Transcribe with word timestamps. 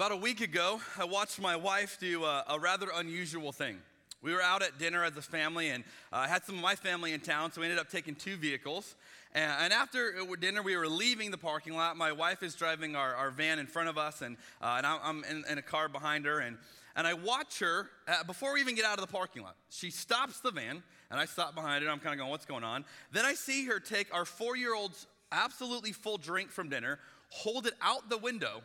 About 0.00 0.12
a 0.12 0.16
week 0.16 0.40
ago, 0.40 0.80
I 0.98 1.04
watched 1.04 1.38
my 1.38 1.56
wife 1.56 1.98
do 2.00 2.24
a, 2.24 2.42
a 2.48 2.58
rather 2.58 2.88
unusual 2.94 3.52
thing. 3.52 3.76
We 4.22 4.32
were 4.32 4.40
out 4.40 4.62
at 4.62 4.78
dinner 4.78 5.04
as 5.04 5.14
a 5.18 5.20
family, 5.20 5.68
and 5.68 5.84
uh, 6.10 6.20
I 6.20 6.26
had 6.26 6.42
some 6.42 6.54
of 6.54 6.62
my 6.62 6.74
family 6.74 7.12
in 7.12 7.20
town, 7.20 7.52
so 7.52 7.60
we 7.60 7.66
ended 7.66 7.78
up 7.78 7.90
taking 7.90 8.14
two 8.14 8.38
vehicles. 8.38 8.94
And, 9.34 9.52
and 9.60 9.72
after 9.74 10.14
dinner, 10.40 10.62
we 10.62 10.74
were 10.74 10.88
leaving 10.88 11.30
the 11.30 11.36
parking 11.36 11.74
lot. 11.74 11.98
My 11.98 12.12
wife 12.12 12.42
is 12.42 12.54
driving 12.54 12.96
our, 12.96 13.14
our 13.14 13.30
van 13.30 13.58
in 13.58 13.66
front 13.66 13.90
of 13.90 13.98
us, 13.98 14.22
and, 14.22 14.38
uh, 14.62 14.76
and 14.78 14.86
I'm 14.86 15.22
in, 15.24 15.44
in, 15.50 15.58
a 15.58 15.62
car 15.62 15.86
behind 15.86 16.24
her. 16.24 16.38
And, 16.38 16.56
and 16.96 17.06
I 17.06 17.12
watch 17.12 17.58
her, 17.58 17.90
uh, 18.08 18.24
before 18.24 18.54
we 18.54 18.62
even 18.62 18.76
get 18.76 18.86
out 18.86 18.98
of 18.98 19.06
the 19.06 19.12
parking 19.12 19.42
lot, 19.42 19.56
she 19.68 19.90
stops 19.90 20.40
the 20.40 20.50
van, 20.50 20.82
and 21.10 21.20
I 21.20 21.26
stop 21.26 21.54
behind 21.54 21.84
her. 21.84 21.90
I'm 21.90 22.00
kind 22.00 22.14
of 22.14 22.20
going, 22.20 22.30
What's 22.30 22.46
going 22.46 22.64
on? 22.64 22.86
Then 23.12 23.26
I 23.26 23.34
see 23.34 23.66
her 23.66 23.78
take 23.78 24.06
our 24.14 24.24
four 24.24 24.56
year 24.56 24.74
old's 24.74 25.06
absolutely 25.30 25.92
full 25.92 26.16
drink 26.16 26.52
from 26.52 26.70
dinner, 26.70 27.00
hold 27.28 27.66
it 27.66 27.74
out 27.82 28.08
the 28.08 28.16
window, 28.16 28.62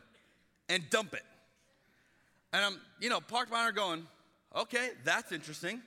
and 0.69 0.89
dump 0.89 1.13
it. 1.13 1.23
And 2.53 2.63
I'm, 2.63 2.81
you 2.99 3.09
know, 3.09 3.19
parked 3.19 3.49
behind 3.49 3.67
her 3.67 3.73
going, 3.73 4.07
okay, 4.55 4.89
that's 5.03 5.31
interesting. 5.31 5.81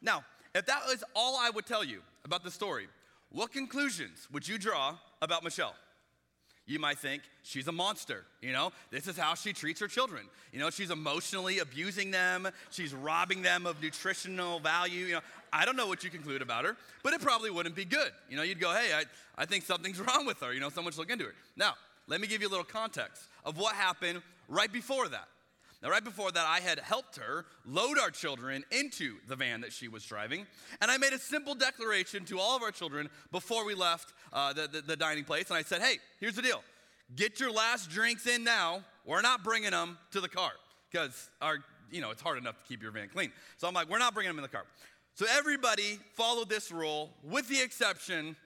Now, 0.00 0.24
if 0.54 0.66
that 0.66 0.82
was 0.86 1.02
all 1.14 1.38
I 1.40 1.50
would 1.50 1.66
tell 1.66 1.82
you 1.82 2.00
about 2.24 2.44
the 2.44 2.50
story, 2.50 2.88
what 3.30 3.52
conclusions 3.52 4.28
would 4.30 4.46
you 4.46 4.58
draw 4.58 4.96
about 5.22 5.42
Michelle? 5.42 5.74
You 6.66 6.78
might 6.78 6.98
think 6.98 7.22
she's 7.42 7.66
a 7.66 7.72
monster. 7.72 8.24
You 8.40 8.52
know, 8.52 8.72
this 8.90 9.08
is 9.08 9.16
how 9.16 9.34
she 9.34 9.52
treats 9.52 9.80
her 9.80 9.88
children. 9.88 10.26
You 10.52 10.60
know, 10.60 10.70
she's 10.70 10.90
emotionally 10.90 11.58
abusing 11.58 12.10
them, 12.10 12.48
she's 12.70 12.94
robbing 12.94 13.42
them 13.42 13.66
of 13.66 13.82
nutritional 13.82 14.60
value. 14.60 15.06
You 15.06 15.14
know, 15.14 15.20
I 15.52 15.64
don't 15.64 15.76
know 15.76 15.86
what 15.86 16.04
you 16.04 16.10
conclude 16.10 16.40
about 16.40 16.64
her, 16.64 16.76
but 17.02 17.14
it 17.14 17.20
probably 17.20 17.50
wouldn't 17.50 17.74
be 17.74 17.84
good. 17.84 18.12
You 18.28 18.36
know, 18.36 18.42
you'd 18.42 18.60
go, 18.60 18.72
hey, 18.72 18.92
I, 18.94 19.04
I 19.36 19.44
think 19.44 19.64
something's 19.64 20.00
wrong 20.06 20.24
with 20.24 20.40
her. 20.40 20.52
You 20.52 20.60
know, 20.60 20.68
someone 20.68 20.92
should 20.92 21.00
look 21.00 21.10
into 21.10 21.24
her. 21.24 21.34
Now, 21.56 21.74
let 22.06 22.20
me 22.20 22.26
give 22.26 22.42
you 22.42 22.48
a 22.48 22.50
little 22.50 22.64
context 22.64 23.24
of 23.44 23.58
what 23.58 23.74
happened 23.74 24.22
right 24.48 24.72
before 24.72 25.08
that. 25.08 25.28
Now, 25.82 25.90
right 25.90 26.04
before 26.04 26.30
that, 26.30 26.46
I 26.46 26.60
had 26.60 26.78
helped 26.78 27.16
her 27.16 27.44
load 27.66 27.98
our 27.98 28.10
children 28.10 28.64
into 28.70 29.16
the 29.26 29.34
van 29.34 29.62
that 29.62 29.72
she 29.72 29.88
was 29.88 30.04
driving. 30.04 30.46
And 30.80 30.92
I 30.92 30.96
made 30.96 31.12
a 31.12 31.18
simple 31.18 31.56
declaration 31.56 32.24
to 32.26 32.38
all 32.38 32.56
of 32.56 32.62
our 32.62 32.70
children 32.70 33.08
before 33.32 33.66
we 33.66 33.74
left 33.74 34.12
uh, 34.32 34.52
the, 34.52 34.68
the, 34.68 34.82
the 34.82 34.96
dining 34.96 35.24
place. 35.24 35.50
And 35.50 35.56
I 35.56 35.62
said, 35.62 35.82
hey, 35.82 35.98
here's 36.20 36.36
the 36.36 36.42
deal 36.42 36.62
get 37.16 37.40
your 37.40 37.50
last 37.50 37.90
drinks 37.90 38.26
in 38.26 38.44
now. 38.44 38.82
We're 39.04 39.22
not 39.22 39.42
bringing 39.42 39.72
them 39.72 39.98
to 40.12 40.20
the 40.20 40.28
car 40.28 40.52
because 40.90 41.28
our, 41.40 41.58
you 41.90 42.00
know, 42.00 42.10
it's 42.10 42.22
hard 42.22 42.38
enough 42.38 42.62
to 42.62 42.68
keep 42.68 42.80
your 42.80 42.92
van 42.92 43.08
clean. 43.08 43.32
So 43.56 43.66
I'm 43.66 43.74
like, 43.74 43.90
we're 43.90 43.98
not 43.98 44.14
bringing 44.14 44.30
them 44.30 44.38
in 44.38 44.42
the 44.42 44.48
car. 44.48 44.64
So 45.14 45.26
everybody 45.28 45.98
followed 46.14 46.48
this 46.48 46.70
rule 46.70 47.10
with 47.24 47.48
the 47.48 47.60
exception 47.60 48.36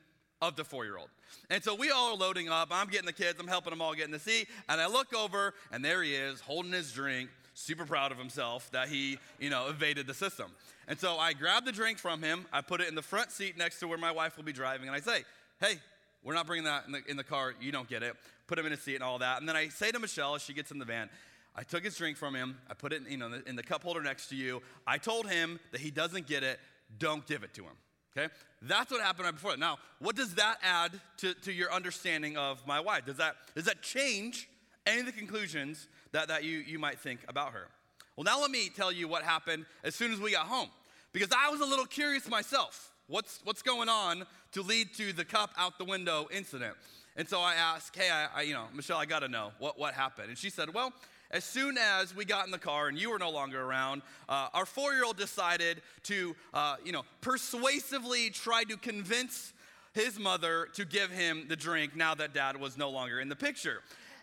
of 0.43 0.57
the 0.57 0.65
four 0.65 0.85
year 0.85 0.97
old. 0.97 1.09
And 1.51 1.63
so 1.63 1.75
we 1.75 1.91
all 1.91 2.15
are 2.15 2.17
loading 2.17 2.49
up. 2.49 2.69
I'm 2.71 2.89
getting 2.89 3.07
the 3.07 3.13
kids, 3.13 3.39
I'm 3.41 3.49
helping 3.49 3.71
them 3.71 3.81
all 3.81 3.95
get 3.95 4.05
in 4.05 4.11
the 4.11 4.19
seat. 4.19 4.49
And 4.69 4.81
I 4.81 4.87
look 4.87 5.15
over, 5.15 5.55
and 5.73 5.85
there 5.85 6.03
he 6.03 6.15
is 6.15 6.41
holding 6.41 6.73
his 6.73 6.93
drink, 6.93 7.31
super 7.55 7.85
proud 7.85 8.13
of 8.13 8.19
himself 8.19 8.71
that 8.73 8.89
he, 8.89 9.19
you 9.39 9.51
know, 9.51 9.69
evaded 9.69 10.07
the 10.07 10.15
system. 10.15 10.51
And 10.89 10.99
so 10.99 11.17
I 11.17 11.33
grab 11.33 11.65
the 11.65 11.73
drink 11.73 11.99
from 11.99 12.23
him, 12.23 12.47
I 12.53 12.61
put 12.61 12.81
it 12.81 12.89
in 12.89 12.95
the 12.95 13.03
front 13.03 13.33
seat 13.33 13.57
next 13.57 13.81
to 13.81 13.89
where 13.89 13.99
my 13.99 14.13
wife 14.13 14.37
will 14.37 14.45
be 14.45 14.53
driving, 14.53 14.87
and 14.87 14.97
I 14.97 15.01
say, 15.01 15.25
hey, 15.61 15.79
we're 16.23 16.35
not 16.35 16.47
bringing 16.47 16.65
that 16.65 16.87
in 16.87 16.93
the, 16.93 17.01
in 17.09 17.17
the 17.17 17.25
car. 17.25 17.55
You 17.61 17.71
don't 17.71 17.89
get 17.89 18.03
it. 18.03 18.15
Put 18.49 18.59
him 18.59 18.67
in 18.67 18.73
a 18.73 18.77
seat 18.77 18.97
and 18.97 19.05
all 19.05 19.19
that. 19.19 19.39
And 19.39 19.49
then 19.49 19.55
I 19.55 19.69
say 19.69 19.93
to 19.93 19.99
Michelle 20.01 20.35
as 20.35 20.43
she 20.43 20.53
gets 20.53 20.73
in 20.73 20.79
the 20.79 20.85
van, 20.85 21.09
I 21.55 21.63
took 21.63 21.85
his 21.85 21.97
drink 21.97 22.17
from 22.17 22.35
him. 22.35 22.59
I 22.69 22.75
put 22.75 22.93
it 22.93 23.03
in, 23.07 23.13
you 23.13 23.17
know, 23.17 23.27
in 23.27 23.33
the, 23.33 23.49
in 23.49 23.57
the 23.57 23.63
cup 23.63 23.85
holder 23.85 24.03
next 24.03 24.29
to 24.29 24.37
you. 24.37 24.61
I 24.87 24.99
told 24.99 25.29
him 25.29 25.61
that 25.71 25.81
he 25.81 25.93
doesn't 25.93 26.27
get 26.27 26.43
it. 26.43 26.59
Don't 26.99 27.25
give 27.27 27.45
it 27.45 27.55
to 27.55 27.63
him. 27.63 27.73
Okay? 28.17 28.33
That's 28.63 28.91
what 28.91 29.01
happened 29.01 29.27
right 29.27 29.35
before 29.35 29.51
that. 29.53 29.59
Now, 29.59 29.79
what 29.99 30.17
does 30.17 30.35
that 30.37 30.57
add 30.63 30.93
to, 31.19 31.35
to 31.35 31.53
your 31.53 31.73
understanding 31.73 32.37
of 32.37 32.67
my 32.67 32.81
wife? 32.81 33.05
Does 33.05 33.19
that, 33.19 33.37
does 33.55 33.65
that 33.67 33.83
change 33.83 34.49
any 34.87 35.01
of 35.01 35.07
the 35.07 35.13
conclusions 35.13 35.89
that, 36.13 36.29
that 36.29 36.45
you, 36.45 36.59
you 36.59 36.79
might 36.79 36.99
think 36.99 37.21
about 37.29 37.53
her? 37.53 37.69
Well, 38.17 38.25
now 38.25 38.41
let 38.41 38.51
me 38.51 38.71
tell 38.75 38.91
you 38.91 39.09
what 39.09 39.23
happened 39.23 39.67
as 39.85 39.95
soon 39.95 40.13
as 40.13 40.21
we 40.21 40.31
got 40.31 40.47
home. 40.47 40.71
Because 41.13 41.29
I 41.37 41.51
was 41.51 41.61
a 41.61 41.67
little 41.67 41.87
curious 41.87 42.29
myself. 42.29 42.93
What's, 43.09 43.41
what's 43.45 43.63
going 43.63 43.89
on 43.89 44.27
to 44.53 44.63
lead 44.63 44.95
to 44.95 45.13
the 45.13 45.25
cup 45.25 45.51
out 45.57 45.79
the 45.79 45.85
window 45.85 46.27
incident? 46.33 46.75
And 47.17 47.29
so 47.29 47.41
I 47.41 47.55
asked, 47.55 47.97
hey, 47.97 48.11
I, 48.11 48.29
I 48.35 48.43
you 48.43 48.55
know, 48.55 48.65
Michelle, 48.75 48.99
I 48.99 49.07
gotta 49.07 49.29
know 49.29 49.53
what, 49.59 49.79
what 49.79 49.95
happened. 49.95 50.29
And 50.29 50.39
she 50.39 50.51
said, 50.51 50.75
well, 50.75 50.93
as 51.31 51.45
soon 51.45 51.77
as 51.79 52.15
we 52.15 52.25
got 52.25 52.47
in 52.47 52.51
the 52.51 52.59
car 52.59 52.89
and 52.89 52.99
you 52.99 53.11
were 53.11 53.19
no 53.19 53.31
longer 53.31 53.61
around, 53.63 54.03
uh, 54.29 54.49
our 54.55 54.67
four 54.67 54.93
year 54.93 55.05
old 55.05 55.17
decided 55.17 55.83
to, 56.05 56.35
uh, 56.55 56.77
you 56.85 56.93
know, 56.93 57.03
persuasively 57.21 58.31
try 58.31 58.65
to 58.65 58.77
convince 58.77 59.53
his 59.93 60.19
mother 60.19 60.69
to 60.75 60.85
give 60.85 61.11
him 61.11 61.47
the 61.49 61.57
drink 61.57 61.97
now 61.97 62.15
that 62.15 62.35
dad 62.35 62.61
was 62.61 62.77
no 62.77 62.91
longer 62.91 63.21
in 63.21 63.29
the 63.29 63.37
picture. 63.37 63.83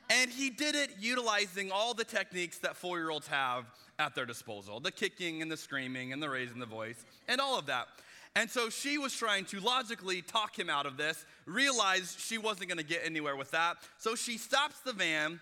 And 0.09 0.29
he 0.29 0.49
did 0.49 0.75
it 0.75 0.91
utilizing 0.99 1.71
all 1.71 1.93
the 1.93 2.03
techniques 2.03 2.59
that 2.59 2.75
four 2.75 2.99
year 2.99 3.09
olds 3.09 3.27
have 3.27 3.65
at 3.99 4.15
their 4.15 4.25
disposal 4.25 4.79
the 4.79 4.91
kicking 4.91 5.41
and 5.41 5.51
the 5.51 5.57
screaming 5.57 6.13
and 6.13 6.21
the 6.21 6.29
raising 6.29 6.59
the 6.59 6.65
voice 6.65 7.05
and 7.27 7.39
all 7.41 7.57
of 7.57 7.65
that. 7.67 7.87
And 8.35 8.49
so 8.49 8.69
she 8.69 8.97
was 8.97 9.15
trying 9.15 9.45
to 9.45 9.59
logically 9.59 10.23
talk 10.23 10.57
him 10.57 10.69
out 10.69 10.87
of 10.87 10.97
this, 10.97 11.23
realized 11.45 12.19
she 12.19 12.39
wasn't 12.39 12.69
gonna 12.69 12.83
get 12.83 13.01
anywhere 13.05 13.35
with 13.35 13.51
that. 13.51 13.77
So 13.97 14.15
she 14.15 14.37
stops 14.37 14.79
the 14.79 14.93
van 14.93 15.39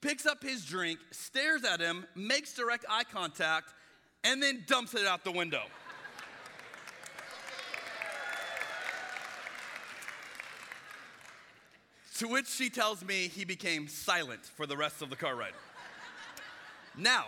picks 0.00 0.26
up 0.26 0.42
his 0.42 0.64
drink, 0.64 0.98
stares 1.10 1.64
at 1.64 1.80
him, 1.80 2.06
makes 2.14 2.52
direct 2.54 2.84
eye 2.88 3.04
contact, 3.04 3.72
and 4.24 4.42
then 4.42 4.64
dumps 4.66 4.94
it 4.94 5.06
out 5.06 5.24
the 5.24 5.32
window. 5.32 5.62
to 12.18 12.28
which 12.28 12.48
she 12.48 12.70
tells 12.70 13.04
me 13.04 13.28
he 13.28 13.44
became 13.44 13.88
silent 13.88 14.40
for 14.42 14.66
the 14.66 14.76
rest 14.76 15.02
of 15.02 15.10
the 15.10 15.16
car 15.16 15.36
ride. 15.36 15.52
now, 16.96 17.26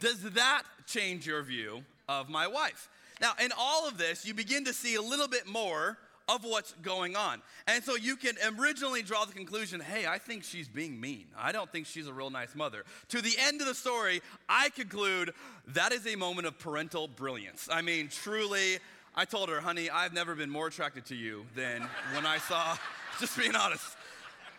does 0.00 0.22
that 0.22 0.62
change 0.86 1.26
your 1.26 1.42
view 1.42 1.84
of 2.08 2.28
my 2.28 2.46
wife? 2.46 2.88
Now, 3.20 3.32
in 3.42 3.52
all 3.56 3.86
of 3.86 3.98
this, 3.98 4.24
you 4.24 4.32
begin 4.32 4.64
to 4.64 4.72
see 4.72 4.94
a 4.94 5.02
little 5.02 5.28
bit 5.28 5.46
more 5.46 5.98
of 6.28 6.44
what's 6.44 6.72
going 6.82 7.16
on. 7.16 7.42
And 7.66 7.82
so 7.82 7.96
you 7.96 8.16
can 8.16 8.34
originally 8.58 9.02
draw 9.02 9.24
the 9.24 9.32
conclusion 9.32 9.80
hey, 9.80 10.06
I 10.06 10.18
think 10.18 10.44
she's 10.44 10.68
being 10.68 11.00
mean. 11.00 11.26
I 11.36 11.52
don't 11.52 11.70
think 11.70 11.86
she's 11.86 12.06
a 12.06 12.12
real 12.12 12.30
nice 12.30 12.54
mother. 12.54 12.84
To 13.08 13.20
the 13.20 13.34
end 13.38 13.60
of 13.60 13.66
the 13.66 13.74
story, 13.74 14.22
I 14.48 14.70
conclude 14.70 15.32
that 15.68 15.92
is 15.92 16.06
a 16.06 16.16
moment 16.16 16.46
of 16.46 16.58
parental 16.58 17.08
brilliance. 17.08 17.68
I 17.70 17.82
mean, 17.82 18.08
truly, 18.08 18.78
I 19.14 19.24
told 19.24 19.48
her, 19.48 19.60
honey, 19.60 19.90
I've 19.90 20.12
never 20.12 20.34
been 20.34 20.50
more 20.50 20.68
attracted 20.68 21.06
to 21.06 21.14
you 21.14 21.44
than 21.54 21.82
when 22.14 22.26
I 22.26 22.38
saw, 22.38 22.76
just 23.20 23.36
being 23.38 23.54
honest. 23.54 23.96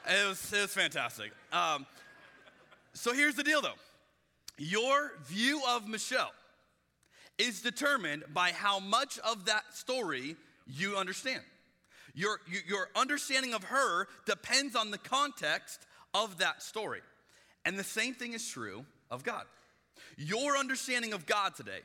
It 0.08 0.28
was, 0.28 0.54
it 0.54 0.62
was 0.62 0.74
fantastic. 0.74 1.32
Um, 1.52 1.86
so 2.94 3.14
here's 3.14 3.36
the 3.36 3.44
deal 3.44 3.62
though 3.62 3.74
your 4.58 5.14
view 5.26 5.62
of 5.68 5.88
Michelle 5.88 6.32
is 7.38 7.62
determined 7.62 8.24
by 8.34 8.52
how 8.52 8.80
much 8.80 9.20
of 9.20 9.46
that 9.46 9.74
story 9.74 10.36
you 10.68 10.96
understand. 10.96 11.42
Your, 12.14 12.40
your 12.68 12.90
understanding 12.96 13.54
of 13.54 13.64
her 13.66 14.08
depends 14.26 14.76
on 14.76 14.92
the 14.92 14.98
context 14.98 15.86
of 16.14 16.38
that 16.38 16.62
story. 16.62 17.02
And 17.66 17.78
the 17.78 17.84
same 17.84 18.14
thing 18.14 18.34
is 18.34 18.48
true 18.48 18.86
of 19.10 19.24
God. 19.24 19.46
Your 20.18 20.58
understanding 20.58 21.14
of 21.14 21.26
God 21.26 21.56
today 21.56 21.80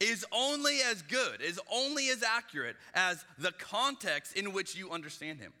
is 0.00 0.24
only 0.32 0.78
as 0.80 1.02
good, 1.02 1.40
is 1.40 1.60
only 1.72 2.08
as 2.08 2.22
accurate 2.22 2.76
as 2.94 3.24
the 3.38 3.52
context 3.52 4.36
in 4.36 4.52
which 4.52 4.76
you 4.76 4.90
understand 4.90 5.38
Him. 5.38 5.52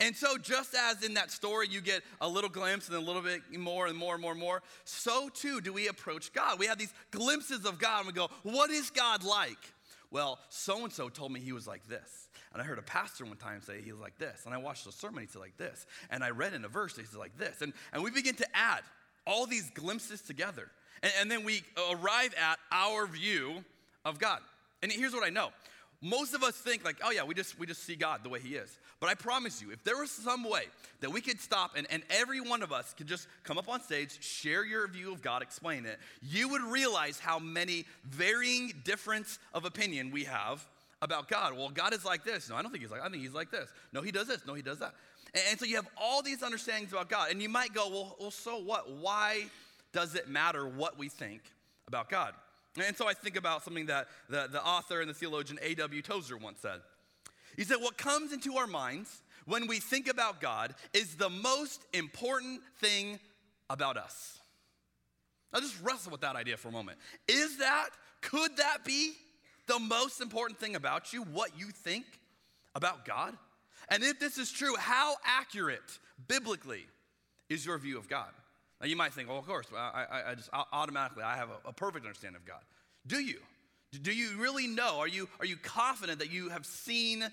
And 0.00 0.14
so, 0.14 0.38
just 0.38 0.74
as 0.74 1.02
in 1.02 1.14
that 1.14 1.30
story 1.30 1.66
you 1.68 1.80
get 1.80 2.02
a 2.20 2.28
little 2.28 2.50
glimpse 2.50 2.88
and 2.88 2.96
a 2.96 3.00
little 3.00 3.22
bit 3.22 3.40
more 3.58 3.86
and 3.86 3.96
more 3.96 4.14
and 4.14 4.22
more 4.22 4.32
and 4.32 4.40
more, 4.40 4.62
so 4.84 5.28
too 5.28 5.60
do 5.60 5.72
we 5.72 5.88
approach 5.88 6.32
God. 6.32 6.58
We 6.58 6.66
have 6.66 6.78
these 6.78 6.92
glimpses 7.10 7.64
of 7.64 7.78
God 7.78 7.98
and 7.98 8.06
we 8.06 8.12
go, 8.12 8.28
What 8.42 8.70
is 8.70 8.90
God 8.90 9.24
like? 9.24 9.72
Well, 10.10 10.38
so 10.50 10.84
and 10.84 10.92
so 10.92 11.08
told 11.08 11.32
me 11.32 11.40
he 11.40 11.52
was 11.52 11.66
like 11.66 11.86
this. 11.88 12.28
And 12.52 12.60
I 12.60 12.64
heard 12.64 12.78
a 12.78 12.82
pastor 12.82 13.24
one 13.24 13.36
time 13.36 13.62
say 13.62 13.80
he 13.80 13.92
was 13.92 14.00
like 14.00 14.18
this. 14.18 14.42
And 14.44 14.54
I 14.54 14.58
watched 14.58 14.86
a 14.86 14.92
sermon, 14.92 15.22
he 15.22 15.28
said 15.28 15.40
like 15.40 15.56
this. 15.56 15.86
And 16.10 16.22
I 16.22 16.30
read 16.30 16.54
in 16.54 16.64
a 16.64 16.68
verse, 16.68 16.96
he 16.96 17.04
said 17.04 17.18
like 17.18 17.36
this. 17.38 17.62
And, 17.62 17.72
and 17.92 18.02
we 18.02 18.10
begin 18.10 18.34
to 18.36 18.46
add 18.56 18.82
all 19.26 19.46
these 19.46 19.70
glimpses 19.70 20.20
together. 20.20 20.70
And, 21.02 21.12
and 21.20 21.30
then 21.30 21.44
we 21.44 21.62
arrive 21.90 22.34
at 22.34 22.58
our 22.70 23.06
view 23.06 23.64
of 24.04 24.18
God. 24.18 24.40
And 24.82 24.90
here's 24.90 25.14
what 25.14 25.24
I 25.24 25.30
know 25.30 25.50
most 26.02 26.34
of 26.34 26.42
us 26.42 26.56
think 26.56 26.84
like, 26.84 26.96
oh 27.04 27.12
yeah, 27.12 27.22
we 27.22 27.32
just 27.34 27.58
we 27.58 27.66
just 27.66 27.84
see 27.84 27.94
God 27.94 28.24
the 28.24 28.28
way 28.28 28.40
He 28.40 28.56
is. 28.56 28.76
But 28.98 29.08
I 29.08 29.14
promise 29.14 29.62
you, 29.62 29.70
if 29.70 29.82
there 29.84 29.96
was 29.96 30.10
some 30.10 30.44
way 30.44 30.64
that 31.00 31.10
we 31.10 31.20
could 31.20 31.40
stop 31.40 31.72
and, 31.76 31.86
and 31.90 32.02
every 32.10 32.40
one 32.40 32.62
of 32.62 32.72
us 32.72 32.94
could 32.96 33.06
just 33.06 33.26
come 33.44 33.58
up 33.58 33.68
on 33.68 33.80
stage, 33.80 34.22
share 34.22 34.64
your 34.64 34.86
view 34.88 35.12
of 35.12 35.22
God, 35.22 35.42
explain 35.42 35.86
it, 35.86 35.98
you 36.20 36.48
would 36.48 36.62
realize 36.62 37.18
how 37.18 37.38
many 37.38 37.84
varying 38.04 38.72
difference 38.84 39.38
of 39.54 39.64
opinion 39.64 40.10
we 40.10 40.24
have 40.24 40.66
about 41.02 41.28
God. 41.28 41.54
Well, 41.54 41.68
God 41.68 41.92
is 41.92 42.04
like 42.04 42.24
this. 42.24 42.48
No, 42.48 42.56
I 42.56 42.62
don't 42.62 42.70
think 42.70 42.82
He's 42.82 42.90
like. 42.90 43.02
I 43.02 43.08
think 43.10 43.22
He's 43.22 43.34
like 43.34 43.50
this. 43.50 43.68
No, 43.92 44.00
He 44.00 44.10
does 44.10 44.28
this. 44.28 44.46
No, 44.46 44.54
He 44.54 44.62
does 44.62 44.78
that. 44.78 44.94
And, 45.34 45.42
and 45.50 45.58
so 45.60 45.66
you 45.66 45.76
have 45.76 45.88
all 46.00 46.22
these 46.22 46.42
understandings 46.42 46.92
about 46.92 47.10
God, 47.10 47.30
and 47.30 47.42
you 47.42 47.48
might 47.48 47.74
go, 47.74 47.90
well, 47.90 48.16
well, 48.18 48.30
so 48.30 48.58
what? 48.58 48.90
Why 48.90 49.44
does 49.92 50.14
it 50.14 50.28
matter 50.28 50.66
what 50.66 50.96
we 50.98 51.08
think 51.08 51.42
about 51.86 52.08
God? 52.08 52.32
And 52.82 52.96
so 52.96 53.06
I 53.06 53.12
think 53.12 53.36
about 53.36 53.64
something 53.64 53.86
that 53.86 54.06
the, 54.30 54.48
the 54.50 54.64
author 54.64 55.00
and 55.00 55.10
the 55.10 55.14
theologian 55.14 55.58
A.W. 55.60 56.00
Tozer 56.00 56.38
once 56.38 56.60
said. 56.60 56.80
He 57.56 57.64
said, 57.64 57.76
What 57.80 57.98
comes 57.98 58.32
into 58.32 58.56
our 58.56 58.66
minds 58.66 59.20
when 59.44 59.66
we 59.66 59.80
think 59.80 60.08
about 60.08 60.40
God 60.40 60.74
is 60.94 61.16
the 61.16 61.28
most 61.28 61.82
important 61.92 62.62
thing 62.80 63.18
about 63.68 63.96
us. 63.96 64.38
Now 65.52 65.60
just 65.60 65.82
wrestle 65.82 66.12
with 66.12 66.22
that 66.22 66.36
idea 66.36 66.56
for 66.56 66.68
a 66.68 66.72
moment. 66.72 66.98
Is 67.28 67.58
that, 67.58 67.90
could 68.22 68.56
that 68.56 68.84
be 68.84 69.12
the 69.66 69.78
most 69.78 70.20
important 70.20 70.58
thing 70.58 70.76
about 70.76 71.12
you, 71.12 71.22
what 71.22 71.58
you 71.58 71.68
think 71.68 72.04
about 72.74 73.04
God? 73.04 73.34
And 73.88 74.02
if 74.02 74.18
this 74.18 74.38
is 74.38 74.50
true, 74.50 74.74
how 74.76 75.14
accurate 75.24 75.98
biblically 76.28 76.86
is 77.48 77.66
your 77.66 77.78
view 77.78 77.98
of 77.98 78.08
God? 78.08 78.30
Now 78.80 78.86
you 78.86 78.96
might 78.96 79.12
think, 79.12 79.28
well, 79.28 79.38
of 79.38 79.46
course, 79.46 79.66
I, 79.76 80.04
I, 80.10 80.30
I 80.30 80.34
just 80.34 80.50
automatically 80.52 81.22
I 81.22 81.36
have 81.36 81.50
a, 81.50 81.68
a 81.68 81.72
perfect 81.72 82.04
understanding 82.04 82.40
of 82.40 82.46
God. 82.46 82.60
Do 83.06 83.20
you? 83.20 83.38
Do 84.00 84.12
you 84.12 84.38
really 84.38 84.66
know? 84.66 84.98
Are 84.98 85.08
you, 85.08 85.28
are 85.38 85.46
you 85.46 85.56
confident 85.56 86.20
that 86.20 86.32
you 86.32 86.48
have 86.48 86.64
seen 86.64 87.24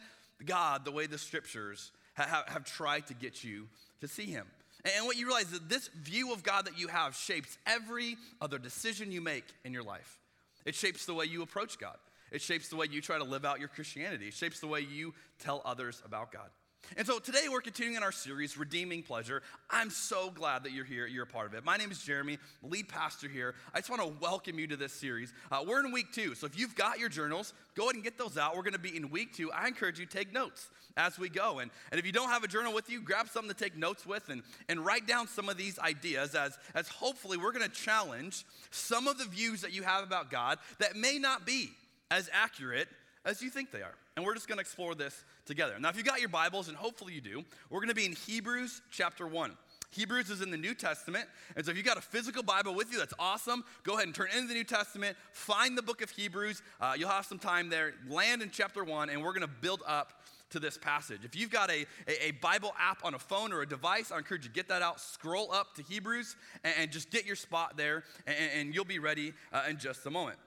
God 0.46 0.84
the 0.84 0.92
way 0.92 1.08
the 1.08 1.18
scriptures 1.18 1.92
have, 2.16 2.46
have 2.48 2.66
tried 2.66 3.08
to 3.08 3.14
get 3.14 3.44
you 3.44 3.68
to 4.02 4.08
see 4.08 4.26
Him? 4.26 4.46
And 4.84 5.06
what 5.06 5.18
you 5.18 5.26
realize 5.26 5.46
is 5.46 5.52
that 5.52 5.70
this 5.70 5.90
view 5.90 6.34
of 6.34 6.44
God 6.44 6.66
that 6.66 6.78
you 6.78 6.88
have 6.88 7.16
shapes 7.16 7.58
every 7.66 8.18
other 8.42 8.58
decision 8.58 9.12
you 9.12 9.22
make 9.22 9.46
in 9.64 9.74
your 9.74 9.84
life. 9.84 10.20
It 10.66 10.76
shapes 10.76 11.06
the 11.06 11.14
way 11.14 11.26
you 11.26 11.42
approach 11.42 11.80
God. 11.80 11.98
It 12.32 12.42
shapes 12.42 12.70
the 12.70 12.76
way 12.76 12.88
you 12.90 13.02
try 13.02 13.18
to 13.18 13.24
live 13.24 13.46
out 13.46 13.60
your 13.60 13.70
Christianity. 13.70 14.28
It 14.28 14.34
shapes 14.34 14.60
the 14.60 14.68
way 14.68 14.82
you 14.82 15.14
tell 15.40 15.62
others 15.66 16.02
about 16.06 16.32
God. 16.32 16.50
And 16.98 17.06
so 17.06 17.20
today 17.20 17.48
we're 17.50 17.62
continuing 17.62 17.98
in 17.98 18.04
our 18.04 18.12
series, 18.12 18.58
Redeeming 18.58 19.04
Pleasure. 19.04 19.44
I'm 19.70 19.90
so 19.90 20.32
glad 20.32 20.64
that 20.64 20.72
you're 20.72 20.86
here, 20.86 21.06
you're 21.06 21.24
a 21.24 21.28
part 21.28 21.46
of 21.46 21.54
it. 21.54 21.64
My 21.64 21.78
name 21.78 21.92
is 21.92 22.02
Jeremy, 22.02 22.40
lead 22.64 22.88
pastor 22.88 23.28
here. 23.28 23.54
I 23.74 23.80
just 23.80 23.90
want 23.90 24.02
to 24.02 24.08
welcome 24.20 24.58
you 24.58 24.66
to 24.68 24.76
this 24.76 24.94
series. 24.94 25.32
Uh, 25.52 25.64
we're 25.68 25.86
in 25.86 25.92
week 25.92 26.12
two, 26.14 26.34
so 26.34 26.48
if 26.48 26.58
you've 26.58 26.76
got 26.76 26.98
your 26.98 27.10
journals, 27.10 27.54
go 27.76 27.84
ahead 27.84 27.96
and 27.96 28.04
get 28.04 28.18
those 28.18 28.38
out. 28.38 28.56
We're 28.56 28.64
going 28.64 28.74
to 28.74 28.80
be 28.80 28.96
in 28.96 29.12
week 29.12 29.36
two. 29.36 29.52
I 29.52 29.68
encourage 29.68 30.00
you 30.00 30.06
to 30.06 30.18
take 30.18 30.34
notes 30.34 30.70
as 30.98 31.20
we 31.20 31.30
go. 31.30 31.60
And, 31.60 31.70
and 31.92 32.00
if 32.00 32.06
you 32.06 32.12
don't 32.12 32.30
have 32.30 32.44
a 32.44 32.48
journal 32.48 32.74
with 32.74 32.90
you, 32.90 33.02
grab 33.02 33.30
something 33.30 33.54
to 33.54 33.64
take 33.64 33.78
notes 33.78 34.06
with 34.06 34.30
and, 34.30 34.42
and 34.68 34.84
write 34.84 35.06
down 35.06 35.28
some 35.28 35.48
of 35.48 35.58
these 35.58 35.78
ideas 35.80 36.34
as, 36.34 36.58
as 36.74 36.88
hopefully 36.88 37.38
we're 37.38 37.52
going 37.52 37.70
to 37.70 37.76
challenge 37.76 38.46
some 38.72 39.08
of 39.08 39.18
the 39.18 39.26
views 39.26 39.62
that 39.62 39.74
you 39.74 39.84
have 39.84 40.04
about 40.04 40.32
God 40.32 40.58
that 40.80 40.96
may 40.96 41.20
not 41.20 41.46
be 41.46 41.72
as 42.12 42.30
accurate 42.34 42.88
as 43.26 43.42
you 43.42 43.50
think 43.50 43.72
they 43.72 43.82
are. 43.82 43.94
And 44.16 44.26
we're 44.26 44.34
just 44.34 44.48
going 44.48 44.58
to 44.58 44.62
explore 44.62 44.96
this 44.96 45.24
together. 45.46 45.76
Now, 45.80 45.90
if 45.90 45.98
you 45.98 46.04
got 46.04 46.20
your 46.20 46.30
Bibles, 46.30 46.68
and 46.68 46.76
hopefully 46.76 47.14
you 47.14 47.22
do, 47.22 47.44
we're 47.70 47.80
going 47.80 47.90
to 47.90 47.96
be 47.96 48.06
in 48.06 48.14
Hebrews 48.14 48.82
chapter 48.92 49.28
1. 49.28 49.56
Hebrews 49.92 50.30
is 50.30 50.42
in 50.42 50.52
the 50.52 50.58
New 50.58 50.76
Testament. 50.76 51.26
And 51.56 51.66
so 51.66 51.72
if 51.72 51.78
you 51.78 51.84
got 51.84 51.98
a 51.98 52.02
physical 52.02 52.44
Bible 52.44 52.76
with 52.76 52.92
you, 52.92 53.00
that's 53.00 53.14
awesome. 53.18 53.64
Go 53.84 53.94
ahead 53.94 54.06
and 54.06 54.14
turn 54.14 54.28
into 54.36 54.48
the 54.48 54.54
New 54.54 54.64
Testament, 54.64 55.18
find 55.32 55.78
the 55.78 55.82
book 55.82 56.02
of 56.02 56.12
Hebrews. 56.12 56.62
Uh, 56.80 56.94
you'll 56.98 57.10
have 57.10 57.26
some 57.26 57.40
time 57.40 57.70
there. 57.70 57.94
Land 58.08 58.42
in 58.42 58.52
chapter 58.52 58.84
1, 58.84 59.10
and 59.10 59.24
we're 59.24 59.34
going 59.34 59.42
to 59.42 59.54
build 59.62 59.82
up 59.88 60.14
to 60.52 60.60
this 60.60 60.78
passage. 60.78 61.22
If 61.24 61.36
you've 61.36 61.52
got 61.52 61.70
a, 61.70 61.86
a, 62.08 62.28
a, 62.28 62.32
Bible 62.32 62.74
app 62.80 63.06
on 63.06 63.14
a 63.14 63.20
phone 63.20 63.54
or 63.54 63.62
a 63.62 63.68
device, 63.68 64.12
I 64.12 64.18
encourage 64.18 64.44
you 64.44 64.50
to 64.50 64.56
get 64.56 64.68
that 64.70 64.82
out, 64.82 65.00
scroll 65.00 65.52
up 65.52 65.76
to 65.76 65.84
Hebrews, 65.84 66.36
and, 66.64 66.74
and 66.80 66.92
just 66.92 67.12
get 67.12 67.26
your 67.26 67.36
spot 67.36 67.78
there, 67.78 68.04
and, 68.26 68.36
and 68.56 68.76
you'll 68.76 68.86
be 68.86 68.98
ready 68.98 69.34
uh, 69.54 69.64
in 69.70 69.78
just 69.78 70.06
a 70.08 70.10
moment. 70.10 70.40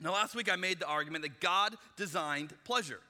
Now, 0.00 0.12
last 0.12 0.34
week 0.34 0.50
I 0.52 0.56
made 0.56 0.80
the 0.80 0.86
argument 0.86 1.22
that 1.22 1.40
God 1.40 1.76
designed 1.96 2.52
pleasure. 2.64 3.00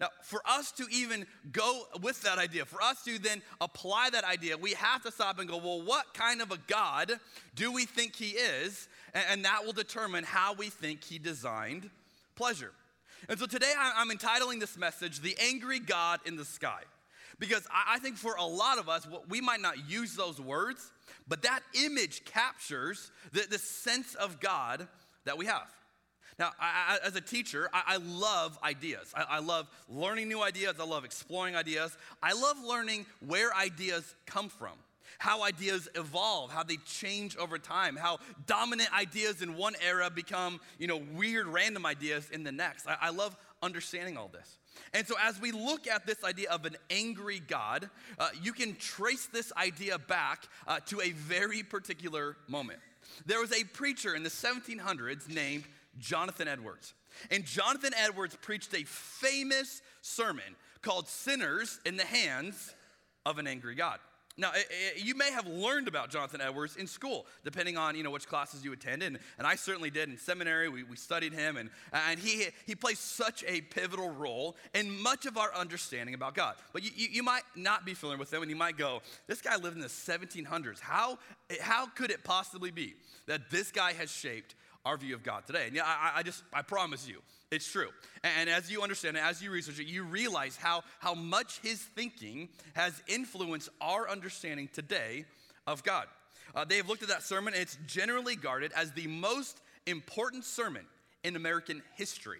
Now, 0.00 0.08
for 0.22 0.40
us 0.46 0.72
to 0.72 0.86
even 0.90 1.26
go 1.52 1.82
with 2.00 2.22
that 2.22 2.38
idea, 2.38 2.64
for 2.64 2.82
us 2.82 3.04
to 3.04 3.18
then 3.18 3.42
apply 3.60 4.08
that 4.10 4.24
idea, 4.24 4.56
we 4.56 4.72
have 4.72 5.02
to 5.02 5.12
stop 5.12 5.38
and 5.38 5.48
go, 5.48 5.58
well, 5.58 5.82
what 5.82 6.14
kind 6.14 6.40
of 6.40 6.50
a 6.50 6.58
God 6.66 7.12
do 7.54 7.70
we 7.70 7.84
think 7.84 8.16
He 8.16 8.30
is? 8.30 8.88
And, 9.12 9.44
that 9.44 9.66
will 9.66 9.74
determine 9.74 10.24
how 10.24 10.54
we 10.54 10.70
think 10.70 11.04
He 11.04 11.18
designed 11.18 11.90
pleasure. 12.34 12.72
And 13.28 13.38
so 13.38 13.44
today 13.44 13.72
I'm 13.78 14.10
entitling 14.10 14.58
this 14.58 14.78
message, 14.78 15.20
The 15.20 15.36
Angry 15.38 15.80
God 15.80 16.20
in 16.24 16.36
the 16.36 16.46
Sky. 16.46 16.80
Because 17.38 17.66
I 17.70 17.98
think 17.98 18.16
for 18.16 18.36
a 18.36 18.44
lot 18.44 18.78
of 18.78 18.88
us, 18.88 19.06
we 19.28 19.42
might 19.42 19.60
not 19.60 19.90
use 19.90 20.14
those 20.14 20.40
words, 20.40 20.92
but 21.28 21.42
that 21.42 21.60
image 21.84 22.24
captures 22.24 23.10
the, 23.32 23.46
the 23.50 23.58
sense 23.58 24.14
of 24.14 24.40
God 24.40 24.88
that 25.24 25.36
we 25.36 25.44
have. 25.44 25.68
Now, 26.40 26.52
I, 26.58 26.98
as 27.04 27.14
a 27.16 27.20
teacher, 27.20 27.68
I, 27.70 27.82
I 27.86 27.96
love 27.98 28.58
ideas. 28.64 29.12
I, 29.14 29.26
I, 29.28 29.38
love 29.40 29.68
learning 29.90 30.28
new 30.28 30.42
ideas. 30.42 30.76
I 30.80 30.86
love 30.86 31.04
exploring 31.04 31.54
ideas. 31.54 31.94
I 32.22 32.32
love 32.32 32.56
learning 32.66 33.04
where 33.26 33.54
ideas 33.54 34.14
come 34.24 34.48
from, 34.48 34.72
how 35.18 35.42
ideas 35.42 35.86
evolve, 35.94 36.50
how 36.50 36.62
they 36.62 36.78
change 36.86 37.36
over 37.36 37.58
time, 37.58 37.94
how 37.94 38.20
dominant 38.46 38.90
ideas 38.98 39.42
in 39.42 39.54
one 39.54 39.74
era 39.86 40.08
become, 40.08 40.60
you 40.78 40.86
know, 40.86 41.02
weird, 41.14 41.46
random 41.46 41.84
ideas 41.84 42.30
in 42.30 42.42
the 42.42 42.52
next. 42.52 42.86
I, 42.88 43.10
love 43.10 43.36
understanding 43.62 44.16
all 44.16 44.28
this. 44.28 44.56
And 44.94 45.06
so, 45.06 45.16
as 45.22 45.38
we 45.38 45.52
look 45.52 45.86
at 45.86 46.06
this 46.06 46.24
idea 46.24 46.48
of 46.48 46.64
an 46.64 46.78
angry 46.88 47.42
God, 47.46 47.90
uh, 48.18 48.30
you 48.42 48.54
can 48.54 48.76
trace 48.76 49.26
this 49.26 49.52
idea 49.58 49.98
back 49.98 50.48
uh, 50.66 50.80
to 50.86 51.02
a 51.02 51.10
very 51.10 51.62
particular 51.62 52.38
moment. 52.48 52.78
There 53.26 53.40
was 53.40 53.52
a 53.52 53.64
preacher 53.64 54.14
in 54.14 54.22
the 54.22 54.30
1700s 54.30 55.28
named 55.28 55.64
Jonathan 56.00 56.48
Edwards. 56.48 56.94
And 57.30 57.44
Jonathan 57.44 57.92
Edwards 57.96 58.36
preached 58.40 58.74
a 58.74 58.84
famous 58.84 59.82
sermon 60.02 60.56
called 60.82 61.08
Sinners 61.08 61.78
in 61.84 61.96
the 61.96 62.04
Hands 62.04 62.74
of 63.26 63.38
an 63.38 63.46
Angry 63.46 63.74
God. 63.74 63.98
Now, 64.40 64.52
it, 64.54 64.66
it, 64.70 65.04
you 65.04 65.14
may 65.14 65.30
have 65.32 65.46
learned 65.46 65.86
about 65.86 66.08
Jonathan 66.08 66.40
Edwards 66.40 66.76
in 66.76 66.86
school, 66.86 67.26
depending 67.44 67.76
on 67.76 67.94
you 67.94 68.02
know 68.02 68.10
which 68.10 68.26
classes 68.26 68.64
you 68.64 68.72
attended, 68.72 69.08
and, 69.08 69.18
and 69.36 69.46
I 69.46 69.54
certainly 69.54 69.90
did 69.90 70.08
in 70.08 70.16
seminary. 70.16 70.68
We, 70.70 70.82
we 70.82 70.96
studied 70.96 71.34
him, 71.34 71.58
and, 71.58 71.68
and 71.92 72.18
he, 72.18 72.46
he 72.64 72.74
plays 72.74 72.98
such 72.98 73.44
a 73.46 73.60
pivotal 73.60 74.08
role 74.08 74.56
in 74.72 75.02
much 75.02 75.26
of 75.26 75.36
our 75.36 75.54
understanding 75.54 76.14
about 76.14 76.34
God. 76.34 76.54
But 76.72 76.84
you, 76.84 76.90
you, 76.94 77.08
you 77.10 77.22
might 77.22 77.42
not 77.54 77.84
be 77.84 77.92
familiar 77.92 78.18
with 78.18 78.32
him, 78.32 78.40
and 78.40 78.50
you 78.50 78.56
might 78.56 78.78
go, 78.78 79.02
"This 79.26 79.42
guy 79.42 79.56
lived 79.56 79.76
in 79.76 79.82
the 79.82 79.88
1700s. 79.88 80.80
How 80.80 81.18
how 81.60 81.86
could 81.86 82.10
it 82.10 82.24
possibly 82.24 82.70
be 82.70 82.94
that 83.26 83.50
this 83.50 83.70
guy 83.70 83.92
has 83.92 84.10
shaped 84.10 84.54
our 84.84 84.96
view 84.96 85.14
of 85.14 85.22
God 85.22 85.46
today. 85.46 85.66
And 85.66 85.76
yeah, 85.76 85.84
I, 85.84 86.12
I 86.16 86.22
just, 86.22 86.42
I 86.52 86.62
promise 86.62 87.08
you, 87.08 87.20
it's 87.50 87.70
true. 87.70 87.88
And, 88.22 88.48
as 88.48 88.70
you 88.70 88.82
understand 88.82 89.16
it, 89.16 89.22
as 89.22 89.42
you 89.42 89.50
research 89.50 89.80
it, 89.80 89.86
you 89.86 90.04
realize 90.04 90.56
how, 90.56 90.82
how 91.00 91.14
much 91.14 91.58
his 91.60 91.80
thinking 91.80 92.48
has 92.74 93.00
influenced 93.08 93.68
our 93.80 94.08
understanding 94.08 94.68
today 94.72 95.24
of 95.66 95.82
God. 95.82 96.06
Uh, 96.54 96.64
they 96.64 96.76
have 96.76 96.88
looked 96.88 97.02
at 97.02 97.08
that 97.08 97.22
sermon, 97.22 97.54
and 97.54 97.62
it's 97.62 97.78
generally 97.86 98.36
guarded 98.36 98.72
as 98.76 98.92
the 98.92 99.06
most 99.06 99.60
important 99.86 100.44
sermon 100.44 100.84
in 101.24 101.36
American 101.36 101.82
history. 101.96 102.38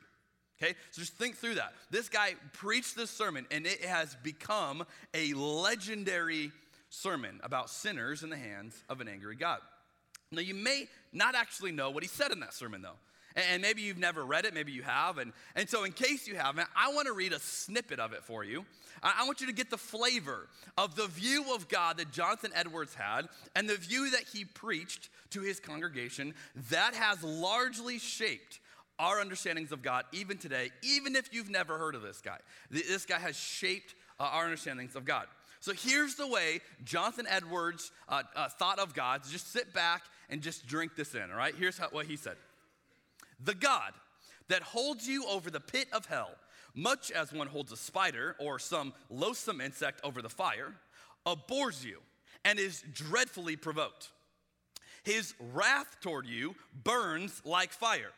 Okay, 0.62 0.74
so 0.90 1.00
just 1.00 1.14
think 1.14 1.36
through 1.36 1.54
that. 1.54 1.72
This 1.90 2.08
guy 2.08 2.34
preached 2.52 2.96
this 2.96 3.10
sermon, 3.10 3.46
and 3.50 3.66
it 3.66 3.82
has 3.84 4.16
become 4.22 4.84
a 5.14 5.32
legendary 5.32 6.52
sermon 6.90 7.40
about 7.42 7.70
sinners 7.70 8.22
in 8.22 8.30
the 8.30 8.36
hands 8.36 8.76
of 8.88 9.00
an 9.00 9.08
angry 9.08 9.36
God. 9.36 9.60
Now, 10.32 10.42
you 10.42 10.54
may 10.54 10.86
not 11.12 11.34
actually 11.34 11.72
know 11.72 11.90
what 11.90 12.04
he 12.04 12.08
said 12.08 12.30
in 12.30 12.40
that 12.40 12.54
sermon, 12.54 12.82
though. 12.82 12.98
And 13.36 13.62
maybe 13.62 13.82
you've 13.82 13.98
never 13.98 14.24
read 14.24 14.44
it, 14.44 14.54
maybe 14.54 14.72
you 14.72 14.82
have. 14.82 15.18
And, 15.18 15.32
and 15.54 15.68
so, 15.68 15.84
in 15.84 15.92
case 15.92 16.26
you 16.26 16.36
haven't, 16.36 16.68
I 16.76 16.92
want 16.92 17.06
to 17.06 17.12
read 17.12 17.32
a 17.32 17.38
snippet 17.38 18.00
of 18.00 18.12
it 18.12 18.24
for 18.24 18.44
you. 18.44 18.64
I, 19.02 19.24
want 19.24 19.40
you 19.40 19.46
to 19.46 19.52
get 19.52 19.70
the 19.70 19.78
flavor 19.78 20.46
of 20.76 20.94
the 20.94 21.06
view 21.06 21.54
of 21.54 21.68
God 21.68 21.96
that 21.98 22.10
Jonathan 22.12 22.50
Edwards 22.54 22.94
had 22.94 23.28
and 23.56 23.68
the 23.68 23.76
view 23.76 24.10
that 24.10 24.24
he 24.32 24.44
preached 24.44 25.08
to 25.30 25.40
his 25.40 25.58
congregation 25.58 26.34
that 26.70 26.94
has 26.94 27.22
largely 27.22 27.98
shaped 27.98 28.60
our 28.98 29.20
understandings 29.20 29.72
of 29.72 29.80
God 29.80 30.04
even 30.12 30.36
today, 30.36 30.70
even 30.82 31.16
if 31.16 31.32
you've 31.32 31.48
never 31.48 31.78
heard 31.78 31.94
of 31.94 32.02
this 32.02 32.20
guy. 32.20 32.36
This 32.70 33.06
guy 33.06 33.18
has 33.18 33.36
shaped 33.36 33.94
uh, 34.18 34.24
our 34.24 34.44
understandings 34.44 34.94
of 34.96 35.06
God. 35.06 35.26
So 35.60 35.72
here's 35.72 36.14
the 36.14 36.26
way 36.26 36.60
Jonathan 36.84 37.26
Edwards 37.28 37.92
uh, 38.08 38.22
uh, 38.34 38.48
thought 38.48 38.78
of 38.78 38.94
God. 38.94 39.22
Just 39.30 39.52
sit 39.52 39.72
back 39.72 40.02
and 40.30 40.40
just 40.40 40.66
drink 40.66 40.96
this 40.96 41.14
in, 41.14 41.30
all 41.30 41.36
right? 41.36 41.54
Here's 41.54 41.76
how, 41.76 41.88
what 41.90 42.06
he 42.06 42.16
said 42.16 42.36
The 43.44 43.54
God 43.54 43.92
that 44.48 44.62
holds 44.62 45.06
you 45.06 45.26
over 45.26 45.50
the 45.50 45.60
pit 45.60 45.88
of 45.92 46.06
hell, 46.06 46.30
much 46.74 47.10
as 47.10 47.32
one 47.32 47.46
holds 47.46 47.72
a 47.72 47.76
spider 47.76 48.36
or 48.38 48.58
some 48.58 48.94
loathsome 49.10 49.60
insect 49.60 50.00
over 50.02 50.22
the 50.22 50.28
fire, 50.28 50.74
abhors 51.26 51.84
you 51.84 51.98
and 52.44 52.58
is 52.58 52.82
dreadfully 52.94 53.56
provoked. 53.56 54.10
His 55.02 55.34
wrath 55.52 55.96
toward 56.00 56.26
you 56.26 56.54
burns 56.84 57.42
like 57.44 57.72
fire. 57.72 58.12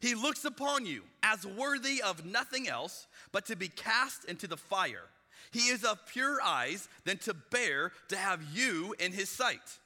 He 0.00 0.14
looks 0.14 0.44
upon 0.44 0.86
you 0.86 1.02
as 1.22 1.46
worthy 1.46 2.02
of 2.02 2.24
nothing 2.24 2.68
else 2.68 3.06
but 3.32 3.46
to 3.46 3.56
be 3.56 3.68
cast 3.68 4.24
into 4.24 4.46
the 4.46 4.56
fire. 4.56 5.04
He 5.50 5.68
is 5.68 5.84
of 5.84 6.04
pure 6.06 6.40
eyes 6.42 6.88
than 7.04 7.18
to 7.18 7.34
bear 7.34 7.92
to 8.08 8.16
have 8.16 8.42
you 8.52 8.94
in 8.98 9.12
his 9.12 9.28
sight. 9.28 9.78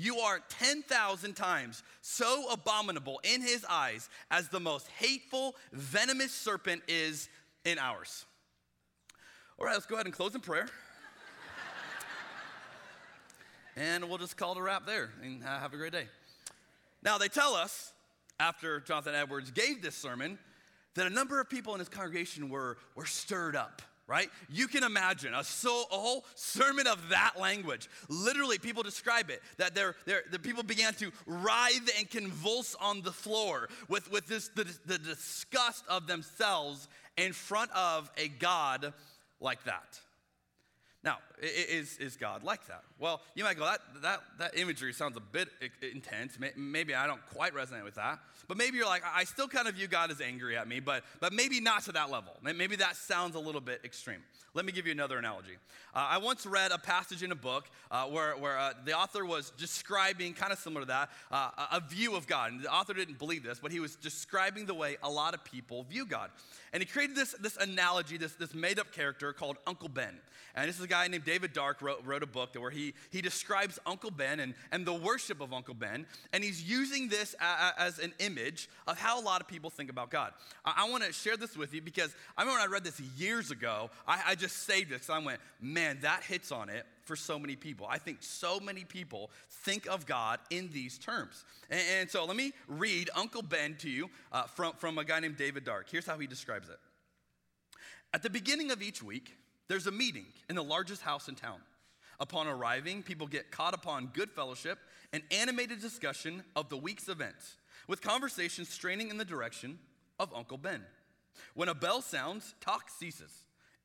You 0.00 0.16
are 0.20 0.40
10,000 0.48 1.34
times 1.34 1.82
so 2.00 2.50
abominable 2.50 3.20
in 3.22 3.42
his 3.42 3.66
eyes 3.68 4.08
as 4.30 4.48
the 4.48 4.58
most 4.58 4.88
hateful, 4.88 5.54
venomous 5.74 6.32
serpent 6.32 6.80
is 6.88 7.28
in 7.66 7.78
ours. 7.78 8.24
All 9.58 9.66
right, 9.66 9.74
let's 9.74 9.84
go 9.84 9.96
ahead 9.96 10.06
and 10.06 10.14
close 10.14 10.34
in 10.34 10.40
prayer. 10.40 10.68
and 13.76 14.08
we'll 14.08 14.16
just 14.16 14.38
call 14.38 14.52
it 14.52 14.58
a 14.58 14.62
wrap 14.62 14.86
there 14.86 15.10
and 15.22 15.42
have 15.42 15.74
a 15.74 15.76
great 15.76 15.92
day. 15.92 16.06
Now, 17.02 17.18
they 17.18 17.28
tell 17.28 17.54
us 17.54 17.92
after 18.38 18.80
Jonathan 18.80 19.14
Edwards 19.14 19.50
gave 19.50 19.82
this 19.82 19.96
sermon 19.96 20.38
that 20.94 21.08
a 21.08 21.10
number 21.10 21.42
of 21.42 21.50
people 21.50 21.74
in 21.74 21.78
his 21.78 21.90
congregation 21.90 22.48
were, 22.48 22.78
were 22.94 23.04
stirred 23.04 23.54
up 23.54 23.82
right? 24.10 24.28
You 24.48 24.66
can 24.66 24.82
imagine 24.82 25.34
a, 25.34 25.44
so, 25.44 25.84
a 25.92 25.94
whole 25.94 26.24
sermon 26.34 26.88
of 26.88 26.98
that 27.10 27.34
language. 27.38 27.88
Literally, 28.08 28.58
people 28.58 28.82
describe 28.82 29.30
it 29.30 29.40
that 29.56 29.72
they're, 29.72 29.94
they're, 30.04 30.24
the 30.32 30.38
people 30.40 30.64
began 30.64 30.94
to 30.94 31.12
writhe 31.26 31.88
and 31.96 32.10
convulse 32.10 32.74
on 32.80 33.02
the 33.02 33.12
floor 33.12 33.68
with, 33.88 34.10
with 34.10 34.26
this, 34.26 34.48
the, 34.48 34.66
the 34.84 34.98
disgust 34.98 35.84
of 35.88 36.08
themselves 36.08 36.88
in 37.16 37.32
front 37.32 37.70
of 37.70 38.10
a 38.18 38.26
God 38.26 38.92
like 39.40 39.62
that. 39.64 40.00
Now, 41.02 41.16
is, 41.40 41.96
is 41.96 42.16
God 42.16 42.42
like 42.42 42.66
that? 42.66 42.82
Well, 42.98 43.22
you 43.34 43.42
might 43.42 43.56
go, 43.56 43.64
that, 43.64 43.80
that, 44.02 44.20
that 44.38 44.58
imagery 44.58 44.92
sounds 44.92 45.16
a 45.16 45.20
bit 45.20 45.48
intense. 45.80 46.36
Maybe 46.56 46.94
I 46.94 47.06
don't 47.06 47.24
quite 47.32 47.54
resonate 47.54 47.84
with 47.84 47.94
that. 47.94 48.18
But 48.48 48.58
maybe 48.58 48.76
you're 48.76 48.86
like, 48.86 49.02
I 49.04 49.24
still 49.24 49.48
kind 49.48 49.66
of 49.66 49.76
view 49.76 49.86
God 49.86 50.10
as 50.10 50.20
angry 50.20 50.58
at 50.58 50.68
me, 50.68 50.80
but, 50.80 51.04
but 51.18 51.32
maybe 51.32 51.58
not 51.60 51.84
to 51.84 51.92
that 51.92 52.10
level. 52.10 52.32
Maybe 52.42 52.76
that 52.76 52.96
sounds 52.96 53.34
a 53.34 53.38
little 53.38 53.62
bit 53.62 53.80
extreme. 53.82 54.22
Let 54.52 54.66
me 54.66 54.72
give 54.72 54.86
you 54.86 54.92
another 54.92 55.16
analogy. 55.16 55.56
Uh, 55.94 56.08
I 56.10 56.18
once 56.18 56.44
read 56.44 56.72
a 56.72 56.78
passage 56.78 57.22
in 57.22 57.32
a 57.32 57.36
book 57.36 57.70
uh, 57.90 58.06
where, 58.06 58.36
where 58.36 58.58
uh, 58.58 58.72
the 58.84 58.92
author 58.92 59.24
was 59.24 59.52
describing, 59.56 60.34
kind 60.34 60.52
of 60.52 60.58
similar 60.58 60.82
to 60.82 60.88
that, 60.88 61.10
uh, 61.30 61.50
a 61.72 61.80
view 61.80 62.16
of 62.16 62.26
God. 62.26 62.52
And 62.52 62.60
the 62.60 62.72
author 62.72 62.92
didn't 62.92 63.18
believe 63.18 63.44
this, 63.44 63.60
but 63.60 63.70
he 63.70 63.80
was 63.80 63.96
describing 63.96 64.66
the 64.66 64.74
way 64.74 64.96
a 65.02 65.10
lot 65.10 65.32
of 65.34 65.44
people 65.44 65.84
view 65.84 66.04
God. 66.04 66.30
And 66.72 66.82
he 66.82 66.86
created 66.86 67.16
this, 67.16 67.32
this 67.40 67.56
analogy, 67.56 68.16
this, 68.16 68.34
this 68.34 68.52
made 68.54 68.78
up 68.78 68.92
character 68.92 69.32
called 69.32 69.56
Uncle 69.66 69.88
Ben. 69.88 70.18
And 70.56 70.68
this 70.68 70.80
is 70.80 70.86
guy 70.90 71.08
named 71.08 71.24
David 71.24 71.52
Dark 71.52 71.80
wrote, 71.80 72.04
wrote 72.04 72.22
a 72.22 72.26
book 72.26 72.50
where 72.58 72.70
he, 72.70 72.94
he 73.10 73.22
describes 73.22 73.78
Uncle 73.86 74.10
Ben 74.10 74.40
and, 74.40 74.54
and 74.72 74.84
the 74.84 74.92
worship 74.92 75.40
of 75.40 75.52
Uncle 75.52 75.72
Ben. 75.72 76.04
And 76.32 76.44
he's 76.44 76.62
using 76.62 77.08
this 77.08 77.34
a, 77.40 77.44
a, 77.44 77.74
as 77.78 77.98
an 77.98 78.12
image 78.18 78.68
of 78.86 78.98
how 78.98 79.20
a 79.20 79.22
lot 79.22 79.40
of 79.40 79.46
people 79.46 79.70
think 79.70 79.88
about 79.88 80.10
God. 80.10 80.32
I, 80.64 80.84
I 80.84 80.90
want 80.90 81.04
to 81.04 81.12
share 81.12 81.36
this 81.36 81.56
with 81.56 81.72
you 81.72 81.80
because 81.80 82.14
I 82.36 82.42
remember 82.42 82.60
when 82.60 82.68
I 82.68 82.72
read 82.72 82.84
this 82.84 83.00
years 83.16 83.50
ago, 83.50 83.90
I, 84.06 84.20
I 84.28 84.34
just 84.34 84.66
saved 84.66 84.90
this. 84.90 85.06
So 85.06 85.14
I 85.14 85.20
went, 85.20 85.40
man, 85.60 85.98
that 86.02 86.24
hits 86.24 86.52
on 86.52 86.68
it 86.68 86.84
for 87.02 87.16
so 87.16 87.38
many 87.38 87.56
people. 87.56 87.86
I 87.88 87.98
think 87.98 88.18
so 88.20 88.60
many 88.60 88.84
people 88.84 89.30
think 89.64 89.86
of 89.86 90.06
God 90.06 90.40
in 90.50 90.68
these 90.72 90.98
terms. 90.98 91.44
And, 91.70 91.80
and 92.00 92.10
so 92.10 92.24
let 92.24 92.36
me 92.36 92.52
read 92.68 93.08
Uncle 93.14 93.42
Ben 93.42 93.76
to 93.76 93.88
you 93.88 94.10
uh, 94.32 94.42
from, 94.42 94.74
from 94.74 94.98
a 94.98 95.04
guy 95.04 95.20
named 95.20 95.36
David 95.36 95.64
Dark. 95.64 95.88
Here's 95.88 96.06
how 96.06 96.18
he 96.18 96.26
describes 96.26 96.68
it. 96.68 96.78
At 98.12 98.24
the 98.24 98.30
beginning 98.30 98.72
of 98.72 98.82
each 98.82 99.02
week, 99.02 99.36
there's 99.70 99.86
a 99.86 99.92
meeting 99.92 100.26
in 100.48 100.56
the 100.56 100.64
largest 100.64 101.00
house 101.00 101.28
in 101.28 101.36
town. 101.36 101.60
Upon 102.18 102.48
arriving, 102.48 103.04
people 103.04 103.28
get 103.28 103.52
caught 103.52 103.72
upon 103.72 104.10
good 104.12 104.28
fellowship 104.32 104.80
and 105.12 105.22
animated 105.30 105.80
discussion 105.80 106.42
of 106.56 106.68
the 106.68 106.76
week's 106.76 107.08
events, 107.08 107.54
with 107.86 108.02
conversations 108.02 108.68
straining 108.68 109.10
in 109.10 109.16
the 109.16 109.24
direction 109.24 109.78
of 110.18 110.34
Uncle 110.34 110.58
Ben. 110.58 110.82
When 111.54 111.68
a 111.68 111.74
bell 111.74 112.02
sounds, 112.02 112.56
talk 112.60 112.90
ceases. 112.90 113.30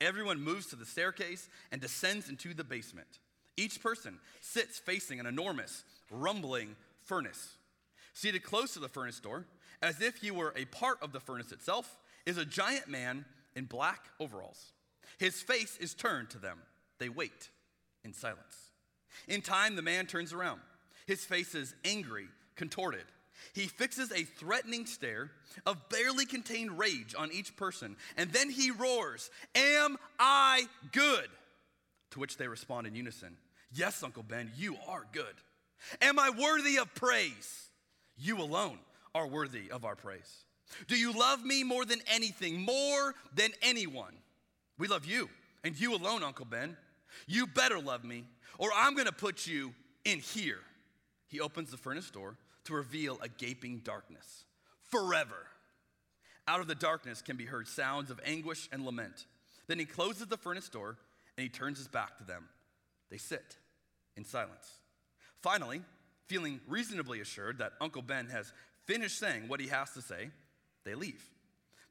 Everyone 0.01 0.41
moves 0.41 0.65
to 0.67 0.75
the 0.75 0.87
staircase 0.87 1.47
and 1.71 1.79
descends 1.79 2.29
into 2.29 2.55
the 2.55 2.63
basement. 2.63 3.19
Each 3.55 3.79
person 3.79 4.17
sits 4.41 4.79
facing 4.79 5.19
an 5.19 5.27
enormous, 5.27 5.83
rumbling 6.09 6.75
furnace. 7.03 7.57
Seated 8.15 8.41
close 8.41 8.73
to 8.73 8.79
the 8.79 8.89
furnace 8.89 9.19
door, 9.19 9.45
as 9.83 10.01
if 10.01 10.15
he 10.15 10.31
were 10.31 10.51
a 10.55 10.65
part 10.65 10.97
of 11.03 11.11
the 11.11 11.19
furnace 11.19 11.51
itself, 11.51 11.95
is 12.25 12.39
a 12.39 12.45
giant 12.45 12.87
man 12.87 13.23
in 13.55 13.65
black 13.65 14.07
overalls. 14.19 14.71
His 15.17 15.41
face 15.41 15.77
is 15.79 15.93
turned 15.93 16.29
to 16.31 16.37
them. 16.37 16.59
They 16.99 17.09
wait 17.09 17.49
in 18.03 18.13
silence. 18.13 18.71
In 19.27 19.41
time, 19.41 19.75
the 19.75 19.81
man 19.81 20.05
turns 20.05 20.33
around. 20.33 20.61
His 21.07 21.23
face 21.23 21.55
is 21.55 21.75
angry, 21.83 22.27
contorted. 22.55 23.05
He 23.53 23.67
fixes 23.67 24.11
a 24.11 24.23
threatening 24.23 24.85
stare 24.85 25.31
of 25.65 25.89
barely 25.89 26.25
contained 26.25 26.79
rage 26.79 27.15
on 27.17 27.31
each 27.31 27.55
person, 27.55 27.95
and 28.17 28.31
then 28.31 28.49
he 28.49 28.71
roars, 28.71 29.29
Am 29.53 29.97
I 30.19 30.67
good? 30.91 31.27
To 32.11 32.19
which 32.19 32.37
they 32.37 32.47
respond 32.47 32.87
in 32.87 32.95
unison, 32.95 33.37
Yes, 33.73 34.03
Uncle 34.03 34.23
Ben, 34.23 34.51
you 34.55 34.77
are 34.87 35.05
good. 35.11 35.35
Am 36.01 36.17
I 36.17 36.29
worthy 36.29 36.77
of 36.77 36.93
praise? 36.95 37.69
You 38.17 38.41
alone 38.41 38.79
are 39.13 39.27
worthy 39.27 39.69
of 39.69 39.83
our 39.85 39.95
praise. 39.95 40.45
Do 40.87 40.97
you 40.97 41.11
love 41.11 41.43
me 41.43 41.63
more 41.63 41.85
than 41.85 41.99
anything, 42.07 42.61
more 42.61 43.13
than 43.33 43.51
anyone? 43.61 44.13
We 44.77 44.87
love 44.87 45.05
you, 45.05 45.29
and 45.63 45.79
you 45.79 45.95
alone, 45.95 46.23
Uncle 46.23 46.45
Ben. 46.45 46.75
You 47.27 47.47
better 47.47 47.79
love 47.79 48.03
me, 48.03 48.25
or 48.57 48.69
I'm 48.75 48.95
gonna 48.95 49.11
put 49.11 49.47
you 49.47 49.73
in 50.03 50.19
here. 50.19 50.59
He 51.27 51.39
opens 51.39 51.71
the 51.71 51.77
furnace 51.77 52.09
door 52.09 52.37
to 52.65 52.73
reveal 52.73 53.17
a 53.21 53.29
gaping 53.29 53.79
darkness 53.79 54.45
forever. 54.89 55.47
Out 56.47 56.59
of 56.59 56.67
the 56.67 56.75
darkness 56.75 57.21
can 57.21 57.37
be 57.37 57.45
heard 57.45 57.67
sounds 57.67 58.11
of 58.11 58.19
anguish 58.25 58.69
and 58.71 58.85
lament. 58.85 59.25
Then 59.67 59.79
he 59.79 59.85
closes 59.85 60.27
the 60.27 60.37
furnace 60.37 60.69
door 60.69 60.97
and 61.37 61.43
he 61.43 61.49
turns 61.49 61.79
his 61.79 61.87
back 61.87 62.17
to 62.17 62.23
them. 62.23 62.47
They 63.09 63.17
sit 63.17 63.57
in 64.15 64.25
silence. 64.25 64.79
Finally, 65.41 65.81
feeling 66.27 66.59
reasonably 66.67 67.19
assured 67.19 67.57
that 67.59 67.73
Uncle 67.81 68.01
Ben 68.01 68.27
has 68.27 68.53
finished 68.85 69.17
saying 69.17 69.47
what 69.47 69.59
he 69.59 69.67
has 69.67 69.91
to 69.93 70.01
say, 70.01 70.29
they 70.83 70.95
leave. 70.95 71.23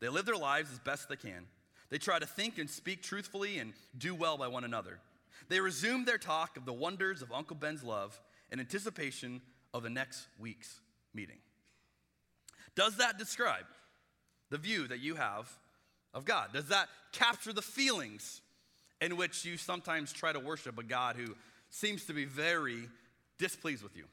They 0.01 0.09
live 0.09 0.27
their 0.27 0.37
lives 0.37 0.71
as 0.73 0.79
best 0.79 1.09
they 1.09 1.17
can, 1.17 1.47
they 1.91 1.99
try 1.99 2.19
to 2.19 2.27
think 2.27 2.59
and 2.59 2.69
speak 2.69 3.03
truthfully 3.03 3.59
and 3.59 3.73
do 3.97 4.15
well 4.15 4.37
by 4.37 4.49
one 4.49 4.65
another. 4.65 4.99
They 5.49 5.61
resume 5.61 6.05
their 6.05 6.19
talk 6.19 6.57
of 6.57 6.65
the 6.65 6.73
wonders 6.73 7.23
of 7.23 7.33
Uncle 7.33 7.57
Ben's 7.57 7.83
love 7.83 8.19
in 8.51 8.61
anticipation 8.61 9.43
of 9.73 9.83
the 9.83 9.91
next 9.91 10.27
week's 10.39 10.81
meeting. 11.13 11.39
Does 12.75 12.97
that 12.97 13.19
describe 13.19 13.67
the 14.51 14.59
view 14.59 14.89
that 14.89 15.01
you 15.01 15.15
have 15.15 15.51
of 16.13 16.25
God? 16.25 16.53
Does 16.53 16.69
that 16.69 16.89
capture 17.13 17.53
the 17.53 17.63
feelings 17.63 18.41
in 19.01 19.17
which 19.17 19.45
you 19.45 19.57
sometimes 19.57 20.13
try 20.13 20.33
to 20.33 20.41
worship 20.41 20.79
a 20.79 20.83
God 20.83 21.17
who 21.17 21.35
seems 21.71 22.05
to 22.07 22.13
be 22.13 22.25
very 22.25 22.89
displeased 23.39 23.83
with 23.83 23.97
you? 23.97 24.05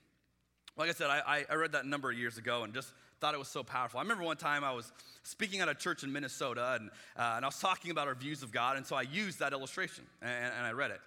Like 0.77 0.89
I 0.89 0.93
said, 0.93 1.09
I, 1.09 1.45
I 1.49 1.55
read 1.55 1.73
that 1.73 1.85
a 1.85 1.87
number 1.87 2.09
of 2.09 2.17
years 2.17 2.37
ago 2.37 2.63
and 2.63 2.73
just 2.73 2.91
thought 3.21 3.35
it 3.35 3.39
was 3.39 3.47
so 3.47 3.63
powerful. 3.63 3.99
I 3.99 4.03
remember 4.03 4.23
one 4.23 4.35
time 4.35 4.63
I 4.63 4.73
was 4.73 4.91
speaking 5.23 5.61
at 5.61 5.69
a 5.69 5.75
church 5.75 6.03
in 6.03 6.11
Minnesota 6.11 6.77
and, 6.79 6.89
uh, 7.15 7.33
and 7.35 7.45
I 7.45 7.47
was 7.47 7.59
talking 7.59 7.91
about 7.91 8.07
our 8.07 8.15
views 8.15 8.41
of 8.41 8.51
God, 8.51 8.77
and 8.77 8.85
so 8.85 8.95
I 8.95 9.03
used 9.03 9.39
that 9.39 9.53
illustration 9.53 10.03
and, 10.21 10.51
and 10.57 10.65
I 10.65 10.71
read 10.71 10.89
it. 10.89 10.99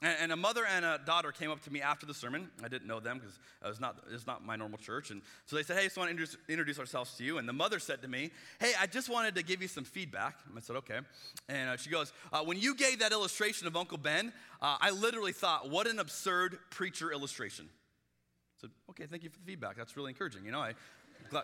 And, 0.00 0.30
a 0.30 0.36
mother 0.36 0.64
and 0.64 0.84
a 0.84 1.00
daughter 1.04 1.32
came 1.32 1.50
up 1.50 1.60
to 1.64 1.72
me 1.72 1.82
after 1.82 2.06
the 2.06 2.14
sermon. 2.14 2.48
I 2.62 2.68
didn't 2.68 2.86
know 2.86 3.00
them 3.00 3.18
because 3.18 3.36
it 3.64 3.68
was 3.68 3.80
not, 3.80 3.98
it 4.08 4.12
was 4.12 4.28
not 4.28 4.46
my 4.46 4.54
normal 4.54 4.78
church. 4.78 5.10
And 5.10 5.22
so 5.46 5.56
they 5.56 5.64
said, 5.64 5.76
Hey, 5.76 5.82
I 5.82 5.84
just 5.86 5.96
want 5.96 6.06
to 6.06 6.10
introduce, 6.12 6.36
introduce, 6.48 6.78
ourselves 6.78 7.16
to 7.16 7.24
you. 7.24 7.38
And 7.38 7.48
the 7.48 7.52
mother 7.52 7.80
said 7.80 8.02
to 8.02 8.08
me, 8.08 8.30
Hey, 8.60 8.74
I 8.80 8.86
just 8.86 9.08
wanted 9.08 9.34
to 9.34 9.42
give 9.42 9.60
you 9.60 9.66
some 9.66 9.82
feedback. 9.82 10.36
And 10.48 10.56
I 10.56 10.60
said, 10.60 10.76
Okay. 10.76 11.00
And 11.48 11.70
uh, 11.70 11.76
she 11.76 11.90
goes, 11.90 12.12
uh, 12.32 12.44
When 12.44 12.60
you 12.60 12.76
gave 12.76 13.00
that 13.00 13.10
illustration 13.10 13.66
of 13.66 13.76
Uncle 13.76 13.98
Ben, 13.98 14.32
uh, 14.62 14.76
I 14.80 14.90
literally 14.90 15.32
thought, 15.32 15.68
What 15.68 15.88
an 15.88 15.98
absurd 15.98 16.58
preacher 16.70 17.10
illustration. 17.10 17.68
I 17.68 18.60
said, 18.60 18.70
Okay, 18.90 19.06
thank 19.06 19.24
you 19.24 19.30
for 19.30 19.38
the 19.38 19.46
feedback. 19.46 19.76
That's 19.76 19.96
really 19.96 20.10
encouraging. 20.10 20.44
You 20.44 20.52
know, 20.52 20.60
I, 20.60 20.74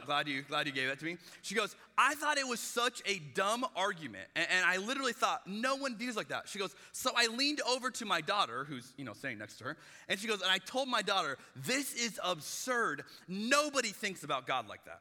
glad, 0.07 0.29
you, 0.29 0.43
glad 0.43 0.67
you 0.67 0.73
gave 0.73 0.89
that 0.89 0.99
to 0.99 1.05
me. 1.05 1.17
She 1.43 1.55
goes, 1.55 1.77
I 1.97 2.15
thought 2.15 2.39
it 2.39 2.47
was 2.47 2.61
such 2.61 3.03
a 3.07 3.19
dumb 3.35 3.65
argument. 3.77 4.27
And, 4.35 4.47
and, 4.51 4.65
I 4.65 4.79
literally 4.79 5.13
thought, 5.13 5.47
no 5.47 5.77
one 5.77 5.97
views 5.97 6.17
like 6.17 6.29
that. 6.29 6.49
She 6.49 6.59
goes, 6.59 6.75
so 6.93 7.11
I 7.17 7.29
leaned 7.29 7.61
over 7.69 7.91
to 7.91 8.05
my 8.05 8.21
daughter, 8.21 8.65
who's, 8.65 8.93
you 8.97 9.05
know, 9.05 9.13
sitting 9.13 9.39
next 9.39 9.59
to 9.59 9.65
her. 9.65 9.77
And 10.09 10.19
she 10.19 10.27
goes, 10.27 10.43
and 10.43 10.51
I 10.51 10.59
told 10.59 10.89
my 10.89 11.03
daughter, 11.03 11.39
this 11.57 11.95
is 11.95 12.19
absurd. 12.23 13.05
Nobody 13.29 13.91
thinks 13.91 14.25
about 14.25 14.47
God 14.47 14.69
like 14.69 14.85
that. 14.87 15.01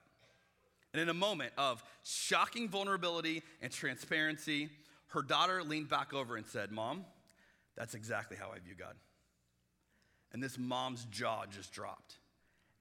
And 0.94 1.02
in 1.02 1.10
a 1.10 1.14
moment 1.14 1.54
of 1.58 1.84
shocking 2.04 2.70
vulnerability 2.70 3.42
and 3.62 3.72
transparency, 3.72 4.70
her 5.08 5.22
daughter 5.22 5.64
leaned 5.64 5.90
back 5.90 6.14
over 6.14 6.36
and 6.36 6.46
said, 6.46 6.72
Mom, 6.72 7.06
that's 7.76 7.96
exactly 7.96 8.38
how 8.38 8.50
I 8.50 8.60
view 8.60 8.76
God. 8.78 8.96
And 10.34 10.42
this 10.42 10.58
mom's 10.58 11.06
jaw 11.06 11.46
just 11.46 11.72
dropped. 11.72 12.16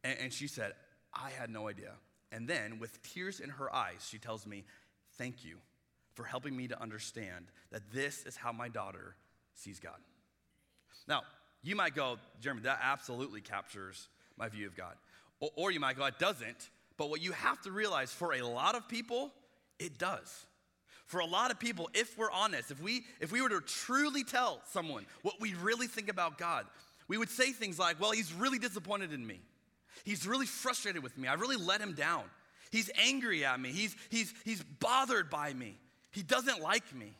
And, 0.05 0.19
and 0.19 0.33
she 0.33 0.47
said, 0.47 0.73
I 1.15 1.31
had 1.31 1.51
no 1.51 1.69
idea. 1.69 1.93
And 2.31 2.49
then, 2.49 2.79
with 2.79 3.03
tears 3.03 3.41
in 3.41 3.51
her 3.51 3.75
eyes, 3.75 4.07
she 4.09 4.19
tells 4.19 4.47
me, 4.47 4.65
Thank 5.19 5.45
you 5.45 5.57
for 6.15 6.25
helping 6.25 6.57
me 6.57 6.69
to 6.69 6.81
understand 6.81 7.47
that 7.71 7.83
this 7.93 8.25
is 8.25 8.37
how 8.37 8.53
my 8.53 8.69
daughter 8.69 9.17
sees 9.55 9.79
God. 9.79 9.99
Now, 11.07 11.23
you 11.63 11.77
might 11.77 11.95
go, 11.95 12.19
Jeremy, 12.41 12.63
that 12.63 12.81
absolutely 12.83 13.41
captures 13.41 14.09
my 14.37 14.49
view 14.49 14.67
of 14.67 14.77
God. 14.77 14.95
Or, 15.57 15.71
you 15.71 15.81
might 15.81 15.97
go, 15.97 16.05
it 16.05 16.19
doesn't. 16.19 16.71
But 16.97 17.11
what 17.11 17.21
you 17.21 17.33
have 17.33 17.61
to 17.63 17.73
realize 17.73 18.13
for 18.13 18.33
a 18.35 18.43
lot 18.43 18.75
of 18.75 18.89
people, 18.89 19.33
it 19.79 19.99
does. 19.99 20.47
For 21.07 21.21
a 21.21 21.27
lot 21.27 21.51
of 21.51 21.59
people, 21.59 21.91
if 21.95 22.17
we're 22.17 22.31
honest, 22.31 22.71
if 22.71 22.81
we 22.81 23.05
if 23.21 23.33
we 23.33 23.43
were 23.43 23.49
to 23.51 23.61
truly 23.61 24.25
tell 24.25 24.63
someone 24.71 25.05
what 25.23 25.35
we 25.41 25.55
really 25.55 25.87
think 25.87 26.09
about 26.09 26.39
God, 26.39 26.65
we 27.09 27.19
would 27.19 27.29
say 27.29 27.53
things 27.53 27.79
like, 27.79 28.01
"Well, 28.01 28.13
he's 28.13 28.33
really 28.33 28.59
disappointed 28.59 29.13
in 29.13 29.27
me. 29.27 29.41
He's 30.05 30.27
really 30.27 30.47
frustrated 30.47 31.03
with 31.03 31.17
me. 31.17 31.29
I 31.29 31.35
really 31.35 31.57
let 31.57 31.81
him 31.81 31.95
down. 31.95 32.25
He's 32.71 32.91
angry 32.97 33.45
at 33.45 33.61
me. 33.61 33.71
He's 33.71 33.95
he's 34.11 34.33
he's 34.45 34.63
bothered 34.63 35.31
by 35.31 35.53
me. 35.53 35.79
He 36.11 36.23
doesn't 36.23 36.61
like 36.61 36.95
me." 36.95 37.15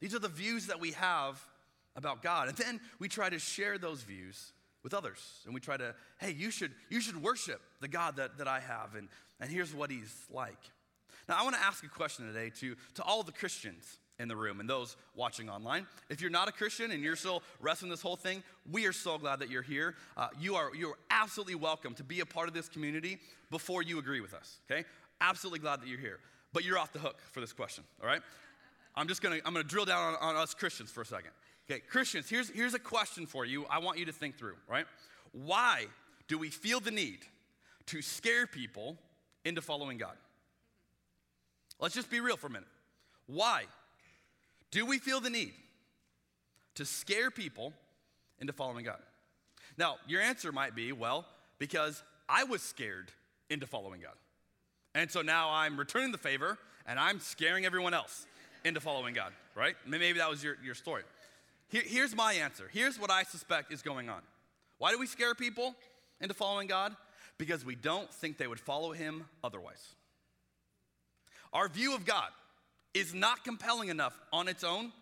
These 0.00 0.14
are 0.14 0.18
the 0.18 0.28
views 0.28 0.66
that 0.68 0.80
we 0.80 0.92
have 0.92 1.40
about 1.94 2.22
God. 2.22 2.48
And 2.48 2.56
then 2.56 2.80
we 2.98 3.08
try 3.08 3.28
to 3.28 3.38
share 3.38 3.78
those 3.78 4.02
views 4.02 4.52
with 4.82 4.94
others. 4.94 5.20
And 5.44 5.54
we 5.54 5.60
try 5.60 5.76
to, 5.76 5.94
hey, 6.18 6.32
you 6.32 6.50
should, 6.50 6.72
you 6.88 7.00
should 7.00 7.22
worship 7.22 7.60
the 7.80 7.88
God 7.88 8.16
that, 8.16 8.38
that 8.38 8.48
I 8.48 8.60
have, 8.60 8.94
and, 8.94 9.08
and 9.40 9.50
here's 9.50 9.74
what 9.74 9.90
he's 9.90 10.14
like. 10.30 10.58
Now, 11.28 11.36
I 11.38 11.42
want 11.44 11.54
to 11.56 11.62
ask 11.62 11.84
a 11.84 11.88
question 11.88 12.26
today 12.26 12.50
to, 12.60 12.74
to 12.94 13.02
all 13.02 13.22
the 13.22 13.32
Christians 13.32 13.98
in 14.20 14.28
the 14.28 14.36
room 14.36 14.60
and 14.60 14.68
those 14.68 14.96
watching 15.16 15.48
online. 15.48 15.86
If 16.10 16.20
you're 16.20 16.30
not 16.30 16.48
a 16.48 16.52
Christian 16.52 16.90
and 16.90 17.02
you're 17.02 17.16
still 17.16 17.42
wrestling 17.58 17.90
this 17.90 18.02
whole 18.02 18.16
thing, 18.16 18.42
we 18.70 18.86
are 18.86 18.92
so 18.92 19.18
glad 19.18 19.40
that 19.40 19.50
you're 19.50 19.62
here. 19.62 19.94
Uh, 20.16 20.28
you, 20.38 20.54
are, 20.54 20.74
you 20.74 20.90
are 20.90 20.98
absolutely 21.10 21.54
welcome 21.54 21.94
to 21.94 22.04
be 22.04 22.20
a 22.20 22.26
part 22.26 22.46
of 22.46 22.54
this 22.54 22.68
community 22.68 23.18
before 23.50 23.82
you 23.82 23.98
agree 23.98 24.20
with 24.20 24.34
us, 24.34 24.58
okay? 24.70 24.84
Absolutely 25.20 25.58
glad 25.58 25.80
that 25.80 25.88
you're 25.88 25.98
here. 25.98 26.20
But 26.52 26.64
you're 26.64 26.78
off 26.78 26.92
the 26.92 26.98
hook 26.98 27.18
for 27.32 27.40
this 27.40 27.52
question, 27.52 27.84
all 28.00 28.06
right? 28.06 28.20
I'm 28.94 29.08
just 29.08 29.22
gonna, 29.22 29.38
I'm 29.44 29.54
gonna 29.54 29.64
drill 29.64 29.86
down 29.86 30.14
on, 30.14 30.16
on 30.20 30.36
us 30.36 30.54
Christians 30.54 30.90
for 30.90 31.00
a 31.00 31.06
second. 31.06 31.30
Okay, 31.70 31.80
Christians, 31.80 32.28
here's, 32.28 32.50
here's 32.50 32.74
a 32.74 32.78
question 32.78 33.26
for 33.26 33.44
you 33.44 33.64
I 33.70 33.78
want 33.78 33.98
you 33.98 34.04
to 34.06 34.12
think 34.12 34.36
through, 34.36 34.56
right? 34.68 34.86
Why 35.32 35.86
do 36.28 36.38
we 36.38 36.50
feel 36.50 36.80
the 36.80 36.90
need 36.90 37.20
to 37.86 38.02
scare 38.02 38.46
people 38.46 38.98
into 39.44 39.62
following 39.62 39.96
God? 39.96 40.16
Let's 41.78 41.94
just 41.94 42.10
be 42.10 42.20
real 42.20 42.36
for 42.36 42.48
a 42.48 42.50
minute. 42.50 42.68
Why 43.26 43.64
do 44.70 44.86
we 44.86 44.98
feel 44.98 45.20
the 45.20 45.30
need 45.30 45.52
to 46.76 46.84
scare 46.84 47.30
people 47.30 47.72
into 48.40 48.52
following 48.52 48.84
God? 48.84 49.00
Now, 49.76 49.96
your 50.06 50.20
answer 50.20 50.52
might 50.52 50.74
be, 50.74 50.92
well, 50.92 51.26
because 51.58 52.02
I 52.28 52.44
was 52.44 52.62
scared 52.62 53.10
into 53.48 53.66
following 53.66 54.00
God. 54.00 54.14
And 54.94 55.10
so 55.10 55.22
now 55.22 55.50
I'm 55.50 55.78
returning 55.78 56.12
the 56.12 56.18
favor 56.18 56.58
and 56.86 56.98
I'm 56.98 57.20
scaring 57.20 57.64
everyone 57.64 57.94
else 57.94 58.26
into 58.64 58.80
following 58.80 59.14
God, 59.14 59.32
right? 59.54 59.74
Maybe 59.86 60.18
that 60.18 60.30
was 60.30 60.42
your, 60.42 60.56
your 60.62 60.74
story. 60.74 61.02
Here, 61.68 61.82
here's 61.84 62.14
my 62.14 62.34
answer. 62.34 62.68
Here's 62.72 62.98
what 62.98 63.10
I 63.10 63.22
suspect 63.22 63.72
is 63.72 63.82
going 63.82 64.08
on. 64.08 64.20
Why 64.78 64.90
do 64.92 64.98
we 64.98 65.06
scare 65.06 65.34
people 65.34 65.74
into 66.20 66.34
following 66.34 66.66
God? 66.66 66.94
Because 67.38 67.64
we 67.64 67.74
don't 67.74 68.12
think 68.12 68.38
they 68.38 68.46
would 68.46 68.60
follow 68.60 68.92
Him 68.92 69.24
otherwise. 69.42 69.94
Our 71.52 71.68
view 71.68 71.94
of 71.94 72.04
God 72.04 72.28
is 72.94 73.14
not 73.14 73.44
compelling 73.44 73.88
enough 73.88 74.18
on 74.32 74.48
its 74.48 74.64
own. 74.64 74.92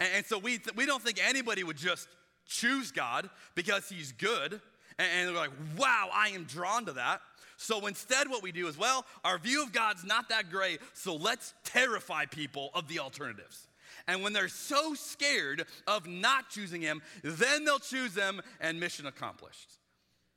And, 0.00 0.08
and 0.16 0.26
so 0.26 0.38
we, 0.38 0.58
th- 0.58 0.76
we 0.76 0.86
don't 0.86 1.02
think 1.02 1.20
anybody 1.22 1.64
would 1.64 1.76
just 1.76 2.08
choose 2.46 2.92
God 2.92 3.28
because 3.54 3.88
He's 3.88 4.12
good. 4.12 4.60
And, 4.98 5.08
and 5.14 5.28
they're 5.28 5.36
like, 5.36 5.50
wow, 5.78 6.08
I 6.12 6.28
am 6.28 6.44
drawn 6.44 6.86
to 6.86 6.92
that. 6.92 7.20
So 7.56 7.86
instead, 7.86 8.28
what 8.28 8.42
we 8.42 8.52
do 8.52 8.68
is, 8.68 8.76
well, 8.76 9.06
our 9.24 9.38
view 9.38 9.62
of 9.62 9.72
God's 9.72 10.04
not 10.04 10.28
that 10.28 10.50
great, 10.50 10.80
so 10.92 11.16
let's 11.16 11.54
terrify 11.64 12.26
people 12.26 12.70
of 12.74 12.86
the 12.86 12.98
alternatives. 12.98 13.66
And 14.06 14.22
when 14.22 14.32
they're 14.32 14.48
so 14.48 14.94
scared 14.94 15.64
of 15.86 16.06
not 16.06 16.50
choosing 16.50 16.82
him, 16.82 17.02
then 17.22 17.64
they'll 17.64 17.78
choose 17.78 18.14
him 18.14 18.40
and 18.60 18.78
mission 18.78 19.06
accomplished. 19.06 19.72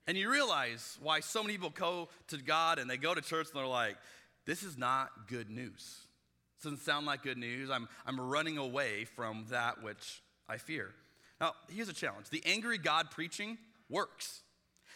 And 0.07 0.17
you 0.17 0.31
realize 0.31 0.97
why 1.01 1.19
so 1.19 1.43
many 1.43 1.53
people 1.53 1.69
go 1.69 2.09
to 2.29 2.37
God 2.37 2.79
and 2.79 2.89
they 2.89 2.97
go 2.97 3.13
to 3.13 3.21
church 3.21 3.47
and 3.51 3.59
they're 3.59 3.67
like, 3.67 3.97
this 4.45 4.63
is 4.63 4.77
not 4.77 5.09
good 5.27 5.51
news. 5.51 6.07
Doesn't 6.63 6.81
sound 6.81 7.05
like 7.05 7.23
good 7.23 7.37
news. 7.37 7.69
I'm, 7.69 7.87
I'm 8.05 8.19
running 8.19 8.57
away 8.57 9.05
from 9.05 9.45
that 9.49 9.81
which 9.81 10.21
I 10.47 10.57
fear. 10.57 10.91
Now, 11.39 11.53
here's 11.69 11.89
a 11.89 11.93
challenge 11.93 12.29
the 12.29 12.43
angry 12.45 12.77
God 12.77 13.11
preaching 13.11 13.57
works. 13.89 14.41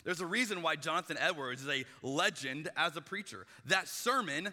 There's 0.04 0.20
a 0.20 0.26
reason 0.26 0.62
why 0.62 0.76
Jonathan 0.76 1.18
Edwards 1.18 1.62
is 1.62 1.70
a 1.70 1.86
legend 2.02 2.70
as 2.76 2.98
a 2.98 3.02
preacher. 3.02 3.46
That 3.68 3.88
sermon 3.88 4.50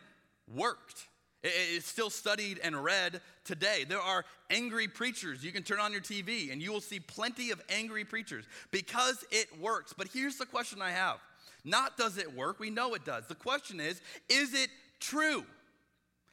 worked. 0.54 1.08
It's 1.42 1.86
still 1.86 2.10
studied 2.10 2.60
and 2.62 2.84
read 2.84 3.20
today. 3.44 3.84
There 3.88 4.00
are 4.00 4.24
angry 4.50 4.88
preachers. 4.88 5.42
You 5.42 5.52
can 5.52 5.62
turn 5.62 5.80
on 5.80 5.90
your 5.90 6.02
TV 6.02 6.52
and 6.52 6.60
you 6.60 6.70
will 6.70 6.82
see 6.82 7.00
plenty 7.00 7.50
of 7.50 7.60
angry 7.70 8.04
preachers 8.04 8.44
because 8.70 9.24
it 9.30 9.48
works. 9.58 9.94
But 9.96 10.08
here's 10.12 10.36
the 10.36 10.46
question 10.46 10.82
I 10.82 10.90
have 10.90 11.16
Not 11.64 11.96
does 11.96 12.18
it 12.18 12.36
work, 12.36 12.60
we 12.60 12.70
know 12.70 12.94
it 12.94 13.04
does. 13.04 13.26
The 13.26 13.34
question 13.34 13.80
is, 13.80 14.00
is 14.28 14.54
it 14.54 14.68
true? 15.00 15.44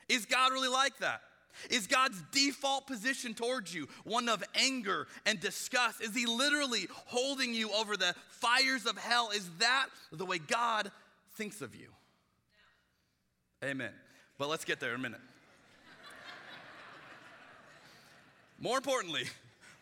Is 0.10 0.26
God 0.26 0.52
really 0.52 0.70
like 0.70 0.98
that? 1.00 1.22
Is 1.70 1.88
God's 1.88 2.22
default 2.32 2.86
position 2.88 3.34
towards 3.34 3.74
you 3.74 3.88
one 4.04 4.30
of 4.30 4.43
anger 4.56 5.08
and 5.26 5.39
disgust? 5.39 6.02
Is 6.02 6.13
He 6.15 6.26
literally 6.26 6.88
holding 7.06 7.54
you 7.54 7.72
over 7.72 7.98
the 7.98 8.13
fires 8.30 8.86
of 8.86 8.98
hell? 8.98 9.32
Is 9.34 9.50
that 9.60 9.88
the 10.12 10.26
way 10.26 10.38
God 10.38 10.91
thinks 11.36 11.62
of 11.62 11.76
you? 11.76 11.88
Amen. 13.63 13.91
But 14.38 14.50
let's 14.50 14.65
get 14.65 14.80
there 14.80 14.93
in 14.93 15.00
a 15.00 15.04
minute. 15.04 15.22
More 18.60 18.78
importantly, 18.78 19.24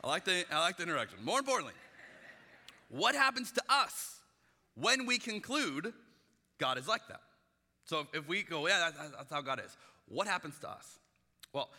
I 0.04 0.08
like, 0.08 0.26
the, 0.26 0.46
I 0.52 0.60
like 0.60 0.78
the 0.78 0.84
introduction. 0.84 1.20
More 1.24 1.40
importantly, 1.40 1.74
what 2.90 3.16
happens 3.16 3.52
to 3.54 3.64
us 3.70 4.20
when 4.76 5.06
we 5.06 5.18
conclude 5.18 5.94
God 6.58 6.78
is 6.78 6.88
like 6.88 7.08
that? 7.08 7.22
So 7.86 8.08
if 8.14 8.28
we 8.28 8.44
go, 8.44 8.68
yeah, 8.68 8.92
that's 9.18 9.32
how 9.32 9.42
God 9.42 9.62
is, 9.64 9.76
what 10.08 10.28
happens 10.28 10.58
to 10.60 10.70
us? 10.70 11.00
Well, 11.54 11.70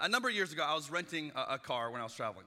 a 0.00 0.08
number 0.08 0.28
of 0.28 0.34
years 0.34 0.52
ago, 0.52 0.62
I 0.62 0.74
was 0.74 0.90
renting 0.90 1.32
a 1.34 1.58
car 1.58 1.90
when 1.90 2.00
I 2.00 2.04
was 2.04 2.14
traveling. 2.14 2.44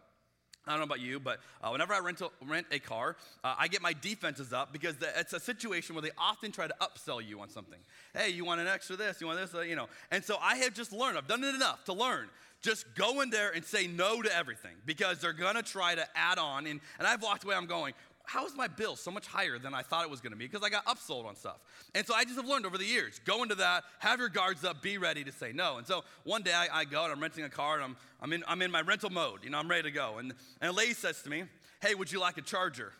I 0.68 0.72
don't 0.72 0.80
know 0.80 0.86
about 0.86 1.00
you, 1.00 1.20
but 1.20 1.40
uh, 1.62 1.70
whenever 1.70 1.94
I 1.94 2.00
rent 2.00 2.22
a, 2.22 2.30
rent 2.46 2.66
a 2.72 2.80
car, 2.80 3.18
uh, 3.44 3.56
I 3.58 3.68
get 3.68 3.82
my 3.82 3.94
defenses 3.94 4.52
up 4.52 4.74
because 4.74 4.96
the, 4.98 5.08
it's 5.20 5.34
a 5.34 5.40
situation 5.40 5.94
where 5.94 6.02
they 6.02 6.12
often 6.18 6.52
try 6.52 6.68
to 6.68 6.76
upsell 6.82 7.26
you 7.26 7.40
on 7.40 7.50
something. 7.50 7.80
Hey, 8.16 8.30
you 8.30 8.46
want 8.46 8.62
an 8.62 8.68
extra 8.68 8.96
this? 8.96 9.22
You 9.22 9.28
want 9.28 9.40
this? 9.40 9.54
Uh, 9.54 9.62
you 9.62 9.76
know. 9.76 9.88
And 10.10 10.24
so 10.24 10.38
I 10.42 10.56
have 10.58 10.74
just 10.74 10.92
learned. 10.92 11.18
I've 11.18 11.28
done 11.28 11.44
it 11.44 11.54
enough 11.54 11.84
to 11.86 11.94
learn. 11.94 12.30
Just 12.62 12.86
go 12.96 13.22
in 13.22 13.30
there 13.30 13.52
and 13.52 13.64
say 13.64 13.86
no 13.86 14.24
to 14.24 14.36
everything 14.36 14.76
because 14.88 15.20
they're 15.20 15.34
gonna 15.34 15.62
try 15.62 15.94
to 15.94 16.08
add 16.16 16.40
on. 16.40 16.66
And, 16.66 16.80
and 16.98 17.08
I've 17.08 17.22
walked 17.22 17.44
away. 17.44 17.56
I'm 17.56 17.68
going 17.68 17.94
how 18.26 18.46
is 18.46 18.56
my 18.56 18.68
bill 18.68 18.96
so 18.96 19.12
much 19.12 19.28
higher 19.28 19.60
than 19.60 19.74
I 19.74 19.82
thought 19.82 20.04
it 20.04 20.10
was 20.10 20.22
going 20.22 20.32
to 20.32 20.38
be? 20.38 20.46
Because 20.46 20.64
I 20.64 20.70
got 20.70 20.86
upsold 20.86 21.26
on 21.26 21.36
stuff. 21.36 21.58
And 21.94 22.06
so 22.06 22.14
I 22.14 22.24
just 22.24 22.36
have 22.36 22.48
learned 22.48 22.66
over 22.66 22.78
the 22.78 22.86
years 22.86 23.20
go 23.26 23.44
into 23.44 23.56
that, 23.56 23.84
have 24.00 24.20
your 24.20 24.30
guards 24.30 24.64
up, 24.64 24.82
be 24.82 24.98
ready 24.98 25.24
to 25.24 25.32
say 25.32 25.52
no. 25.52 25.78
And 25.78 25.86
so 25.86 26.04
one 26.24 26.42
day 26.42 26.54
I, 26.54 26.80
I 26.80 26.86
go 26.86 27.04
and 27.04 27.14
I'm 27.14 27.20
renting 27.20 27.44
a 27.44 27.50
car 27.50 27.76
and 27.76 27.84
I'm, 27.84 27.98
I'm, 28.22 28.34
in, 28.34 28.44
I'm 28.48 28.62
in 28.62 28.72
my 28.72 28.82
rental 28.82 29.10
mode. 29.10 29.44
You 29.44 29.50
know, 29.50 29.60
I'm 29.60 29.70
ready 29.70 29.84
to 29.84 29.92
go. 29.92 30.18
And, 30.18 30.34
and 30.62 30.70
a 30.70 30.74
lady 30.74 30.94
says 30.94 31.22
to 31.24 31.30
me, 31.30 31.44
Hey, 31.82 31.94
would 31.94 32.12
you 32.12 32.20
like 32.20 32.38
a 32.38 32.42
charger? 32.42 32.94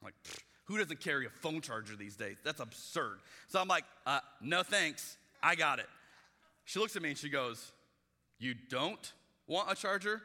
I'm 0.00 0.06
like, 0.06 0.14
who 0.64 0.78
doesn't 0.78 1.00
carry 1.00 1.26
a 1.26 1.30
phone 1.30 1.60
charger 1.60 1.96
these 1.96 2.14
days? 2.14 2.36
That's 2.44 2.60
absurd. 2.60 3.20
So 3.48 3.60
I'm 3.60 3.68
like, 3.68 3.84
uh, 4.06 4.20
No 4.40 4.62
thanks. 4.62 5.16
I 5.42 5.54
got 5.54 5.78
it. 5.78 5.86
She 6.64 6.78
looks 6.78 6.96
at 6.96 7.02
me 7.02 7.10
and 7.10 7.18
she 7.18 7.30
goes, 7.30 7.72
You 8.38 8.54
don't 8.54 9.12
want 9.46 9.72
a 9.72 9.74
charger? 9.74 10.22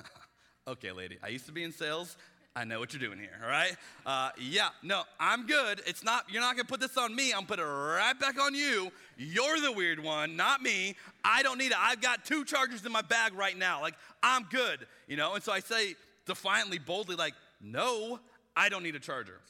okay, 0.68 0.92
lady, 0.92 1.18
I 1.22 1.28
used 1.28 1.46
to 1.46 1.52
be 1.52 1.64
in 1.64 1.72
sales. 1.72 2.16
I 2.54 2.64
know 2.64 2.80
what 2.80 2.92
you're 2.92 3.00
doing 3.00 3.18
here, 3.18 3.40
all 3.42 3.48
right? 3.48 3.74
Uh, 4.04 4.28
yeah, 4.38 4.68
no, 4.82 5.04
I'm 5.18 5.46
good. 5.46 5.80
It's 5.86 6.04
not, 6.04 6.26
you're 6.30 6.42
not 6.42 6.54
gonna 6.54 6.68
put 6.68 6.80
this 6.80 6.98
on 6.98 7.14
me. 7.14 7.32
I'm 7.32 7.46
put 7.46 7.58
it 7.58 7.62
right 7.62 8.18
back 8.20 8.38
on 8.38 8.54
you. 8.54 8.92
You're 9.16 9.58
the 9.60 9.72
weird 9.72 9.98
one, 9.98 10.36
not 10.36 10.60
me. 10.60 10.94
I 11.24 11.42
don't 11.42 11.56
need 11.56 11.70
it. 11.70 11.78
I've 11.78 12.02
got 12.02 12.26
two 12.26 12.44
chargers 12.44 12.84
in 12.84 12.92
my 12.92 13.00
bag 13.00 13.32
right 13.32 13.56
now. 13.56 13.80
Like, 13.80 13.94
I'm 14.22 14.44
good, 14.50 14.86
you 15.08 15.16
know? 15.16 15.32
And 15.34 15.42
so 15.42 15.50
I 15.50 15.60
say 15.60 15.94
defiantly, 16.26 16.78
boldly, 16.78 17.16
like, 17.16 17.32
no, 17.62 18.20
I 18.54 18.68
don't 18.68 18.82
need 18.82 18.96
a 18.96 19.00
charger. 19.00 19.40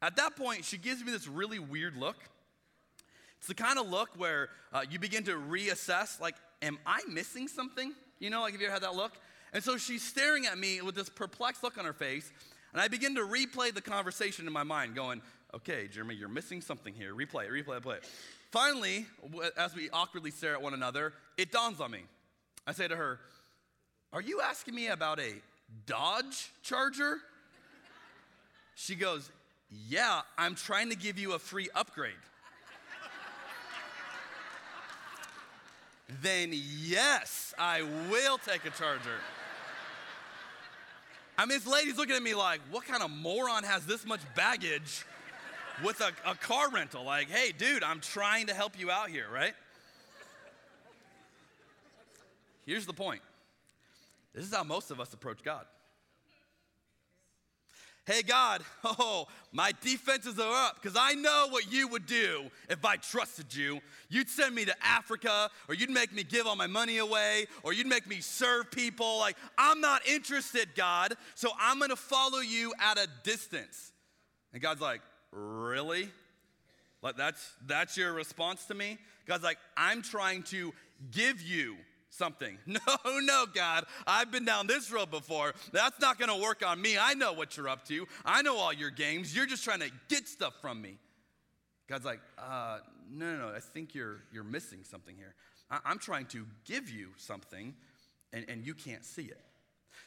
At 0.00 0.16
that 0.16 0.34
point, 0.34 0.64
she 0.64 0.78
gives 0.78 1.04
me 1.04 1.12
this 1.12 1.28
really 1.28 1.60
weird 1.60 1.96
look. 1.96 2.16
It's 3.38 3.46
the 3.46 3.54
kind 3.54 3.78
of 3.78 3.88
look 3.88 4.08
where 4.16 4.48
uh, 4.72 4.82
you 4.90 4.98
begin 4.98 5.22
to 5.24 5.32
reassess, 5.32 6.20
like, 6.20 6.34
am 6.60 6.78
I 6.84 7.02
missing 7.08 7.46
something? 7.46 7.92
You 8.18 8.30
know, 8.30 8.40
like, 8.40 8.52
have 8.52 8.60
you 8.60 8.66
ever 8.66 8.74
had 8.74 8.82
that 8.82 8.96
look? 8.96 9.12
And 9.52 9.62
so 9.62 9.76
she's 9.76 10.02
staring 10.02 10.46
at 10.46 10.58
me 10.58 10.80
with 10.80 10.94
this 10.94 11.08
perplexed 11.08 11.62
look 11.62 11.78
on 11.78 11.84
her 11.84 11.92
face. 11.92 12.30
And 12.72 12.80
I 12.80 12.88
begin 12.88 13.14
to 13.16 13.20
replay 13.20 13.72
the 13.72 13.82
conversation 13.82 14.46
in 14.46 14.52
my 14.52 14.62
mind, 14.62 14.94
going, 14.94 15.20
okay, 15.54 15.88
Jeremy, 15.88 16.14
you're 16.14 16.28
missing 16.28 16.60
something 16.60 16.94
here. 16.94 17.14
Replay 17.14 17.44
it, 17.44 17.50
replay 17.50 17.76
it, 17.76 17.82
play 17.82 17.96
it. 17.96 18.04
Finally, 18.50 19.06
as 19.56 19.74
we 19.74 19.90
awkwardly 19.90 20.30
stare 20.30 20.54
at 20.54 20.62
one 20.62 20.74
another, 20.74 21.12
it 21.36 21.52
dawns 21.52 21.80
on 21.80 21.90
me. 21.90 22.00
I 22.66 22.72
say 22.72 22.88
to 22.88 22.96
her, 22.96 23.18
Are 24.12 24.20
you 24.20 24.40
asking 24.40 24.74
me 24.74 24.88
about 24.88 25.20
a 25.20 25.32
Dodge 25.86 26.50
Charger? 26.62 27.18
She 28.74 28.94
goes, 28.94 29.30
Yeah, 29.88 30.22
I'm 30.38 30.54
trying 30.54 30.90
to 30.90 30.96
give 30.96 31.18
you 31.18 31.32
a 31.32 31.38
free 31.38 31.68
upgrade. 31.74 32.12
then 36.20 36.50
yes, 36.52 37.54
I 37.58 37.82
will 38.10 38.38
take 38.38 38.64
a 38.64 38.70
charger. 38.70 39.18
I 41.38 41.46
mean, 41.46 41.58
this 41.58 41.66
lady's 41.66 41.96
looking 41.96 42.14
at 42.14 42.22
me 42.22 42.34
like, 42.34 42.60
what 42.70 42.84
kind 42.84 43.02
of 43.02 43.10
moron 43.10 43.64
has 43.64 43.86
this 43.86 44.04
much 44.06 44.20
baggage 44.36 45.04
with 45.82 46.00
a, 46.00 46.12
a 46.30 46.34
car 46.34 46.70
rental. 46.70 47.04
Like, 47.04 47.30
hey, 47.30 47.52
dude, 47.52 47.82
I'm 47.82 48.00
trying 48.00 48.46
to 48.46 48.54
help 48.54 48.78
you 48.78 48.90
out 48.90 49.08
here, 49.08 49.26
right? 49.32 49.54
Here's 52.66 52.86
the 52.86 52.92
point 52.92 53.22
this 54.34 54.44
is 54.44 54.54
how 54.54 54.64
most 54.64 54.90
of 54.90 55.00
us 55.00 55.12
approach 55.12 55.42
God. 55.42 55.66
Hey, 58.04 58.22
God, 58.22 58.62
oh, 58.84 59.26
my 59.52 59.72
defenses 59.80 60.38
are 60.38 60.66
up 60.66 60.82
because 60.82 60.96
I 60.98 61.14
know 61.14 61.46
what 61.50 61.72
you 61.72 61.86
would 61.88 62.06
do 62.06 62.50
if 62.68 62.84
I 62.84 62.96
trusted 62.96 63.54
you. 63.54 63.80
You'd 64.08 64.28
send 64.28 64.54
me 64.54 64.64
to 64.64 64.74
Africa, 64.84 65.50
or 65.68 65.74
you'd 65.74 65.90
make 65.90 66.12
me 66.12 66.24
give 66.24 66.46
all 66.46 66.56
my 66.56 66.66
money 66.66 66.98
away, 66.98 67.46
or 67.62 67.72
you'd 67.72 67.86
make 67.86 68.08
me 68.08 68.20
serve 68.20 68.70
people. 68.70 69.18
Like, 69.18 69.36
I'm 69.56 69.80
not 69.80 70.06
interested, 70.06 70.74
God, 70.74 71.14
so 71.34 71.50
I'm 71.60 71.78
gonna 71.78 71.96
follow 71.96 72.40
you 72.40 72.72
at 72.80 72.98
a 72.98 73.06
distance. 73.22 73.92
And 74.52 74.60
God's 74.60 74.80
like, 74.80 75.00
Really? 75.32 76.08
Like, 77.00 77.16
that's, 77.16 77.52
that's 77.66 77.96
your 77.96 78.12
response 78.12 78.66
to 78.66 78.74
me? 78.74 78.98
God's 79.26 79.42
like, 79.42 79.58
I'm 79.76 80.02
trying 80.02 80.42
to 80.44 80.72
give 81.10 81.42
you 81.42 81.76
something. 82.12 82.58
No, 82.66 83.20
no, 83.20 83.44
God, 83.52 83.84
I've 84.06 84.30
been 84.30 84.44
down 84.44 84.66
this 84.66 84.90
road 84.90 85.10
before. 85.10 85.54
That's 85.72 86.00
not 86.00 86.18
gonna 86.18 86.38
work 86.38 86.64
on 86.66 86.80
me. 86.80 86.96
I 86.98 87.14
know 87.14 87.32
what 87.32 87.56
you're 87.56 87.68
up 87.68 87.86
to. 87.88 88.06
I 88.24 88.42
know 88.42 88.56
all 88.56 88.72
your 88.72 88.90
games. 88.90 89.34
You're 89.34 89.46
just 89.46 89.64
trying 89.64 89.80
to 89.80 89.90
get 90.08 90.28
stuff 90.28 90.54
from 90.60 90.80
me. 90.80 90.98
God's 91.88 92.04
like, 92.04 92.20
uh, 92.38 92.78
no, 93.10 93.36
no, 93.36 93.48
no, 93.48 93.54
I 93.54 93.60
think 93.60 93.94
you're, 93.94 94.18
you're 94.32 94.44
missing 94.44 94.80
something 94.84 95.16
here. 95.16 95.34
I, 95.70 95.90
am 95.90 95.98
trying 95.98 96.26
to 96.26 96.46
give 96.64 96.90
you 96.90 97.08
something, 97.16 97.74
and, 98.32 98.46
and 98.48 98.66
you 98.66 98.74
can't 98.74 99.04
see 99.04 99.24
it. 99.24 99.40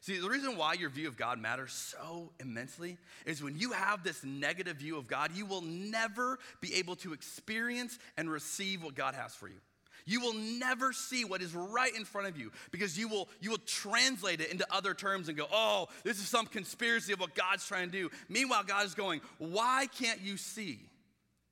See, 0.02 0.20
the 0.20 0.30
reason 0.30 0.58
why 0.58 0.74
your 0.74 0.90
view 0.90 1.08
of 1.08 1.18
God 1.18 1.40
matters 1.40 1.74
so 1.74 2.32
immensely 2.40 2.98
is 3.26 3.42
when 3.42 3.58
you 3.58 3.72
have 3.72 4.04
this 4.04 4.24
negative 4.24 4.78
view 4.78 4.98
of 4.98 5.08
God, 5.08 5.32
you 5.34 5.46
will 5.46 5.62
never 5.62 6.40
be 6.62 6.76
able 6.76 6.96
to 6.98 7.14
experience 7.14 7.98
and 8.18 8.30
receive 8.30 8.84
what 8.84 8.96
God 8.96 9.16
has 9.16 9.34
for 9.34 9.48
you. 9.48 9.60
You 10.06 10.22
will 10.22 10.34
never 10.34 10.94
see 10.94 11.26
what 11.26 11.42
is 11.42 11.56
right 11.56 11.94
in 11.96 12.06
front 12.06 12.28
of 12.28 12.38
you 12.38 12.52
because 12.72 12.98
you 12.98 13.08
will, 13.08 13.28
you 13.42 13.50
will 13.50 13.58
translate 13.66 14.40
it 14.40 14.52
into 14.52 14.66
other 14.72 14.94
terms 14.94 15.30
and 15.30 15.38
go, 15.38 15.48
oh, 15.52 15.88
this 16.04 16.20
is 16.20 16.28
some 16.28 16.46
conspiracy 16.46 17.12
of 17.12 17.20
what 17.20 17.34
God's 17.34 17.66
trying 17.66 17.90
to 17.90 17.92
do. 17.92 18.10
Meanwhile, 18.30 18.64
God 18.68 18.86
is 18.86 18.94
going, 18.94 19.22
why 19.40 19.88
can't 20.00 20.22
you 20.22 20.38
see 20.38 20.80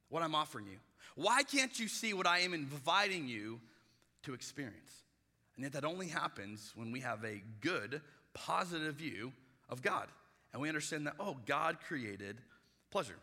what 0.10 0.22
I'm 0.22 0.36
offering 0.36 0.68
you? 0.68 0.78
Why 1.16 1.42
can't 1.44 1.78
you 1.80 1.88
see 1.88 2.14
what 2.14 2.28
I 2.28 2.40
am 2.40 2.54
inviting 2.54 3.28
you 3.28 3.60
to 4.24 4.34
experience? 4.34 4.92
And 5.56 5.64
yet, 5.64 5.74
that 5.74 5.86
only 5.86 6.08
happens 6.08 6.72
when 6.76 6.92
we 6.92 7.02
have 7.02 7.24
a 7.24 7.42
good, 7.62 8.02
positive 8.34 8.96
view 8.96 9.32
of 9.70 9.82
God. 9.82 10.08
And 10.52 10.62
we 10.62 10.70
understand 10.70 11.06
that, 11.08 11.16
oh, 11.20 11.38
God 11.46 11.78
created 11.88 12.38
pleasure. 12.92 13.18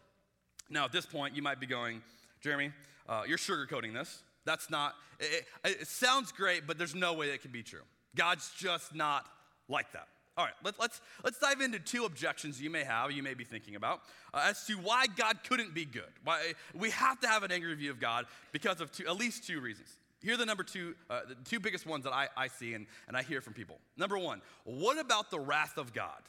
Now, 0.69 0.85
at 0.85 0.93
this 0.93 1.07
point, 1.07 1.35
you 1.35 1.43
might 1.43 1.59
be 1.59 1.67
going, 1.67 2.03
Jeremy, 2.41 2.73
uh, 3.09 3.23
you're 3.27 3.39
sugarcoating 3.39 3.93
this. 3.93 4.23
That's 4.51 4.69
not, 4.69 4.97
it, 5.21 5.47
it, 5.65 5.87
sounds 5.87 6.33
great, 6.33 6.67
but 6.67 6.77
there's 6.77 6.97
no 6.97 7.13
way 7.13 7.31
that 7.31 7.41
can 7.41 7.53
be 7.53 7.63
true. 7.63 7.83
God's 8.17 8.51
just 8.59 8.93
not 8.93 9.25
like 9.69 9.93
that. 9.93 10.09
All 10.37 10.45
right, 10.45 10.55
let, 10.65 10.75
us 10.75 10.81
let's, 10.81 11.01
let's 11.23 11.39
dive 11.39 11.61
into 11.61 11.79
two 11.79 12.05
objections 12.05 12.61
you 12.61 12.69
may 12.69 12.83
have, 12.83 13.13
you 13.13 13.23
may 13.23 13.35
be 13.35 13.45
thinking 13.45 13.77
about, 13.77 14.01
uh, 14.35 14.47
as 14.47 14.67
to 14.67 14.75
why 14.75 15.07
God 15.07 15.39
couldn't 15.49 15.73
be 15.73 15.85
good. 15.85 16.11
Why 16.25 16.55
we 16.75 16.91
have 16.91 17.21
to 17.21 17.29
have 17.29 17.45
an 17.45 17.53
angry 17.53 17.73
view 17.77 17.93
of 17.93 18.01
God 18.01 18.27
because 18.51 18.81
of 18.81 18.91
two, 18.91 19.07
at 19.07 19.17
least 19.17 19.47
two 19.47 19.61
reasons. 19.61 19.89
Here 20.21 20.35
are 20.35 20.37
the 20.37 20.47
number 20.47 20.65
two, 20.65 20.97
uh, 21.09 21.21
the 21.29 21.37
two 21.49 21.61
biggest 21.61 21.87
ones 21.87 22.03
that 22.03 22.13
I, 22.13 22.27
I 22.37 22.49
see 22.49 22.75
and, 22.75 22.89
and 23.07 23.17
I 23.17 23.23
hear 23.23 23.41
from 23.41 23.53
people. 23.53 23.79
Number 23.97 24.19
one, 24.19 24.43
what 24.65 24.99
about 24.99 25.31
the 25.31 25.39
wrath 25.39 25.79
of 25.79 25.93
God, 25.93 26.23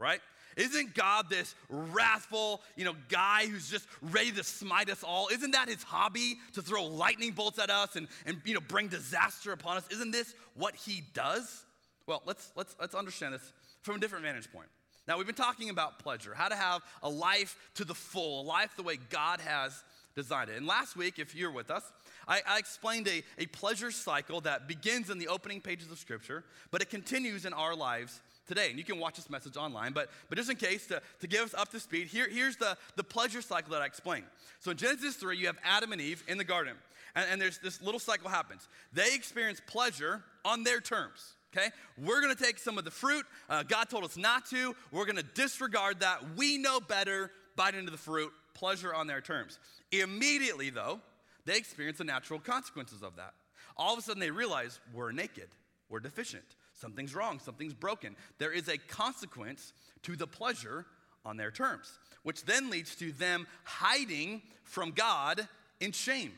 right? 0.00 0.20
Isn't 0.58 0.92
God 0.92 1.30
this 1.30 1.54
wrathful, 1.70 2.60
you 2.76 2.84
know, 2.84 2.96
guy 3.08 3.46
who's 3.46 3.70
just 3.70 3.86
ready 4.02 4.32
to 4.32 4.42
smite 4.42 4.90
us 4.90 5.04
all? 5.04 5.28
Isn't 5.28 5.52
that 5.52 5.68
his 5.68 5.84
hobby 5.84 6.38
to 6.54 6.62
throw 6.62 6.84
lightning 6.84 7.30
bolts 7.30 7.60
at 7.60 7.70
us 7.70 7.94
and, 7.94 8.08
and 8.26 8.40
you 8.44 8.54
know, 8.54 8.60
bring 8.60 8.88
disaster 8.88 9.52
upon 9.52 9.76
us? 9.76 9.84
Isn't 9.90 10.10
this 10.10 10.34
what 10.54 10.74
he 10.74 11.04
does? 11.14 11.64
Well, 12.06 12.22
let's, 12.26 12.50
let's, 12.56 12.74
let's 12.80 12.96
understand 12.96 13.34
this 13.34 13.52
from 13.82 13.96
a 13.96 13.98
different 14.00 14.24
vantage 14.24 14.52
point. 14.52 14.66
Now, 15.06 15.16
we've 15.16 15.26
been 15.26 15.36
talking 15.36 15.70
about 15.70 16.00
pleasure, 16.00 16.34
how 16.34 16.48
to 16.48 16.56
have 16.56 16.82
a 17.02 17.08
life 17.08 17.56
to 17.76 17.84
the 17.84 17.94
full, 17.94 18.42
a 18.42 18.44
life 18.44 18.72
the 18.76 18.82
way 18.82 18.98
God 19.08 19.40
has 19.40 19.84
designed 20.16 20.50
it. 20.50 20.56
And 20.56 20.66
last 20.66 20.96
week, 20.96 21.20
if 21.20 21.36
you're 21.36 21.52
with 21.52 21.70
us, 21.70 21.84
I, 22.26 22.42
I, 22.46 22.58
explained 22.58 23.08
a, 23.08 23.22
a 23.38 23.46
pleasure 23.46 23.90
cycle 23.90 24.40
that 24.42 24.66
begins 24.66 25.08
in 25.08 25.18
the 25.18 25.28
opening 25.28 25.60
pages 25.60 25.90
of 25.90 25.98
Scripture, 25.98 26.44
but 26.70 26.82
it 26.82 26.90
continues 26.90 27.46
in 27.46 27.52
our 27.54 27.74
lives 27.74 28.20
today. 28.48 28.70
And 28.70 28.78
you 28.78 28.84
can 28.84 28.98
watch 28.98 29.16
this 29.16 29.30
message 29.30 29.56
online, 29.56 29.92
but, 29.92 30.10
but 30.28 30.36
just 30.36 30.50
in 30.50 30.56
case, 30.56 30.86
to, 30.88 31.00
to 31.20 31.26
give 31.26 31.42
us 31.42 31.54
up 31.54 31.70
to 31.70 31.80
speed, 31.80 32.08
here, 32.08 32.28
here's 32.28 32.56
the, 32.56 32.76
the 32.96 33.04
pleasure 33.04 33.42
cycle 33.42 33.72
that 33.72 33.82
I 33.82 33.86
explained. 33.86 34.24
So 34.60 34.72
in 34.72 34.76
Genesis 34.76 35.16
3, 35.16 35.36
you 35.36 35.46
have 35.46 35.58
Adam 35.64 35.92
and 35.92 36.00
Eve 36.00 36.24
in 36.26 36.38
the 36.38 36.44
garden, 36.44 36.74
and, 37.14 37.26
and 37.30 37.40
there's 37.40 37.58
this 37.58 37.80
little 37.80 38.00
cycle 38.00 38.28
happens. 38.28 38.68
They 38.92 39.14
experience 39.14 39.60
pleasure 39.66 40.22
on 40.44 40.64
their 40.64 40.80
terms. 40.80 41.34
Okay, 41.56 41.68
we're 42.04 42.20
gonna 42.20 42.34
take 42.34 42.58
some 42.58 42.76
of 42.76 42.84
the 42.84 42.90
fruit. 42.90 43.24
Uh, 43.48 43.62
God 43.62 43.88
told 43.88 44.04
us 44.04 44.18
not 44.18 44.44
to. 44.50 44.74
We're 44.92 45.06
gonna 45.06 45.22
disregard 45.22 46.00
that. 46.00 46.36
We 46.36 46.58
know 46.58 46.78
better. 46.78 47.30
Bite 47.56 47.74
into 47.74 47.90
the 47.90 47.96
fruit. 47.96 48.32
Pleasure 48.52 48.94
on 48.94 49.06
their 49.06 49.22
terms. 49.22 49.58
Immediately, 49.90 50.70
though, 50.70 51.00
they 51.46 51.56
experience 51.56 51.98
the 51.98 52.04
natural 52.04 52.38
consequences 52.38 53.02
of 53.02 53.16
that. 53.16 53.32
All 53.78 53.94
of 53.94 53.98
a 53.98 54.02
sudden, 54.02 54.20
they 54.20 54.30
realize 54.30 54.80
we're 54.92 55.12
naked, 55.12 55.48
we're 55.88 56.00
deficient. 56.00 56.44
Something's 56.80 57.14
wrong, 57.14 57.40
something's 57.40 57.74
broken. 57.74 58.14
There 58.38 58.52
is 58.52 58.68
a 58.68 58.78
consequence 58.78 59.72
to 60.02 60.14
the 60.14 60.26
pleasure 60.26 60.86
on 61.24 61.36
their 61.36 61.50
terms, 61.50 61.98
which 62.22 62.44
then 62.44 62.70
leads 62.70 62.94
to 62.96 63.10
them 63.12 63.46
hiding 63.64 64.42
from 64.62 64.92
God 64.92 65.48
in 65.80 65.92
shame. 65.92 66.32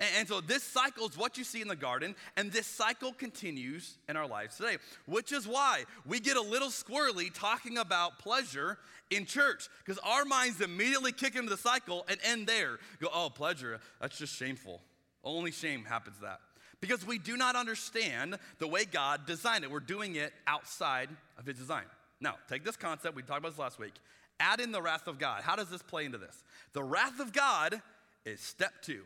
And, 0.00 0.08
and, 0.18 0.28
so 0.28 0.40
this 0.40 0.62
cycle 0.62 1.08
is 1.08 1.18
what 1.18 1.36
you 1.36 1.44
see 1.44 1.60
in 1.60 1.68
the 1.68 1.76
garden, 1.76 2.14
and 2.36 2.50
this 2.50 2.66
cycle 2.66 3.12
continues 3.12 3.98
in 4.08 4.16
our 4.16 4.26
lives 4.26 4.56
today, 4.56 4.76
which 5.06 5.32
is 5.32 5.46
why 5.46 5.84
we 6.06 6.20
get 6.20 6.36
a 6.36 6.42
little 6.42 6.68
squirrely 6.68 7.32
talking 7.34 7.78
about 7.78 8.18
pleasure 8.18 8.78
in 9.10 9.26
church, 9.26 9.68
because 9.84 9.98
our 10.04 10.24
minds 10.24 10.60
immediately 10.60 11.12
kick 11.12 11.34
into 11.34 11.50
the 11.50 11.56
cycle 11.56 12.06
and 12.08 12.18
end 12.24 12.46
there. 12.46 12.78
Go, 13.00 13.08
oh, 13.12 13.28
pleasure, 13.28 13.80
that's 14.00 14.18
just 14.18 14.34
shameful. 14.34 14.80
Only 15.24 15.50
shame 15.50 15.84
happens 15.84 16.16
that 16.22 16.40
because 16.80 17.06
we 17.06 17.18
do 17.18 17.36
not 17.36 17.56
understand 17.56 18.38
the 18.58 18.68
way 18.68 18.84
God 18.84 19.26
designed 19.26 19.64
it. 19.64 19.70
We're 19.70 19.80
doing 19.80 20.16
it 20.16 20.32
outside 20.46 21.08
of 21.38 21.46
His 21.46 21.56
design. 21.56 21.84
Now, 22.20 22.36
take 22.48 22.64
this 22.64 22.76
concept, 22.76 23.14
we 23.14 23.22
talked 23.22 23.40
about 23.40 23.50
this 23.50 23.58
last 23.58 23.78
week, 23.78 23.94
add 24.40 24.60
in 24.60 24.72
the 24.72 24.82
wrath 24.82 25.06
of 25.06 25.18
God. 25.18 25.42
How 25.42 25.56
does 25.56 25.70
this 25.70 25.82
play 25.82 26.04
into 26.04 26.18
this? 26.18 26.42
The 26.72 26.82
wrath 26.82 27.20
of 27.20 27.32
God 27.32 27.80
is 28.24 28.40
step 28.40 28.72
two. 28.82 29.02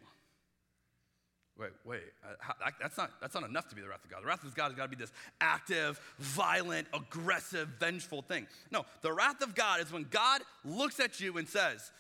Wait, 1.59 1.71
wait, 1.85 2.01
uh, 2.25 2.71
that's, 2.81 2.97
not, 2.97 3.11
that's 3.21 3.35
not 3.35 3.45
enough 3.45 3.69
to 3.69 3.75
be 3.75 3.83
the 3.83 3.89
wrath 3.89 4.03
of 4.05 4.11
God. 4.11 4.23
The 4.23 4.27
wrath 4.27 4.43
of 4.43 4.55
God 4.55 4.69
has 4.69 4.75
got 4.75 4.85
to 4.85 4.89
be 4.89 4.97
this 4.97 5.13
active, 5.41 6.01
violent, 6.19 6.89
aggressive, 6.95 7.69
vengeful 7.79 8.23
thing. 8.23 8.47
No, 8.71 8.87
the 9.03 9.13
wrath 9.13 9.43
of 9.43 9.55
God 9.55 9.81
is 9.81 9.93
when 9.93 10.07
God 10.11 10.41
looks 10.65 10.99
at 10.99 11.21
you 11.21 11.37
and 11.37 11.47
says, 11.47 11.91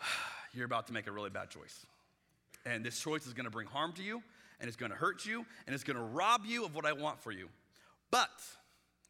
You're 0.54 0.66
about 0.66 0.86
to 0.86 0.92
make 0.92 1.06
a 1.06 1.12
really 1.12 1.30
bad 1.30 1.50
choice. 1.50 1.86
And 2.64 2.84
this 2.84 2.98
choice 2.98 3.26
is 3.26 3.34
going 3.34 3.44
to 3.44 3.50
bring 3.50 3.66
harm 3.66 3.92
to 3.94 4.02
you, 4.02 4.22
and 4.60 4.68
it's 4.68 4.76
going 4.76 4.90
to 4.90 4.96
hurt 4.96 5.24
you 5.24 5.44
and 5.66 5.74
it's 5.74 5.84
going 5.84 5.96
to 5.96 6.02
rob 6.02 6.42
you 6.46 6.64
of 6.64 6.74
what 6.74 6.84
I 6.84 6.92
want 6.92 7.20
for 7.20 7.32
you. 7.32 7.48
But 8.10 8.30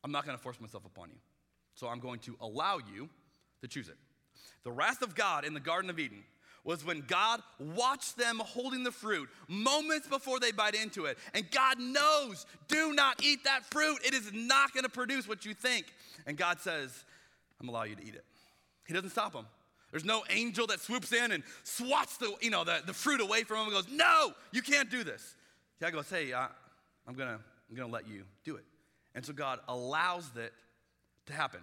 I'm 0.04 0.12
not 0.12 0.24
going 0.24 0.36
to 0.36 0.42
force 0.42 0.60
myself 0.60 0.84
upon 0.84 1.10
you. 1.10 1.18
So 1.74 1.86
I'm 1.88 2.00
going 2.00 2.18
to 2.20 2.36
allow 2.40 2.78
you 2.78 3.08
to 3.60 3.68
choose 3.68 3.88
it. 3.88 3.96
The 4.64 4.72
wrath 4.72 5.02
of 5.02 5.14
God 5.14 5.44
in 5.44 5.54
the 5.54 5.60
Garden 5.60 5.90
of 5.90 5.98
Eden 5.98 6.24
was 6.64 6.84
when 6.84 7.02
God 7.06 7.40
watched 7.58 8.18
them 8.18 8.42
holding 8.44 8.82
the 8.82 8.90
fruit 8.90 9.28
moments 9.48 10.06
before 10.06 10.38
they 10.40 10.52
bite 10.52 10.74
into 10.74 11.06
it. 11.06 11.16
And 11.32 11.50
God 11.50 11.78
knows, 11.78 12.44
do 12.66 12.92
not 12.92 13.22
eat 13.24 13.44
that 13.44 13.64
fruit. 13.64 13.98
It 14.04 14.12
is 14.12 14.30
not 14.34 14.74
going 14.74 14.84
to 14.84 14.90
produce 14.90 15.26
what 15.26 15.46
you 15.46 15.54
think. 15.54 15.86
And 16.26 16.36
God 16.36 16.60
says, 16.60 17.04
I'm 17.60 17.68
allow 17.68 17.84
you 17.84 17.96
to 17.96 18.04
eat 18.04 18.14
it. 18.14 18.24
He 18.86 18.92
doesn't 18.92 19.10
stop 19.10 19.32
them. 19.32 19.46
There's 19.90 20.04
no 20.04 20.24
angel 20.28 20.66
that 20.66 20.80
swoops 20.80 21.12
in 21.12 21.32
and 21.32 21.42
swats 21.62 22.18
the, 22.18 22.34
you 22.42 22.50
know, 22.50 22.64
the, 22.64 22.82
the 22.84 22.92
fruit 22.92 23.20
away 23.20 23.44
from 23.44 23.58
him 23.58 23.64
and 23.64 23.72
goes, 23.72 23.88
no, 23.90 24.32
you 24.52 24.60
can't 24.60 24.90
do 24.90 25.02
this. 25.02 25.34
God 25.80 25.92
goes, 25.92 26.10
hey, 26.10 26.32
I, 26.32 26.44
uh, 26.44 26.48
I'm 27.06 27.14
gonna, 27.14 27.38
I'm 27.70 27.76
gonna 27.76 27.92
let 27.92 28.08
you 28.08 28.24
do 28.44 28.56
it. 28.56 28.64
And 29.14 29.24
so 29.24 29.32
God 29.32 29.60
allows 29.68 30.30
that 30.30 30.52
to 31.26 31.32
happen. 31.32 31.60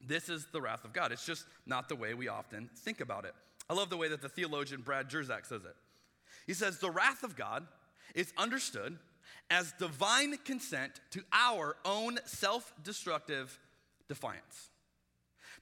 This 0.00 0.28
is 0.28 0.46
the 0.52 0.60
wrath 0.60 0.84
of 0.84 0.92
God. 0.92 1.12
It's 1.12 1.26
just 1.26 1.44
not 1.66 1.88
the 1.88 1.96
way 1.96 2.14
we 2.14 2.28
often 2.28 2.70
think 2.76 3.00
about 3.00 3.24
it. 3.24 3.34
I 3.68 3.74
love 3.74 3.90
the 3.90 3.96
way 3.96 4.08
that 4.08 4.22
the 4.22 4.28
theologian 4.28 4.82
Brad 4.82 5.08
Jersak 5.08 5.46
says 5.46 5.64
it. 5.64 5.76
He 6.46 6.54
says, 6.54 6.78
The 6.78 6.90
wrath 6.90 7.22
of 7.22 7.36
God 7.36 7.66
is 8.14 8.32
understood 8.36 8.98
as 9.50 9.72
divine 9.78 10.36
consent 10.44 11.00
to 11.10 11.22
our 11.32 11.76
own 11.84 12.18
self 12.24 12.72
destructive 12.82 13.58
defiance. 14.08 14.70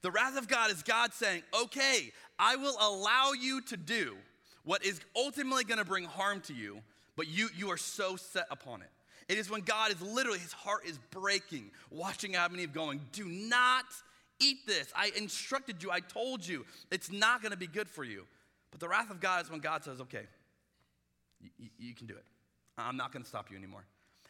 The 0.03 0.11
wrath 0.11 0.37
of 0.37 0.49
God 0.49 0.71
is 0.71 0.83
God 0.83 1.13
saying, 1.13 1.43
Okay, 1.63 2.13
I 2.39 2.57
will 2.57 2.77
allow 2.81 3.33
you 3.33 3.61
to 3.63 3.77
do 3.77 4.17
what 4.65 4.85
is 4.85 5.01
ultimately 5.17 5.65
going 5.65 5.79
to 5.79 5.85
bring 5.85 6.05
harm 6.05 6.41
to 6.43 6.55
you 6.55 6.83
but 7.17 7.29
you, 7.29 7.49
you 7.57 7.71
are 7.71 7.77
so 7.77 8.17
set 8.17 8.47
upon 8.51 8.83
it. 8.83 8.91
It 9.29 9.39
is 9.39 9.51
when 9.51 9.63
God 9.63 9.91
is 9.91 10.01
literally, 10.01 10.39
his 10.39 10.53
heart 10.53 10.87
is 10.87 10.99
breaking, 11.11 11.71
watching 11.91 12.37
Adam 12.37 12.53
and 12.53 12.63
Eve 12.63 12.73
going, 12.73 13.01
Do 13.13 13.25
not 13.25 13.85
eat 14.39 14.67
this. 14.67 14.93
I 14.95 15.11
instructed 15.17 15.83
you. 15.83 15.91
I 15.91 16.01
told 16.01 16.47
you. 16.47 16.65
It's 16.91 17.11
not 17.11 17.43
going 17.43 17.53
to 17.53 17.59
be 17.59 17.67
good 17.67 17.89
for 17.89 18.05
you. 18.05 18.25
But 18.71 18.81
the 18.81 18.89
wrath 18.89 19.11
of 19.11 19.21
God 19.21 19.45
is 19.45 19.51
when 19.51 19.61
God 19.61 19.85
says, 19.85 20.01
okay, 20.03 20.27
you, 21.59 21.69
you 21.79 21.95
can 21.95 22.07
do 22.07 22.15
it. 22.15 22.25
I'm 22.79 22.97
not 22.97 23.13
going 23.13 23.23
to 23.23 23.29
stop 23.29 23.51
you 23.51 23.57
anymore. 23.57 23.85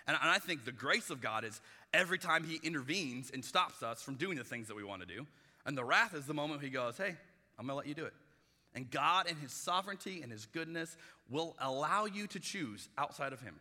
And, 0.07 0.17
and 0.21 0.31
I 0.31 0.39
think 0.39 0.65
the 0.65 0.73
grace 0.73 1.11
of 1.11 1.21
God 1.21 1.45
is 1.45 1.61
every 1.93 2.19
time 2.19 2.45
He 2.45 2.61
intervenes 2.63 3.31
and 3.31 3.45
stops 3.45 3.83
us 3.83 4.03
from 4.03 4.15
doing 4.15 4.37
the 4.37 4.45
things 4.45 4.69
that 4.69 4.77
we 4.77 4.85
want 4.85 5.01
to 5.03 5.07
do. 5.07 5.27
And 5.65 5.77
the 5.77 5.85
wrath 5.85 6.15
is 6.15 6.27
the 6.27 6.35
moment 6.35 6.63
He 6.63 6.71
goes, 6.71 6.97
hey, 6.97 7.17
I'm 7.59 7.67
going 7.67 7.75
to 7.75 7.75
let 7.75 7.87
you 7.87 7.95
do 7.95 8.05
it. 8.05 8.13
And 8.77 8.91
God, 8.91 9.27
in 9.29 9.37
His 9.37 9.53
sovereignty 9.53 10.21
and 10.23 10.31
His 10.31 10.47
goodness, 10.47 10.97
will 11.31 11.57
allow 11.59 12.05
you 12.05 12.27
to 12.29 12.39
choose 12.39 12.89
outside 12.99 13.33
of 13.33 13.41
Him. 13.41 13.57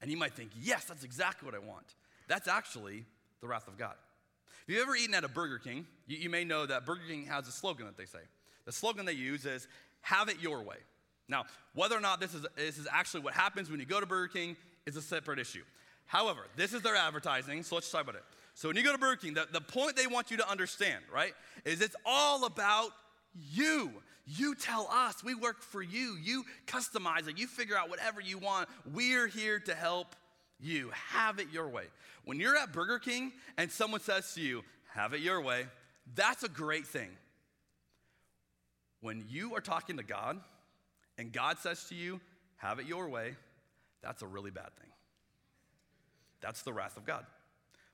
And 0.00 0.10
you 0.10 0.16
might 0.16 0.32
think, 0.32 0.50
yes, 0.60 0.86
that's 0.86 1.04
exactly 1.04 1.46
what 1.46 1.54
I 1.54 1.58
want. 1.58 1.94
That's 2.26 2.48
actually 2.48 3.04
the 3.40 3.46
wrath 3.46 3.68
of 3.68 3.76
God. 3.76 3.94
If 4.66 4.74
you've 4.74 4.82
ever 4.82 4.96
eaten 4.96 5.14
at 5.14 5.24
a 5.24 5.28
Burger 5.28 5.58
King, 5.58 5.86
you, 6.06 6.16
you 6.16 6.30
may 6.30 6.42
know 6.42 6.66
that 6.66 6.86
Burger 6.86 7.02
King 7.06 7.26
has 7.26 7.46
a 7.46 7.52
slogan 7.52 7.86
that 7.86 7.96
they 7.96 8.06
say. 8.06 8.18
The 8.64 8.72
slogan 8.72 9.06
they 9.06 9.12
use 9.12 9.44
is, 9.44 9.68
have 10.00 10.28
it 10.28 10.40
your 10.40 10.62
way. 10.62 10.76
Now, 11.28 11.44
whether 11.74 11.96
or 11.96 12.00
not 12.00 12.18
this 12.20 12.34
is, 12.34 12.46
this 12.56 12.78
is 12.78 12.88
actually 12.90 13.20
what 13.20 13.34
happens 13.34 13.70
when 13.70 13.78
you 13.78 13.86
go 13.86 14.00
to 14.00 14.06
Burger 14.06 14.28
King 14.32 14.56
is 14.86 14.96
a 14.96 15.02
separate 15.02 15.38
issue. 15.38 15.62
However, 16.06 16.46
this 16.56 16.72
is 16.72 16.82
their 16.82 16.96
advertising, 16.96 17.62
so 17.62 17.74
let's 17.74 17.90
talk 17.90 18.02
about 18.02 18.14
it. 18.14 18.24
So 18.54 18.68
when 18.68 18.76
you 18.76 18.82
go 18.82 18.92
to 18.92 18.98
Burger 18.98 19.16
King, 19.16 19.34
the, 19.34 19.46
the 19.52 19.60
point 19.60 19.96
they 19.96 20.06
want 20.06 20.30
you 20.30 20.38
to 20.38 20.48
understand, 20.48 21.04
right, 21.12 21.34
is 21.64 21.82
it's 21.82 21.96
all 22.06 22.46
about 22.46 22.90
you. 23.52 23.92
You 24.26 24.56
tell 24.56 24.88
us, 24.90 25.22
we 25.22 25.34
work 25.34 25.62
for 25.62 25.82
you. 25.82 26.16
You 26.20 26.44
customize 26.66 27.28
it. 27.28 27.38
You 27.38 27.46
figure 27.46 27.76
out 27.76 27.88
whatever 27.88 28.20
you 28.20 28.38
want. 28.38 28.68
We're 28.92 29.28
here 29.28 29.60
to 29.60 29.74
help 29.74 30.16
you. 30.58 30.90
Have 31.10 31.38
it 31.38 31.46
your 31.52 31.68
way. 31.68 31.84
When 32.24 32.40
you're 32.40 32.56
at 32.56 32.72
Burger 32.72 32.98
King 32.98 33.32
and 33.56 33.70
someone 33.70 34.00
says 34.00 34.34
to 34.34 34.40
you, 34.40 34.64
have 34.88 35.14
it 35.14 35.20
your 35.20 35.40
way, 35.40 35.66
that's 36.14 36.42
a 36.42 36.48
great 36.48 36.86
thing. 36.86 37.10
When 39.00 39.24
you 39.28 39.54
are 39.54 39.60
talking 39.60 39.98
to 39.98 40.02
God 40.02 40.40
and 41.18 41.32
God 41.32 41.58
says 41.58 41.84
to 41.90 41.94
you, 41.94 42.20
have 42.56 42.80
it 42.80 42.86
your 42.86 43.08
way, 43.08 43.36
that's 44.02 44.22
a 44.22 44.26
really 44.26 44.50
bad 44.50 44.74
thing. 44.80 44.90
That's 46.40 46.62
the 46.62 46.72
wrath 46.72 46.96
of 46.96 47.04
God. 47.04 47.24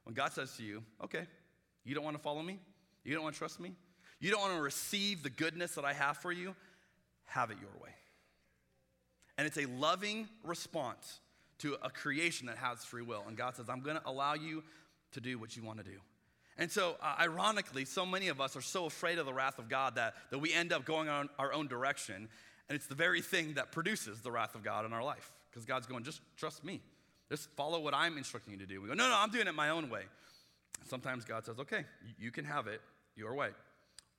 When 0.05 0.15
God 0.15 0.33
says 0.33 0.57
to 0.57 0.63
you, 0.63 0.83
okay, 1.05 1.27
you 1.85 1.95
don't 1.95 2.05
want 2.05 2.17
to 2.17 2.23
follow 2.23 2.43
me? 2.43 2.59
You 3.05 3.15
don't 3.15 3.23
want 3.23 3.35
to 3.35 3.39
trust 3.39 3.61
me? 3.61 3.73
You 4.23 4.31
don't 4.31 4.41
want 4.41 4.55
to 4.55 4.63
receive 4.63 5.25
the 5.25 5.31
goodness 5.31 5.75
that 5.75 5.85
I 5.85 5.93
have 5.93 6.17
for 6.17 6.31
you? 6.31 6.55
Have 7.27 7.51
it 7.51 7.59
your 7.61 7.73
way. 7.83 7.91
And 9.37 9.49
it's 9.49 9.59
a 9.59 9.67
loving 9.67 10.29
response 10.45 11.19
to 11.59 11.77
a 11.83 11.91
creation 11.91 12.47
that 12.47 12.57
has 12.57 12.85
free 12.85 13.03
will. 13.03 13.25
And 13.27 13.37
God 13.37 13.57
says, 13.57 13.69
I'm 13.69 13.81
going 13.81 13.97
to 13.97 14.03
allow 14.07 14.35
you 14.35 14.63
to 15.13 15.21
do 15.21 15.41
what 15.41 15.57
you 15.57 15.65
want 15.65 15.79
to 15.79 15.85
do. 15.85 15.99
And 16.57 16.71
so, 16.71 16.97
uh, 17.03 17.17
ironically, 17.19 17.85
so 17.85 18.07
many 18.07 18.29
of 18.29 18.41
us 18.41 18.55
are 18.57 18.61
so 18.61 18.87
afraid 18.87 19.19
of 19.19 19.27
the 19.27 19.33
wrath 19.33 19.59
of 19.59 19.69
God 19.69 19.97
that, 19.97 20.15
that 20.31 20.39
we 20.39 20.53
end 20.53 20.73
up 20.73 20.85
going 20.85 21.09
on 21.09 21.29
our 21.37 21.53
own 21.53 21.67
direction. 21.67 22.29
And 22.69 22.77
it's 22.77 22.87
the 22.87 22.95
very 22.95 23.23
thing 23.23 23.55
that 23.55 23.73
produces 23.73 24.21
the 24.21 24.31
wrath 24.31 24.55
of 24.55 24.63
God 24.63 24.87
in 24.87 24.93
our 24.93 25.03
life. 25.03 25.33
Because 25.51 25.65
God's 25.65 25.87
going, 25.87 26.05
just 26.05 26.21
trust 26.37 26.65
me. 26.65 26.81
Just 27.29 27.51
follow 27.57 27.81
what 27.81 27.93
I'm 27.93 28.17
instructing 28.19 28.53
you 28.53 28.61
to 28.61 28.67
do. 28.67 28.81
We 28.81 28.87
go, 28.87 28.95
no, 28.95 29.09
no, 29.09 29.17
I'm 29.17 29.31
doing 29.31 29.49
it 29.49 29.55
my 29.55 29.71
own 29.71 29.91
way. 29.91 30.03
Sometimes 30.87 31.25
God 31.25 31.45
says, 31.45 31.59
okay, 31.59 31.85
you 32.19 32.31
can 32.31 32.45
have 32.45 32.69
it 32.69 32.81
your 33.17 33.35
way. 33.35 33.49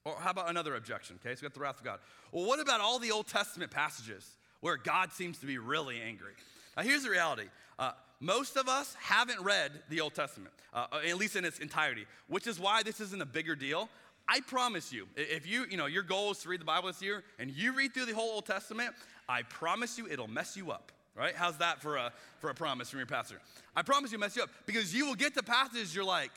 Or 0.05 0.15
how 0.19 0.31
about 0.31 0.49
another 0.49 0.75
objection? 0.75 1.17
Okay, 1.23 1.35
so 1.35 1.39
we 1.41 1.45
got 1.47 1.53
the 1.53 1.59
wrath 1.59 1.79
of 1.79 1.85
God. 1.85 1.99
Well, 2.31 2.45
what 2.45 2.59
about 2.59 2.81
all 2.81 2.99
the 2.99 3.11
Old 3.11 3.27
Testament 3.27 3.71
passages 3.71 4.29
where 4.59 4.77
God 4.77 5.11
seems 5.11 5.37
to 5.39 5.45
be 5.45 5.57
really 5.57 6.01
angry? 6.01 6.33
Now, 6.75 6.83
here's 6.83 7.03
the 7.03 7.09
reality. 7.09 7.45
Uh, 7.79 7.91
most 8.19 8.57
of 8.57 8.67
us 8.67 8.95
haven't 8.99 9.41
read 9.41 9.71
the 9.89 10.01
Old 10.01 10.13
Testament, 10.13 10.53
uh, 10.73 10.87
at 11.05 11.17
least 11.17 11.35
in 11.35 11.45
its 11.45 11.59
entirety, 11.59 12.05
which 12.27 12.47
is 12.47 12.59
why 12.59 12.83
this 12.83 12.99
isn't 12.99 13.21
a 13.21 13.25
bigger 13.25 13.55
deal. 13.55 13.89
I 14.27 14.39
promise 14.41 14.91
you, 14.91 15.07
if 15.15 15.45
you, 15.47 15.65
you 15.69 15.77
know, 15.77 15.85
your 15.85 16.03
goal 16.03 16.31
is 16.31 16.39
to 16.39 16.49
read 16.49 16.61
the 16.61 16.65
Bible 16.65 16.87
this 16.87 17.01
year 17.01 17.23
and 17.39 17.51
you 17.51 17.73
read 17.73 17.93
through 17.93 18.05
the 18.05 18.13
whole 18.13 18.31
Old 18.31 18.45
Testament, 18.45 18.93
I 19.27 19.43
promise 19.43 19.97
you 19.97 20.07
it'll 20.09 20.29
mess 20.29 20.55
you 20.55 20.71
up 20.71 20.91
right? 21.15 21.35
How's 21.35 21.57
that 21.57 21.81
for 21.81 21.97
a, 21.97 22.11
for 22.39 22.49
a 22.49 22.55
promise 22.55 22.89
from 22.89 22.99
your 22.99 23.05
pastor? 23.05 23.39
I 23.75 23.81
promise 23.81 24.11
you, 24.11 24.17
mess 24.17 24.35
you 24.35 24.43
up 24.43 24.49
because 24.65 24.93
you 24.93 25.05
will 25.05 25.15
get 25.15 25.33
to 25.35 25.43
passages 25.43 25.93
you're 25.93 26.03
like, 26.03 26.31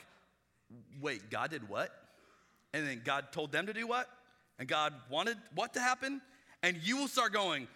wait, 1.01 1.29
God 1.29 1.49
did 1.49 1.67
what? 1.67 1.91
And 2.73 2.85
then 2.87 3.01
God 3.03 3.31
told 3.31 3.51
them 3.51 3.65
to 3.67 3.73
do 3.73 3.87
what? 3.87 4.07
And 4.59 4.67
God 4.67 4.93
wanted 5.09 5.37
what 5.53 5.73
to 5.73 5.79
happen? 5.79 6.21
And 6.63 6.77
you 6.77 6.97
will 6.97 7.07
start 7.07 7.33
going, 7.33 7.67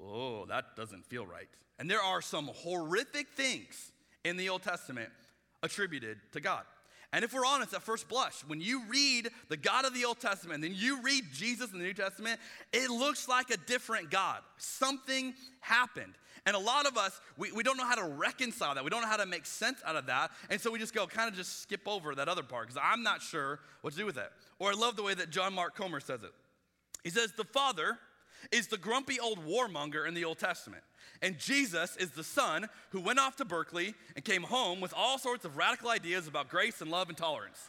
oh, 0.00 0.44
that 0.46 0.76
doesn't 0.76 1.04
feel 1.06 1.26
right. 1.26 1.48
And 1.78 1.90
there 1.90 2.02
are 2.02 2.22
some 2.22 2.50
horrific 2.54 3.28
things 3.30 3.92
in 4.24 4.36
the 4.36 4.48
Old 4.48 4.62
Testament 4.62 5.10
attributed 5.62 6.18
to 6.32 6.40
God. 6.40 6.64
And 7.12 7.24
if 7.24 7.32
we're 7.32 7.46
honest, 7.46 7.72
at 7.72 7.82
first 7.82 8.08
blush, 8.08 8.42
when 8.46 8.60
you 8.60 8.82
read 8.88 9.30
the 9.48 9.56
God 9.56 9.84
of 9.84 9.94
the 9.94 10.04
Old 10.04 10.20
Testament, 10.20 10.62
then 10.62 10.72
you 10.74 11.00
read 11.02 11.24
Jesus 11.32 11.72
in 11.72 11.78
the 11.78 11.84
New 11.84 11.94
Testament, 11.94 12.40
it 12.72 12.90
looks 12.90 13.28
like 13.28 13.50
a 13.50 13.56
different 13.56 14.10
God. 14.10 14.40
Something 14.58 15.34
happened. 15.60 16.14
And 16.46 16.54
a 16.54 16.58
lot 16.60 16.86
of 16.86 16.96
us, 16.96 17.20
we, 17.36 17.50
we 17.52 17.62
don't 17.62 17.76
know 17.76 17.86
how 17.86 17.96
to 17.96 18.04
reconcile 18.04 18.74
that. 18.74 18.84
We 18.84 18.90
don't 18.90 19.02
know 19.02 19.08
how 19.08 19.16
to 19.16 19.26
make 19.26 19.46
sense 19.46 19.80
out 19.84 19.96
of 19.96 20.06
that. 20.06 20.30
And 20.48 20.60
so 20.60 20.70
we 20.70 20.78
just 20.78 20.94
go, 20.94 21.06
kind 21.06 21.28
of 21.28 21.34
just 21.34 21.62
skip 21.62 21.82
over 21.86 22.14
that 22.14 22.28
other 22.28 22.44
part 22.44 22.68
because 22.68 22.80
I'm 22.82 23.02
not 23.02 23.20
sure 23.20 23.60
what 23.80 23.92
to 23.94 23.98
do 23.98 24.06
with 24.06 24.14
that. 24.14 24.32
Or 24.58 24.70
I 24.70 24.74
love 24.74 24.96
the 24.96 25.02
way 25.02 25.14
that 25.14 25.30
John 25.30 25.54
Mark 25.54 25.76
Comer 25.76 26.00
says 26.00 26.22
it. 26.22 26.32
He 27.02 27.10
says, 27.10 27.32
The 27.32 27.44
Father 27.44 27.98
is 28.52 28.68
the 28.68 28.78
grumpy 28.78 29.18
old 29.20 29.46
warmonger 29.46 30.06
in 30.06 30.14
the 30.14 30.24
Old 30.24 30.38
Testament. 30.38 30.82
And 31.22 31.38
Jesus 31.38 31.96
is 31.96 32.10
the 32.10 32.24
son 32.24 32.68
who 32.90 33.00
went 33.00 33.18
off 33.18 33.36
to 33.36 33.44
Berkeley 33.44 33.94
and 34.14 34.24
came 34.24 34.42
home 34.42 34.80
with 34.80 34.92
all 34.94 35.18
sorts 35.18 35.44
of 35.44 35.56
radical 35.56 35.90
ideas 35.90 36.26
about 36.26 36.48
grace 36.48 36.80
and 36.80 36.90
love 36.90 37.08
and 37.08 37.16
tolerance. 37.16 37.68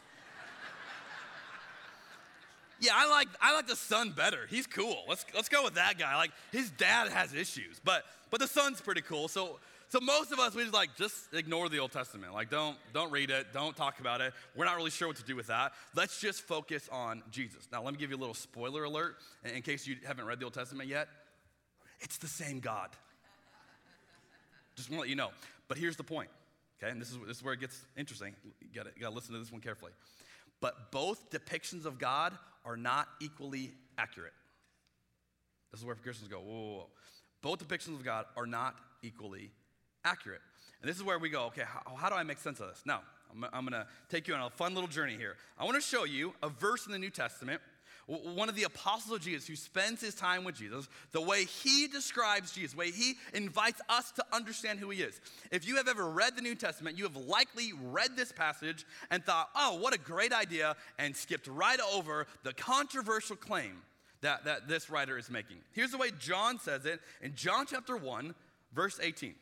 Yeah, 2.80 2.92
I 2.94 3.10
like 3.10 3.26
I 3.40 3.54
like 3.54 3.66
the 3.66 3.74
son 3.74 4.12
better. 4.12 4.46
He's 4.48 4.64
cool. 4.64 5.02
Let's 5.08 5.26
let's 5.34 5.48
go 5.48 5.64
with 5.64 5.74
that 5.74 5.98
guy. 5.98 6.14
Like 6.14 6.30
his 6.52 6.70
dad 6.70 7.08
has 7.08 7.34
issues, 7.34 7.80
but 7.82 8.04
but 8.30 8.38
the 8.38 8.46
son's 8.46 8.80
pretty 8.80 9.00
cool. 9.00 9.26
So 9.26 9.58
so 9.88 10.00
most 10.00 10.32
of 10.32 10.38
us 10.38 10.54
we 10.54 10.62
just 10.62 10.74
like 10.74 10.96
just 10.96 11.32
ignore 11.32 11.68
the 11.68 11.78
Old 11.78 11.92
Testament. 11.92 12.34
Like 12.34 12.50
don't 12.50 12.76
don't 12.92 13.10
read 13.10 13.30
it, 13.30 13.48
don't 13.52 13.74
talk 13.74 14.00
about 14.00 14.20
it. 14.20 14.34
We're 14.54 14.66
not 14.66 14.76
really 14.76 14.90
sure 14.90 15.08
what 15.08 15.16
to 15.16 15.24
do 15.24 15.34
with 15.34 15.46
that. 15.46 15.72
Let's 15.94 16.20
just 16.20 16.42
focus 16.42 16.88
on 16.92 17.22
Jesus. 17.30 17.68
Now 17.72 17.82
let 17.82 17.94
me 17.94 17.98
give 17.98 18.10
you 18.10 18.16
a 18.16 18.20
little 18.20 18.34
spoiler 18.34 18.84
alert 18.84 19.16
in, 19.44 19.62
case 19.62 19.86
you 19.86 19.96
haven't 20.06 20.26
read 20.26 20.40
the 20.40 20.44
Old 20.44 20.54
Testament 20.54 20.88
yet. 20.88 21.08
It's 22.00 22.18
the 22.18 22.28
same 22.28 22.60
God. 22.60 22.90
Just 24.76 24.90
want 24.90 24.98
to 24.98 25.00
let 25.00 25.08
you 25.08 25.16
know. 25.16 25.30
But 25.68 25.78
here's 25.78 25.96
the 25.96 26.04
point. 26.04 26.28
Okay, 26.80 26.92
and 26.92 27.00
this 27.00 27.10
is 27.10 27.18
this 27.26 27.38
is 27.38 27.42
where 27.42 27.54
it 27.54 27.60
gets 27.60 27.80
interesting. 27.96 28.34
You 28.60 28.68
got 28.74 28.86
you 28.94 29.02
got 29.02 29.08
to 29.08 29.14
listen 29.14 29.32
to 29.32 29.40
this 29.40 29.50
one 29.50 29.60
carefully. 29.60 29.92
But 30.60 30.92
both 30.92 31.30
depictions 31.30 31.86
of 31.86 31.98
God 31.98 32.36
are 32.64 32.76
not 32.76 33.08
equally 33.20 33.72
accurate. 33.96 34.32
This 35.70 35.80
is 35.80 35.86
where 35.86 35.94
Christians 35.94 36.28
go, 36.28 36.38
whoa, 36.38 36.52
whoa, 36.52 36.76
whoa. 36.76 36.86
Both 37.42 37.66
depictions 37.66 37.94
of 37.94 38.04
God 38.04 38.26
are 38.36 38.46
not 38.46 38.74
equally 39.02 39.50
accurate. 40.04 40.40
And 40.80 40.88
this 40.88 40.96
is 40.96 41.02
where 41.02 41.18
we 41.18 41.28
go, 41.28 41.44
okay, 41.46 41.64
how, 41.66 41.82
oh, 41.86 41.96
how 41.96 42.08
do 42.08 42.14
I 42.14 42.22
make 42.22 42.38
sense 42.38 42.60
of 42.60 42.68
this? 42.68 42.82
Now, 42.86 43.00
I'm, 43.30 43.44
I'm 43.52 43.66
going 43.66 43.80
to 43.80 43.86
take 44.08 44.28
you 44.28 44.34
on 44.34 44.42
a 44.42 44.50
fun 44.50 44.74
little 44.74 44.88
journey 44.88 45.16
here. 45.16 45.36
I 45.58 45.64
want 45.64 45.76
to 45.76 45.82
show 45.82 46.04
you 46.04 46.34
a 46.42 46.48
verse 46.48 46.86
in 46.86 46.92
the 46.92 46.98
New 46.98 47.10
Testament 47.10 47.60
one 48.08 48.48
of 48.48 48.54
the 48.54 48.62
apostles 48.62 49.14
of 49.14 49.22
Jesus 49.22 49.46
who 49.46 49.54
spends 49.54 50.00
his 50.00 50.14
time 50.14 50.42
with 50.42 50.54
Jesus, 50.54 50.88
the 51.12 51.20
way 51.20 51.44
he 51.44 51.86
describes 51.86 52.52
Jesus, 52.52 52.72
the 52.72 52.78
way 52.78 52.90
he 52.90 53.16
invites 53.34 53.82
us 53.90 54.10
to 54.12 54.24
understand 54.32 54.78
who 54.78 54.88
he 54.88 55.02
is. 55.02 55.20
If 55.52 55.68
you 55.68 55.76
have 55.76 55.88
ever 55.88 56.08
read 56.08 56.34
the 56.34 56.40
New 56.40 56.54
Testament, 56.54 56.96
you 56.96 57.04
have 57.04 57.16
likely 57.16 57.72
read 57.90 58.16
this 58.16 58.32
passage 58.32 58.86
and 59.10 59.22
thought, 59.22 59.50
oh, 59.54 59.78
what 59.78 59.94
a 59.94 59.98
great 59.98 60.32
idea, 60.32 60.74
and 60.98 61.14
skipped 61.14 61.48
right 61.48 61.78
over 61.92 62.26
the 62.44 62.54
controversial 62.54 63.36
claim 63.36 63.82
that, 64.22 64.44
that 64.46 64.68
this 64.68 64.88
writer 64.88 65.18
is 65.18 65.30
making. 65.30 65.58
Here's 65.72 65.90
the 65.90 65.98
way 65.98 66.10
John 66.18 66.58
says 66.58 66.86
it 66.86 67.00
in 67.20 67.34
John 67.34 67.66
chapter 67.66 67.96
1, 67.96 68.34
verse 68.72 68.98
18. 69.02 69.34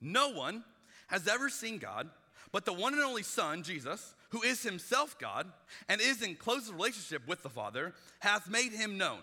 No 0.00 0.30
one 0.30 0.64
has 1.08 1.28
ever 1.28 1.48
seen 1.48 1.78
God, 1.78 2.08
but 2.52 2.64
the 2.64 2.72
one 2.72 2.94
and 2.94 3.02
only 3.02 3.22
Son, 3.22 3.62
Jesus, 3.62 4.14
who 4.30 4.42
is 4.42 4.62
himself 4.62 5.18
God 5.18 5.46
and 5.88 6.00
is 6.00 6.22
in 6.22 6.36
close 6.36 6.70
relationship 6.70 7.26
with 7.26 7.42
the 7.42 7.48
Father, 7.48 7.94
hath 8.20 8.48
made 8.48 8.72
him 8.72 8.96
known. 8.96 9.20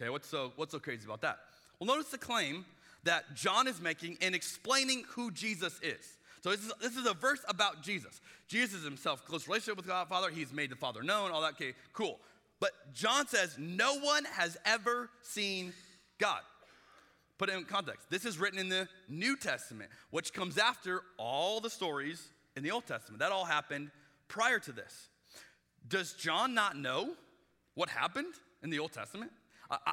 Okay, 0.00 0.10
what's 0.10 0.28
so, 0.28 0.52
what's 0.56 0.72
so 0.72 0.78
crazy 0.78 1.04
about 1.04 1.22
that? 1.22 1.38
Well, 1.78 1.86
notice 1.86 2.10
the 2.10 2.18
claim 2.18 2.64
that 3.04 3.34
John 3.34 3.66
is 3.66 3.80
making 3.80 4.18
in 4.20 4.34
explaining 4.34 5.04
who 5.08 5.30
Jesus 5.30 5.78
is. 5.82 6.18
So 6.42 6.50
this 6.50 6.60
is, 6.60 6.72
this 6.80 6.96
is 6.96 7.06
a 7.06 7.14
verse 7.14 7.44
about 7.48 7.82
Jesus. 7.82 8.20
Jesus 8.48 8.80
is 8.80 8.84
himself 8.84 9.24
close 9.26 9.46
relationship 9.46 9.76
with 9.76 9.86
God 9.86 10.08
Father. 10.08 10.30
He's 10.30 10.52
made 10.52 10.70
the 10.70 10.76
Father 10.76 11.02
known, 11.02 11.30
all 11.30 11.42
that. 11.42 11.52
Okay, 11.52 11.74
cool. 11.92 12.18
But 12.60 12.72
John 12.94 13.26
says 13.26 13.56
no 13.58 13.98
one 13.98 14.24
has 14.24 14.56
ever 14.64 15.10
seen 15.22 15.72
God. 16.18 16.40
Put 17.40 17.48
it 17.48 17.56
in 17.56 17.64
context. 17.64 18.10
This 18.10 18.26
is 18.26 18.38
written 18.38 18.58
in 18.58 18.68
the 18.68 18.86
New 19.08 19.34
Testament, 19.34 19.90
which 20.10 20.34
comes 20.34 20.58
after 20.58 21.00
all 21.16 21.58
the 21.58 21.70
stories 21.70 22.28
in 22.54 22.62
the 22.62 22.70
Old 22.70 22.84
Testament. 22.84 23.20
That 23.20 23.32
all 23.32 23.46
happened 23.46 23.90
prior 24.28 24.58
to 24.58 24.72
this. 24.72 25.08
Does 25.88 26.12
John 26.12 26.52
not 26.52 26.76
know 26.76 27.14
what 27.76 27.88
happened 27.88 28.34
in 28.62 28.68
the 28.68 28.78
Old 28.78 28.92
Testament? 28.92 29.30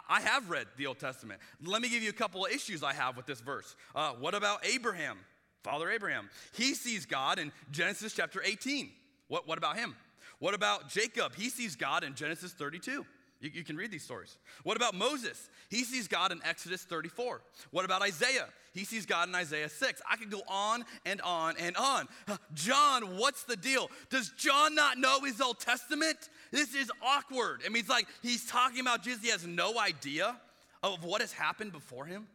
I, 0.10 0.20
have 0.20 0.50
read 0.50 0.68
the 0.76 0.88
Old 0.88 1.00
Testament. 1.00 1.40
Let 1.64 1.82
me 1.82 1.88
give 1.88 2.04
you 2.04 2.10
a 2.10 2.14
couple 2.14 2.46
of 2.46 2.52
issues 2.52 2.84
I 2.84 2.92
have 2.92 3.16
with 3.16 3.28
this 3.28 3.40
verse. 3.40 3.78
Uh, 3.96 4.12
what 4.20 4.36
about 4.36 4.66
Abraham, 4.66 5.18
Father 5.64 5.90
Abraham? 5.90 6.30
He 6.52 6.74
sees 6.74 7.06
God 7.06 7.40
in 7.40 7.54
Genesis 7.72 8.12
chapter 8.12 8.42
18. 8.44 8.90
What, 9.30 9.48
what 9.48 9.58
about 9.58 9.78
him? 9.78 9.96
What 10.40 10.54
about 10.54 10.90
Jacob? 10.90 11.34
He 11.34 11.48
sees 11.48 11.78
God 11.78 12.04
in 12.04 12.14
Genesis 12.14 12.52
32. 12.52 13.06
You, 13.40 13.52
you, 13.54 13.64
can 13.64 13.78
read 13.78 13.92
these 13.92 14.04
stories. 14.04 14.36
What 14.64 14.78
about 14.78 14.96
Moses? 14.96 15.50
He 15.70 15.84
sees 15.84 16.08
God 16.08 16.32
in 16.32 16.40
Exodus 16.44 16.84
34. 16.84 17.42
What 17.70 17.86
about 17.86 18.02
Isaiah? 18.02 18.48
He 18.74 18.84
sees 18.84 19.06
God 19.06 19.30
in 19.30 19.36
Isaiah 19.36 19.70
6. 19.70 20.02
I 20.10 20.16
could 20.16 20.32
go 20.32 20.42
on 20.48 20.84
and 21.06 21.22
on 21.22 21.56
and 21.60 21.78
on. 21.78 22.08
Uh, 22.28 22.38
John, 22.56 23.18
what's 23.18 23.44
the 23.44 23.56
deal? 23.56 23.92
Does 24.10 24.32
John 24.38 24.74
not 24.74 24.98
know 24.98 25.20
his 25.24 25.40
Old 25.40 25.60
Testament? 25.60 26.18
This 26.52 26.74
is 26.74 26.92
awkward. 27.02 27.62
I 27.64 27.70
mean, 27.70 27.82
it's 27.82 27.90
like 27.90 28.08
he's 28.24 28.46
talking 28.48 28.80
about 28.80 29.04
Jesus. 29.04 29.24
He 29.24 29.30
has 29.30 29.46
no 29.46 29.80
idea 29.80 30.36
of 30.82 31.04
what 31.04 31.22
has 31.22 31.32
happened 31.32 31.72
before 31.72 32.06
him. 32.06 32.28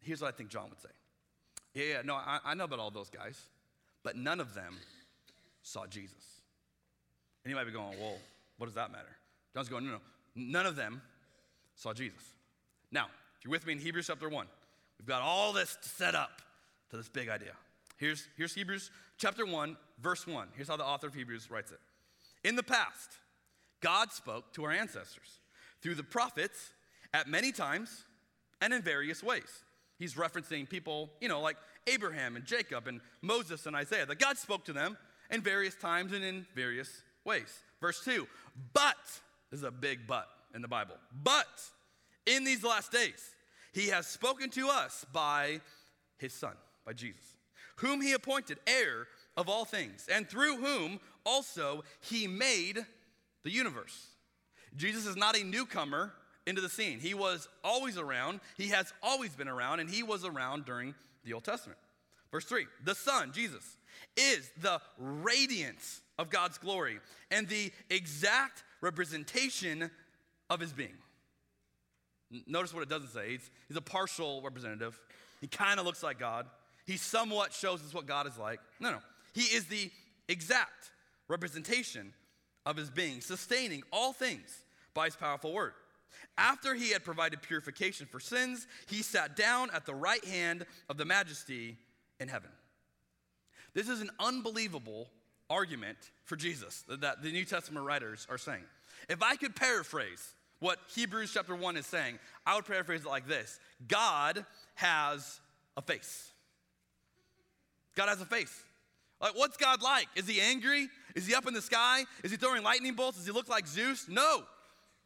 Here's 0.00 0.20
what 0.20 0.34
I 0.34 0.36
think 0.36 0.50
John 0.50 0.68
would 0.70 0.80
say 0.80 0.88
Yeah, 1.72 1.84
yeah, 1.84 2.02
no, 2.04 2.14
I, 2.14 2.40
I 2.44 2.54
know 2.54 2.64
about 2.64 2.80
all 2.80 2.90
those 2.90 3.10
guys, 3.10 3.40
but 4.02 4.16
none 4.16 4.40
of 4.40 4.54
them 4.54 4.76
saw 5.62 5.86
Jesus. 5.86 6.40
And 7.44 7.50
you 7.50 7.56
might 7.56 7.64
be 7.64 7.72
going, 7.72 7.98
well, 8.00 8.16
what 8.58 8.66
does 8.66 8.74
that 8.74 8.90
matter? 8.90 9.16
John's 9.54 9.68
going, 9.68 9.86
no, 9.86 9.92
no, 9.92 10.00
none 10.34 10.66
of 10.66 10.76
them 10.76 11.00
saw 11.76 11.92
Jesus. 11.92 12.22
Now, 12.90 13.06
if 13.38 13.44
you're 13.44 13.52
with 13.52 13.66
me 13.66 13.72
in 13.74 13.78
Hebrews 13.78 14.08
chapter 14.08 14.28
1, 14.28 14.46
we've 14.98 15.06
got 15.06 15.22
all 15.22 15.52
this 15.52 15.78
set 15.80 16.14
up 16.14 16.42
to 16.90 16.96
this 16.96 17.08
big 17.08 17.28
idea. 17.28 17.52
Here's, 17.96 18.26
here's 18.36 18.54
Hebrews 18.54 18.90
chapter 19.16 19.46
1, 19.46 19.76
verse 20.02 20.26
1. 20.26 20.48
Here's 20.56 20.68
how 20.68 20.76
the 20.76 20.84
author 20.84 21.06
of 21.06 21.14
Hebrews 21.14 21.50
writes 21.50 21.70
it. 21.70 21.78
In 22.42 22.56
the 22.56 22.62
past, 22.62 23.10
God 23.80 24.12
spoke 24.12 24.52
to 24.54 24.64
our 24.64 24.72
ancestors 24.72 25.38
through 25.82 25.94
the 25.94 26.02
prophets 26.02 26.72
at 27.12 27.28
many 27.28 27.52
times 27.52 28.04
and 28.60 28.72
in 28.72 28.82
various 28.82 29.22
ways. 29.22 29.62
He's 29.98 30.14
referencing 30.14 30.68
people, 30.68 31.10
you 31.20 31.28
know, 31.28 31.40
like 31.40 31.56
Abraham 31.86 32.36
and 32.36 32.44
Jacob 32.44 32.88
and 32.88 33.00
Moses 33.22 33.66
and 33.66 33.76
Isaiah, 33.76 34.06
that 34.06 34.18
God 34.18 34.38
spoke 34.38 34.64
to 34.64 34.72
them 34.72 34.96
in 35.30 35.40
various 35.40 35.74
times 35.74 36.12
and 36.12 36.24
in 36.24 36.46
various 36.54 37.02
ways. 37.24 37.60
Verse 37.80 38.02
2 38.04 38.26
But 38.72 38.96
this 39.54 39.60
is 39.60 39.68
a 39.68 39.70
big 39.70 40.00
but 40.08 40.28
in 40.52 40.62
the 40.62 40.68
Bible. 40.68 40.96
But 41.22 41.46
in 42.26 42.42
these 42.42 42.64
last 42.64 42.90
days, 42.90 43.30
he 43.72 43.86
has 43.86 44.04
spoken 44.04 44.50
to 44.50 44.68
us 44.68 45.06
by 45.12 45.60
his 46.18 46.32
Son, 46.32 46.54
by 46.84 46.92
Jesus, 46.92 47.22
whom 47.76 48.00
he 48.00 48.14
appointed 48.14 48.58
heir 48.66 49.06
of 49.36 49.48
all 49.48 49.64
things, 49.64 50.08
and 50.12 50.28
through 50.28 50.56
whom 50.56 50.98
also 51.24 51.84
he 52.00 52.26
made 52.26 52.84
the 53.44 53.50
universe. 53.50 54.08
Jesus 54.74 55.06
is 55.06 55.14
not 55.14 55.38
a 55.38 55.44
newcomer 55.44 56.12
into 56.48 56.60
the 56.60 56.68
scene. 56.68 56.98
He 56.98 57.14
was 57.14 57.48
always 57.62 57.96
around, 57.96 58.40
he 58.56 58.70
has 58.70 58.92
always 59.04 59.36
been 59.36 59.46
around, 59.46 59.78
and 59.78 59.88
he 59.88 60.02
was 60.02 60.24
around 60.24 60.64
during 60.64 60.96
the 61.24 61.32
Old 61.32 61.44
Testament. 61.44 61.78
Verse 62.32 62.44
3 62.44 62.66
The 62.82 62.96
Son, 62.96 63.30
Jesus, 63.32 63.76
is 64.16 64.50
the 64.60 64.80
radiance 64.98 66.00
of 66.18 66.28
God's 66.28 66.58
glory 66.58 66.98
and 67.30 67.48
the 67.48 67.72
exact 67.88 68.64
representation 68.84 69.90
of 70.50 70.60
his 70.60 70.72
being. 70.72 70.94
Notice 72.46 72.72
what 72.74 72.82
it 72.82 72.88
doesn't 72.88 73.10
say. 73.10 73.30
He's, 73.30 73.50
he's 73.68 73.76
a 73.76 73.82
partial 73.82 74.42
representative. 74.42 75.00
He 75.40 75.46
kind 75.46 75.80
of 75.80 75.86
looks 75.86 76.02
like 76.02 76.18
God. 76.18 76.46
He 76.86 76.96
somewhat 76.96 77.52
shows 77.52 77.82
us 77.82 77.94
what 77.94 78.06
God 78.06 78.26
is 78.26 78.38
like. 78.38 78.60
No, 78.78 78.90
no. 78.90 78.98
He 79.32 79.42
is 79.42 79.66
the 79.66 79.90
exact 80.28 80.90
representation 81.28 82.12
of 82.66 82.76
his 82.76 82.90
being, 82.90 83.20
sustaining 83.20 83.82
all 83.92 84.12
things 84.12 84.64
by 84.94 85.06
his 85.06 85.16
powerful 85.16 85.52
word. 85.52 85.72
After 86.36 86.74
he 86.74 86.90
had 86.90 87.04
provided 87.04 87.42
purification 87.42 88.06
for 88.06 88.20
sins, 88.20 88.66
he 88.86 89.02
sat 89.02 89.36
down 89.36 89.70
at 89.72 89.86
the 89.86 89.94
right 89.94 90.24
hand 90.24 90.66
of 90.88 90.96
the 90.96 91.04
majesty 91.04 91.76
in 92.20 92.28
heaven. 92.28 92.50
This 93.74 93.88
is 93.88 94.00
an 94.00 94.10
unbelievable 94.20 95.08
argument 95.54 95.98
for 96.24 96.36
Jesus 96.36 96.84
that 96.88 97.22
the 97.22 97.30
New 97.30 97.44
Testament 97.44 97.86
writers 97.86 98.26
are 98.28 98.38
saying. 98.38 98.64
If 99.08 99.22
I 99.22 99.36
could 99.36 99.54
paraphrase 99.54 100.34
what 100.58 100.78
Hebrews 100.94 101.32
chapter 101.32 101.54
1 101.54 101.76
is 101.76 101.86
saying, 101.86 102.18
I 102.44 102.56
would 102.56 102.66
paraphrase 102.66 103.02
it 103.02 103.08
like 103.08 103.28
this 103.28 103.60
God 103.86 104.44
has 104.74 105.40
a 105.76 105.82
face. 105.82 106.30
God 107.94 108.08
has 108.08 108.20
a 108.20 108.26
face. 108.26 108.64
Like, 109.20 109.36
what's 109.36 109.56
God 109.56 109.80
like? 109.80 110.08
Is 110.16 110.26
he 110.26 110.40
angry? 110.40 110.88
Is 111.14 111.26
he 111.26 111.34
up 111.34 111.46
in 111.46 111.54
the 111.54 111.62
sky? 111.62 112.04
Is 112.24 112.32
he 112.32 112.36
throwing 112.36 112.62
lightning 112.62 112.94
bolts? 112.94 113.16
Does 113.16 113.26
he 113.26 113.32
look 113.32 113.48
like 113.48 113.66
Zeus? 113.66 114.06
No. 114.08 114.42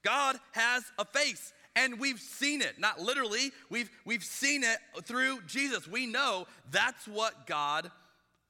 God 0.02 0.36
has 0.52 0.84
a 0.98 1.04
face. 1.04 1.52
And 1.76 2.00
we've 2.00 2.18
seen 2.18 2.62
it, 2.62 2.80
not 2.80 2.98
literally, 2.98 3.52
we've, 3.70 3.90
we've 4.04 4.24
seen 4.24 4.64
it 4.64 4.78
through 5.04 5.42
Jesus. 5.46 5.86
We 5.86 6.06
know 6.06 6.46
that's 6.70 7.06
what 7.06 7.46
God 7.46 7.90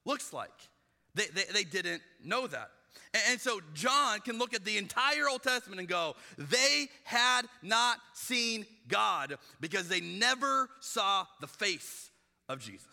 looks 0.05 0.33
like. 0.33 0.68
They, 1.15 1.25
they, 1.33 1.43
they 1.53 1.63
didn't 1.63 2.01
know 2.23 2.47
that. 2.47 2.71
And, 3.13 3.23
and 3.31 3.41
so 3.41 3.59
John 3.73 4.19
can 4.19 4.37
look 4.37 4.53
at 4.53 4.65
the 4.65 4.77
entire 4.77 5.27
Old 5.29 5.43
Testament 5.43 5.79
and 5.79 5.89
go, 5.89 6.15
they 6.37 6.89
had 7.03 7.43
not 7.61 7.97
seen 8.13 8.65
God 8.87 9.35
because 9.59 9.87
they 9.87 10.01
never 10.01 10.69
saw 10.79 11.25
the 11.41 11.47
face 11.47 12.09
of 12.47 12.59
Jesus. 12.59 12.85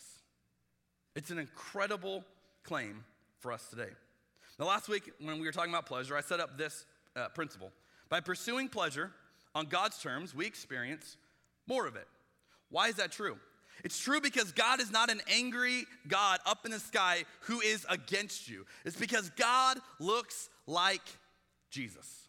It's 1.15 1.31
an 1.31 1.39
incredible 1.39 2.25
claim 2.63 3.05
for 3.39 3.53
us 3.53 3.69
today. 3.69 3.91
Now, 4.59 4.67
last 4.67 4.89
week 4.89 5.11
when 5.21 5.39
we 5.39 5.47
were 5.47 5.53
talking 5.53 5.73
about 5.73 5.87
pleasure, 5.87 6.17
I 6.17 6.21
set 6.21 6.41
up 6.41 6.57
this 6.57 6.85
uh, 7.15 7.29
principle. 7.29 7.73
By 8.09 8.21
pursuing 8.21 8.69
pleasure 8.69 9.11
on 9.55 9.67
God's 9.67 9.99
terms, 9.99 10.35
we 10.35 10.47
experience 10.47 11.17
more 11.67 11.87
of 11.87 11.97
it. 11.97 12.07
Why 12.71 12.89
is 12.89 12.97
that 12.97 13.13
true? 13.13 13.39
It's 13.85 13.99
true 13.99 14.21
because 14.21 14.53
God 14.53 14.81
is 14.81 14.91
not 14.91 15.11
an 15.11 15.21
angry 15.31 15.85
God 16.09 16.41
up 16.47 16.65
in 16.65 16.71
the 16.71 16.81
sky 16.81 17.25
who 17.41 17.61
is 17.61 17.87
against 17.89 18.49
you. 18.49 18.67
It's 18.85 18.97
because 18.97 19.31
God 19.31 19.79
looks 20.01 20.49
like 20.67 21.03
Jesus. 21.71 22.29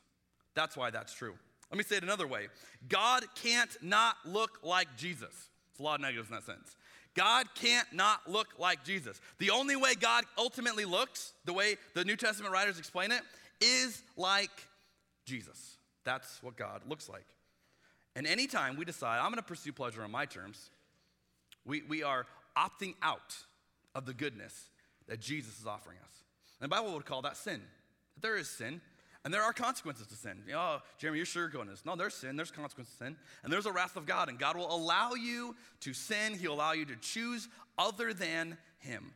That's 0.55 0.75
why 0.75 0.89
that's 0.89 1.13
true. 1.13 1.33
Let 1.71 1.77
me 1.77 1.83
say 1.83 1.97
it 1.97 2.03
another 2.03 2.27
way 2.27 2.47
God 2.87 3.23
can't 3.35 3.75
not 3.81 4.15
look 4.25 4.59
like 4.63 4.87
Jesus. 4.97 5.49
It's 5.71 5.79
a 5.79 5.83
lot 5.83 5.95
of 5.95 6.01
negatives 6.01 6.29
in 6.29 6.35
that 6.35 6.45
sense. 6.45 6.75
God 7.13 7.47
can't 7.55 7.91
not 7.91 8.29
look 8.29 8.47
like 8.59 8.83
Jesus. 8.83 9.19
The 9.39 9.49
only 9.49 9.75
way 9.75 9.95
God 9.95 10.23
ultimately 10.37 10.85
looks, 10.85 11.33
the 11.45 11.53
way 11.53 11.77
the 11.95 12.05
New 12.05 12.15
Testament 12.15 12.53
writers 12.53 12.77
explain 12.77 13.11
it, 13.11 13.21
is 13.59 14.03
like 14.15 14.51
Jesus. 15.25 15.77
That's 16.03 16.41
what 16.43 16.55
God 16.55 16.81
looks 16.87 17.09
like. 17.09 17.25
And 18.15 18.27
anytime 18.27 18.77
we 18.77 18.85
decide, 18.85 19.17
I'm 19.17 19.31
going 19.31 19.35
to 19.37 19.43
pursue 19.43 19.73
pleasure 19.73 20.03
on 20.03 20.11
my 20.11 20.25
terms, 20.25 20.69
we, 21.67 21.83
we 21.87 22.03
are 22.03 22.25
opting 22.57 22.95
out 23.01 23.35
of 23.93 24.05
the 24.05 24.13
goodness 24.13 24.69
that 25.07 25.19
Jesus 25.19 25.59
is 25.59 25.67
offering 25.67 25.97
us. 25.97 26.23
And 26.59 26.71
the 26.71 26.75
Bible 26.75 26.93
would 26.93 27.05
call 27.05 27.21
that 27.23 27.37
sin. 27.37 27.61
There 28.19 28.35
is 28.35 28.49
sin, 28.49 28.81
and 29.23 29.33
there 29.33 29.43
are 29.43 29.53
consequences 29.53 30.07
to 30.07 30.15
sin. 30.15 30.41
You 30.47 30.53
know, 30.53 30.59
oh, 30.59 30.81
Jeremy, 30.97 31.19
you're 31.19 31.25
sugarcoating 31.25 31.69
this. 31.69 31.85
No, 31.85 31.95
there's 31.95 32.15
sin, 32.15 32.35
there's 32.35 32.51
consequences 32.51 32.95
to 32.97 33.05
sin, 33.05 33.15
and 33.43 33.53
there's 33.53 33.65
a 33.65 33.71
wrath 33.71 33.95
of 33.95 34.05
God, 34.05 34.29
and 34.29 34.39
God 34.39 34.57
will 34.57 34.73
allow 34.73 35.13
you 35.13 35.55
to 35.81 35.93
sin. 35.93 36.33
He'll 36.33 36.53
allow 36.53 36.71
you 36.71 36.85
to 36.85 36.95
choose 36.95 37.47
other 37.77 38.13
than 38.13 38.57
Him. 38.79 39.13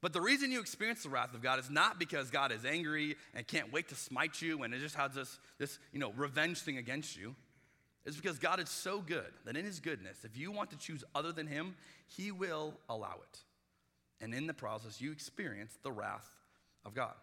But 0.00 0.14
the 0.14 0.20
reason 0.20 0.50
you 0.50 0.60
experience 0.60 1.02
the 1.02 1.10
wrath 1.10 1.34
of 1.34 1.42
God 1.42 1.58
is 1.58 1.68
not 1.68 1.98
because 1.98 2.30
God 2.30 2.52
is 2.52 2.64
angry 2.64 3.16
and 3.34 3.46
can't 3.46 3.70
wait 3.70 3.88
to 3.90 3.94
smite 3.94 4.40
you 4.40 4.62
and 4.62 4.72
it 4.72 4.78
just 4.78 4.94
has 4.94 5.12
this, 5.12 5.38
this 5.58 5.78
you 5.92 5.98
know, 5.98 6.12
revenge 6.16 6.60
thing 6.60 6.78
against 6.78 7.18
you 7.18 7.36
is 8.04 8.16
because 8.16 8.38
God 8.38 8.60
is 8.60 8.68
so 8.68 9.00
good 9.00 9.32
that 9.44 9.56
in 9.56 9.64
His 9.64 9.80
goodness, 9.80 10.24
if 10.24 10.36
you 10.36 10.52
want 10.52 10.70
to 10.70 10.78
choose 10.78 11.04
other 11.14 11.32
than 11.32 11.46
Him, 11.46 11.74
He 12.06 12.30
will 12.30 12.74
allow 12.88 13.14
it. 13.14 13.38
And 14.22 14.34
in 14.34 14.46
the 14.46 14.54
process, 14.54 15.00
you 15.00 15.12
experience 15.12 15.76
the 15.82 15.92
wrath 15.92 16.28
of 16.84 16.94
God. 16.94 17.14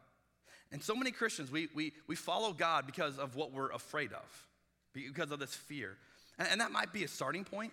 And 0.71 0.84
so 0.84 0.95
many 0.95 1.11
Christians, 1.11 1.51
we, 1.51 1.69
we, 1.73 1.93
we 2.07 2.15
follow 2.15 2.51
God 2.53 2.86
because 2.86 3.17
of 3.17 3.36
what 3.36 3.53
we're 3.53 3.71
afraid 3.71 4.11
of, 4.11 4.47
because 4.93 5.32
of 5.32 5.39
this 5.39 5.53
fear. 5.53 5.95
And, 6.38 6.47
and 6.51 6.61
that 6.61 6.71
might 6.71 6.91
be 6.91 7.03
a 7.03 7.07
starting 7.07 7.43
point. 7.43 7.71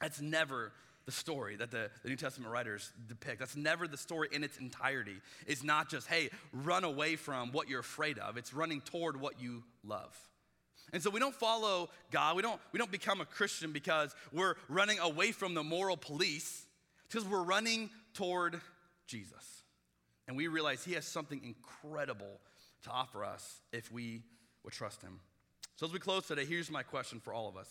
That's 0.00 0.20
never 0.20 0.72
the 1.06 1.12
story 1.12 1.56
that 1.56 1.70
the, 1.70 1.90
the, 2.02 2.08
New 2.08 2.16
Testament 2.16 2.52
writers 2.52 2.92
depict. 3.08 3.38
That's 3.38 3.56
never 3.56 3.88
the 3.88 3.96
story 3.96 4.28
in 4.32 4.44
its 4.44 4.58
entirety. 4.58 5.16
It's 5.46 5.62
not 5.62 5.88
just, 5.88 6.06
hey, 6.06 6.30
run 6.52 6.84
away 6.84 7.16
from 7.16 7.52
what 7.52 7.68
you're 7.68 7.80
afraid 7.80 8.18
of, 8.18 8.36
it's 8.36 8.52
running 8.52 8.80
toward 8.80 9.20
what 9.20 9.40
you 9.40 9.62
love. 9.84 10.16
And 10.92 11.02
so 11.02 11.10
we 11.10 11.20
don't 11.20 11.34
follow 11.34 11.90
God. 12.10 12.36
We 12.36 12.42
don't, 12.42 12.60
we 12.72 12.78
don't 12.78 12.90
become 12.90 13.20
a 13.20 13.24
Christian 13.24 13.72
because 13.72 14.14
we're 14.32 14.54
running 14.68 14.98
away 14.98 15.32
from 15.32 15.54
the 15.54 15.62
moral 15.62 15.96
police, 15.96 16.66
because 17.08 17.26
we're 17.26 17.42
running 17.42 17.90
toward 18.14 18.60
Jesus. 19.06 19.62
And 20.26 20.36
we 20.36 20.48
realize 20.48 20.84
He 20.84 20.94
has 20.94 21.06
something 21.06 21.40
incredible 21.44 22.40
to 22.82 22.90
offer 22.90 23.24
us 23.24 23.60
if 23.72 23.90
we 23.92 24.22
would 24.64 24.72
trust 24.72 25.02
Him. 25.02 25.20
So 25.76 25.86
as 25.86 25.92
we 25.92 25.98
close 25.98 26.26
today, 26.26 26.44
here's 26.44 26.70
my 26.70 26.82
question 26.82 27.20
for 27.20 27.32
all 27.32 27.48
of 27.48 27.56
us. 27.56 27.68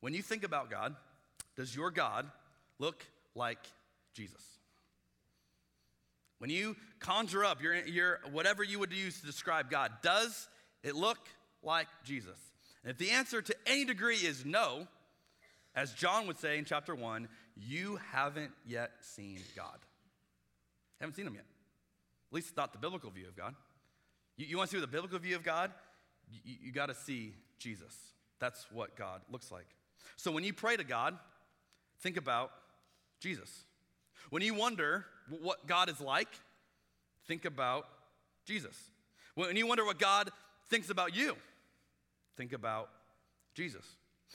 When 0.00 0.14
you 0.14 0.22
think 0.22 0.44
about 0.44 0.70
God, 0.70 0.94
does 1.56 1.74
your 1.74 1.90
God 1.90 2.30
look 2.78 3.04
like 3.34 3.58
Jesus? 4.14 4.42
When 6.38 6.50
you 6.50 6.76
conjure 6.98 7.44
up 7.44 7.62
your, 7.62 7.74
your 7.86 8.20
whatever 8.30 8.62
you 8.62 8.78
would 8.78 8.92
use 8.92 9.20
to 9.20 9.26
describe 9.26 9.70
God, 9.70 9.90
does 10.02 10.48
it 10.82 10.94
look 10.94 11.18
like 11.62 11.86
Jesus? 12.04 12.38
And 12.86 12.92
if 12.92 12.98
the 12.98 13.10
answer 13.10 13.42
to 13.42 13.56
any 13.66 13.84
degree 13.84 14.14
is 14.14 14.44
no, 14.44 14.86
as 15.74 15.92
John 15.92 16.28
would 16.28 16.38
say 16.38 16.56
in 16.56 16.64
chapter 16.64 16.94
1, 16.94 17.28
you 17.56 17.98
haven't 18.12 18.52
yet 18.64 18.92
seen 19.00 19.40
God. 19.56 19.76
Haven't 21.00 21.16
seen 21.16 21.26
him 21.26 21.34
yet. 21.34 21.46
At 22.30 22.34
least 22.34 22.56
not 22.56 22.72
the 22.72 22.78
biblical 22.78 23.10
view 23.10 23.26
of 23.26 23.36
God. 23.36 23.56
You, 24.36 24.46
you 24.46 24.56
want 24.56 24.70
to 24.70 24.76
see 24.76 24.80
the 24.80 24.86
biblical 24.86 25.18
view 25.18 25.34
of 25.34 25.42
God? 25.42 25.72
You, 26.30 26.54
you 26.62 26.72
got 26.72 26.86
to 26.86 26.94
see 26.94 27.34
Jesus. 27.58 27.92
That's 28.38 28.64
what 28.70 28.94
God 28.94 29.20
looks 29.32 29.50
like. 29.50 29.66
So 30.14 30.30
when 30.30 30.44
you 30.44 30.52
pray 30.52 30.76
to 30.76 30.84
God, 30.84 31.18
think 32.02 32.16
about 32.16 32.52
Jesus. 33.18 33.64
When 34.30 34.42
you 34.42 34.54
wonder 34.54 35.06
what 35.40 35.66
God 35.66 35.88
is 35.88 36.00
like, 36.00 36.28
think 37.26 37.46
about 37.46 37.88
Jesus. 38.44 38.76
When 39.34 39.56
you 39.56 39.66
wonder 39.66 39.84
what 39.84 39.98
God 39.98 40.30
thinks 40.70 40.88
about 40.88 41.16
you, 41.16 41.34
think 42.36 42.52
about 42.52 42.90
Jesus. 43.54 43.84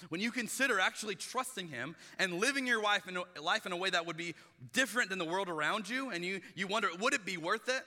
When 0.09 0.21
you 0.21 0.31
consider 0.31 0.79
actually 0.79 1.15
trusting 1.15 1.67
Him 1.67 1.95
and 2.17 2.39
living 2.39 2.65
your 2.65 2.81
life 2.81 3.07
in 3.07 3.17
a, 3.17 3.41
life 3.41 3.65
in 3.65 3.71
a 3.71 3.77
way 3.77 3.89
that 3.89 4.05
would 4.05 4.17
be 4.17 4.35
different 4.73 5.09
than 5.09 5.19
the 5.19 5.25
world 5.25 5.49
around 5.49 5.89
you, 5.89 6.09
and 6.09 6.23
you, 6.23 6.41
you 6.55 6.67
wonder, 6.67 6.89
would 6.99 7.13
it 7.13 7.25
be 7.25 7.37
worth 7.37 7.69
it? 7.69 7.83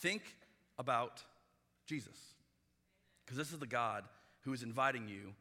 Think 0.00 0.22
about 0.78 1.22
Jesus. 1.86 2.16
Because 3.24 3.36
this 3.36 3.52
is 3.52 3.58
the 3.58 3.66
God 3.66 4.04
who 4.42 4.52
is 4.52 4.62
inviting 4.62 5.08
you 5.08 5.34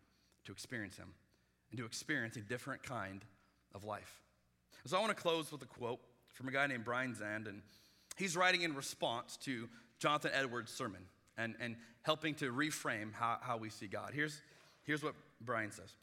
to 0.46 0.52
experience 0.52 0.98
Him 0.98 1.14
and 1.72 1.80
to 1.80 1.86
experience 1.86 2.36
a 2.36 2.42
different 2.42 2.84
kind 2.84 3.24
of 3.74 3.84
life. 3.84 4.22
So 4.86 4.98
I 4.98 5.00
want 5.00 5.16
to 5.16 5.22
close 5.22 5.52
with 5.52 5.62
a 5.64 5.66
quote 5.66 6.00
from 6.34 6.48
a 6.48 6.52
guy 6.52 6.68
named 6.68 6.86
Brian 6.86 7.16
Zahnd, 7.16 7.48
and 7.48 7.62
he's 8.18 8.38
writing 8.38 8.62
in 8.62 8.76
response 8.76 9.38
to 9.38 9.68
Jonathan 9.98 10.32
Edwards' 10.34 10.72
sermon 10.72 11.02
and, 11.38 11.56
and 11.60 11.76
helping 12.04 12.36
to 12.36 12.52
reframe 12.52 13.14
how, 13.14 13.38
how 13.42 13.58
we 13.58 13.70
see 13.70 13.88
God. 13.88 14.12
Here's, 14.14 14.42
here's 14.84 15.04
what 15.04 15.16
Brian 15.42 15.72
says 15.72 15.94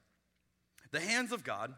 The 0.90 1.00
hands 1.00 1.32
of 1.32 1.44
God 1.44 1.74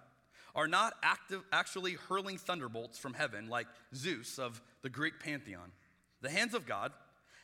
are 0.55 0.69
not 0.69 0.95
active, 1.03 1.43
actually 1.53 1.95
hurling 2.09 2.39
thunderbolts 2.39 2.99
from 2.99 3.15
heaven 3.15 3.49
like 3.49 3.67
Zeus 3.95 4.39
of 4.39 4.61
the 4.83 4.91
Greek 4.91 5.15
pantheon. 5.21 5.73
The 6.21 6.31
hands 6.31 6.55
of 6.55 6.67
God 6.67 6.93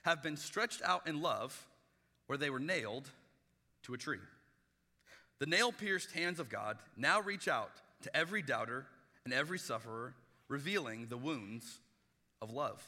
have 0.05 0.23
been 0.23 0.37
stretched 0.37 0.81
out 0.83 1.07
in 1.07 1.21
love 1.21 1.67
where 2.27 2.39
they 2.39 2.51
were 2.51 2.61
nailed 2.61 3.11
to 3.83 3.95
a 3.95 3.99
tree. 3.99 4.19
The 5.41 5.47
nail 5.47 5.73
pierced 5.73 6.13
hands 6.13 6.39
of 6.39 6.49
God 6.49 6.79
now 6.97 7.21
reach 7.21 7.49
out 7.49 7.73
to 8.03 8.17
every 8.17 8.43
doubter 8.43 8.87
and 9.25 9.35
every 9.35 9.59
sufferer, 9.59 10.15
revealing 10.49 11.07
the 11.09 11.17
wounds 11.17 11.81
of 12.41 12.53
love. 12.53 12.83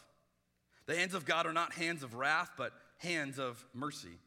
The 0.86 0.96
hands 0.96 1.14
of 1.14 1.24
God 1.24 1.46
are 1.46 1.52
not 1.52 1.72
hands 1.74 2.02
of 2.02 2.14
wrath, 2.14 2.50
but 2.56 2.72
hands 3.02 3.38
of 3.38 3.64
mercy. 3.74 4.18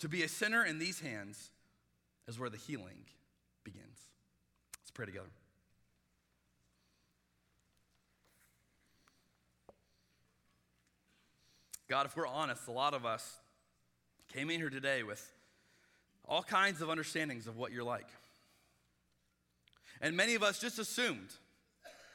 To 0.00 0.08
be 0.08 0.22
a 0.22 0.28
sinner 0.28 0.64
in 0.64 0.78
these 0.78 1.00
hands 1.00 1.50
is 2.28 2.38
where 2.38 2.50
the 2.50 2.56
healing 2.56 3.06
begins. 3.64 3.98
Let's 4.78 4.90
pray 4.90 5.06
together. 5.06 5.30
God, 11.88 12.06
if 12.06 12.16
we're 12.16 12.26
honest, 12.26 12.68
a 12.68 12.72
lot 12.72 12.94
of 12.94 13.04
us 13.04 13.36
came 14.32 14.48
in 14.48 14.60
here 14.60 14.70
today 14.70 15.02
with 15.02 15.32
all 16.24 16.42
kinds 16.42 16.80
of 16.80 16.88
understandings 16.88 17.48
of 17.48 17.56
what 17.56 17.72
you're 17.72 17.82
like. 17.82 18.06
And 20.00 20.16
many 20.16 20.34
of 20.34 20.42
us 20.42 20.60
just 20.60 20.78
assumed 20.78 21.30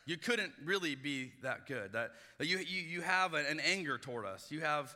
you 0.05 0.17
couldn't 0.17 0.53
really 0.63 0.95
be 0.95 1.33
that 1.41 1.65
good, 1.67 1.91
that, 1.91 2.11
that 2.37 2.47
you, 2.47 2.59
you, 2.59 2.81
you 2.81 3.01
have 3.01 3.33
an 3.33 3.59
anger 3.59 3.97
toward 3.97 4.25
us, 4.25 4.47
you 4.49 4.61
have 4.61 4.95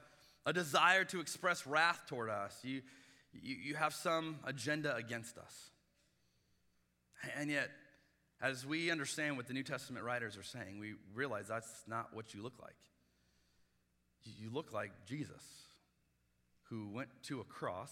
a 0.50 0.54
desire 0.54 1.06
to 1.06 1.20
express 1.20 1.68
wrath 1.68 2.02
toward 2.08 2.30
us, 2.30 2.60
you, 2.64 2.82
you, 3.34 3.56
you 3.56 3.76
have 3.76 3.93
some 3.93 4.39
agenda 4.45 4.95
against 4.95 5.38
us. 5.38 5.70
And 7.38 7.52
yet, 7.52 7.70
as 8.41 8.66
we 8.66 8.89
understand 8.89 9.38
what 9.38 9.47
the 9.47 9.54
New 9.54 9.62
Testament 9.62 10.04
writers 10.04 10.38
are 10.38 10.43
saying, 10.43 10.80
we 10.80 10.93
realize 11.14 11.47
that's 11.47 11.84
not 11.88 12.16
what 12.16 12.34
you 12.34 12.41
look 12.41 12.56
like. 12.60 12.74
You 14.24 14.50
look 14.52 14.74
like 14.74 14.91
Jesus, 15.06 15.43
who 16.70 16.89
went 16.89 17.10
to 17.24 17.41
a 17.41 17.43
cross 17.43 17.91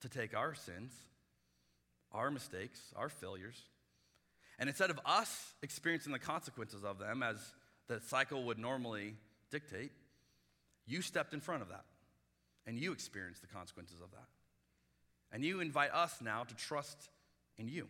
to 0.00 0.08
take 0.08 0.34
our 0.34 0.54
sins, 0.54 0.92
our 2.12 2.30
mistakes, 2.30 2.80
our 2.96 3.10
failures, 3.10 3.60
and 4.58 4.70
instead 4.70 4.88
of 4.88 4.98
us 5.04 5.52
experiencing 5.62 6.12
the 6.12 6.18
consequences 6.18 6.82
of 6.82 6.98
them 6.98 7.22
as 7.22 7.36
the 7.88 8.00
cycle 8.00 8.44
would 8.44 8.58
normally 8.58 9.16
dictate, 9.50 9.90
you 10.90 11.02
stepped 11.02 11.32
in 11.34 11.40
front 11.40 11.62
of 11.62 11.68
that 11.68 11.84
and 12.66 12.78
you 12.78 12.92
experienced 12.92 13.40
the 13.40 13.46
consequences 13.46 14.00
of 14.02 14.10
that. 14.10 14.26
And 15.32 15.44
you 15.44 15.60
invite 15.60 15.92
us 15.92 16.16
now 16.20 16.42
to 16.42 16.54
trust 16.56 17.08
in 17.56 17.68
you, 17.68 17.86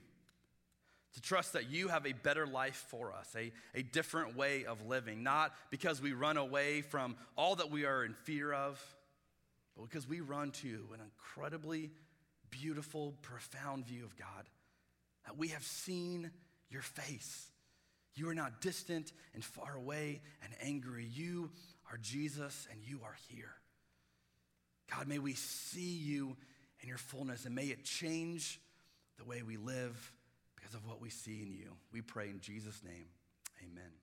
to 1.15 1.21
trust 1.23 1.55
that 1.55 1.71
you 1.71 1.89
have 1.89 2.07
a 2.07 2.13
better 2.13 2.47
life 2.47 2.85
for 2.89 3.13
us, 3.13 3.35
a, 3.37 3.53
a 3.75 3.83
different 3.83 4.37
way 4.37 4.67
of 4.67 4.87
living, 4.87 5.23
not 5.23 5.53
because 5.71 6.03
we 6.03 6.13
run 6.13 6.37
away 6.37 6.83
from 6.83 7.17
all 7.37 7.57
that 7.57 7.71
we 7.71 7.87
are 7.87 8.05
in 8.05 8.13
fear 8.13 8.53
of, 8.53 8.79
but 9.77 9.89
because 9.89 10.07
we 10.07 10.21
run 10.21 10.51
to 10.51 10.89
an 10.93 11.01
incredibly 11.03 11.91
beautiful, 12.51 13.15
profound 13.23 13.87
view 13.87 14.05
of 14.05 14.17
God, 14.17 14.49
that 15.25 15.39
we 15.39 15.49
have 15.49 15.65
seen 15.65 16.31
your 16.69 16.83
face. 16.83 17.47
You 18.15 18.29
are 18.29 18.35
not 18.35 18.61
distant 18.61 19.13
and 19.35 19.45
far 19.45 19.77
away 19.77 20.21
and 20.43 20.53
angry. 20.63 21.07
You 21.11 21.51
are 21.91 21.99
Jesus 21.99 22.69
and 22.71 22.81
you 22.83 23.01
are 23.05 23.17
here. 23.29 23.53
God, 24.91 25.07
may 25.07 25.19
we 25.19 25.35
see 25.35 25.97
you 25.97 26.37
in 26.81 26.89
your 26.89 26.99
fullness 26.99 27.45
and 27.45 27.55
may 27.55 27.67
it 27.67 27.85
change 27.85 28.61
the 29.19 29.25
way 29.25 29.43
we 29.43 29.57
live 29.57 30.13
because 30.57 30.75
of 30.75 30.87
what 30.87 31.01
we 31.01 31.11
see 31.11 31.43
in 31.43 31.53
you. 31.53 31.73
We 31.93 32.01
pray 32.01 32.29
in 32.29 32.41
Jesus' 32.41 32.83
name. 32.85 33.07
Amen. 33.63 34.00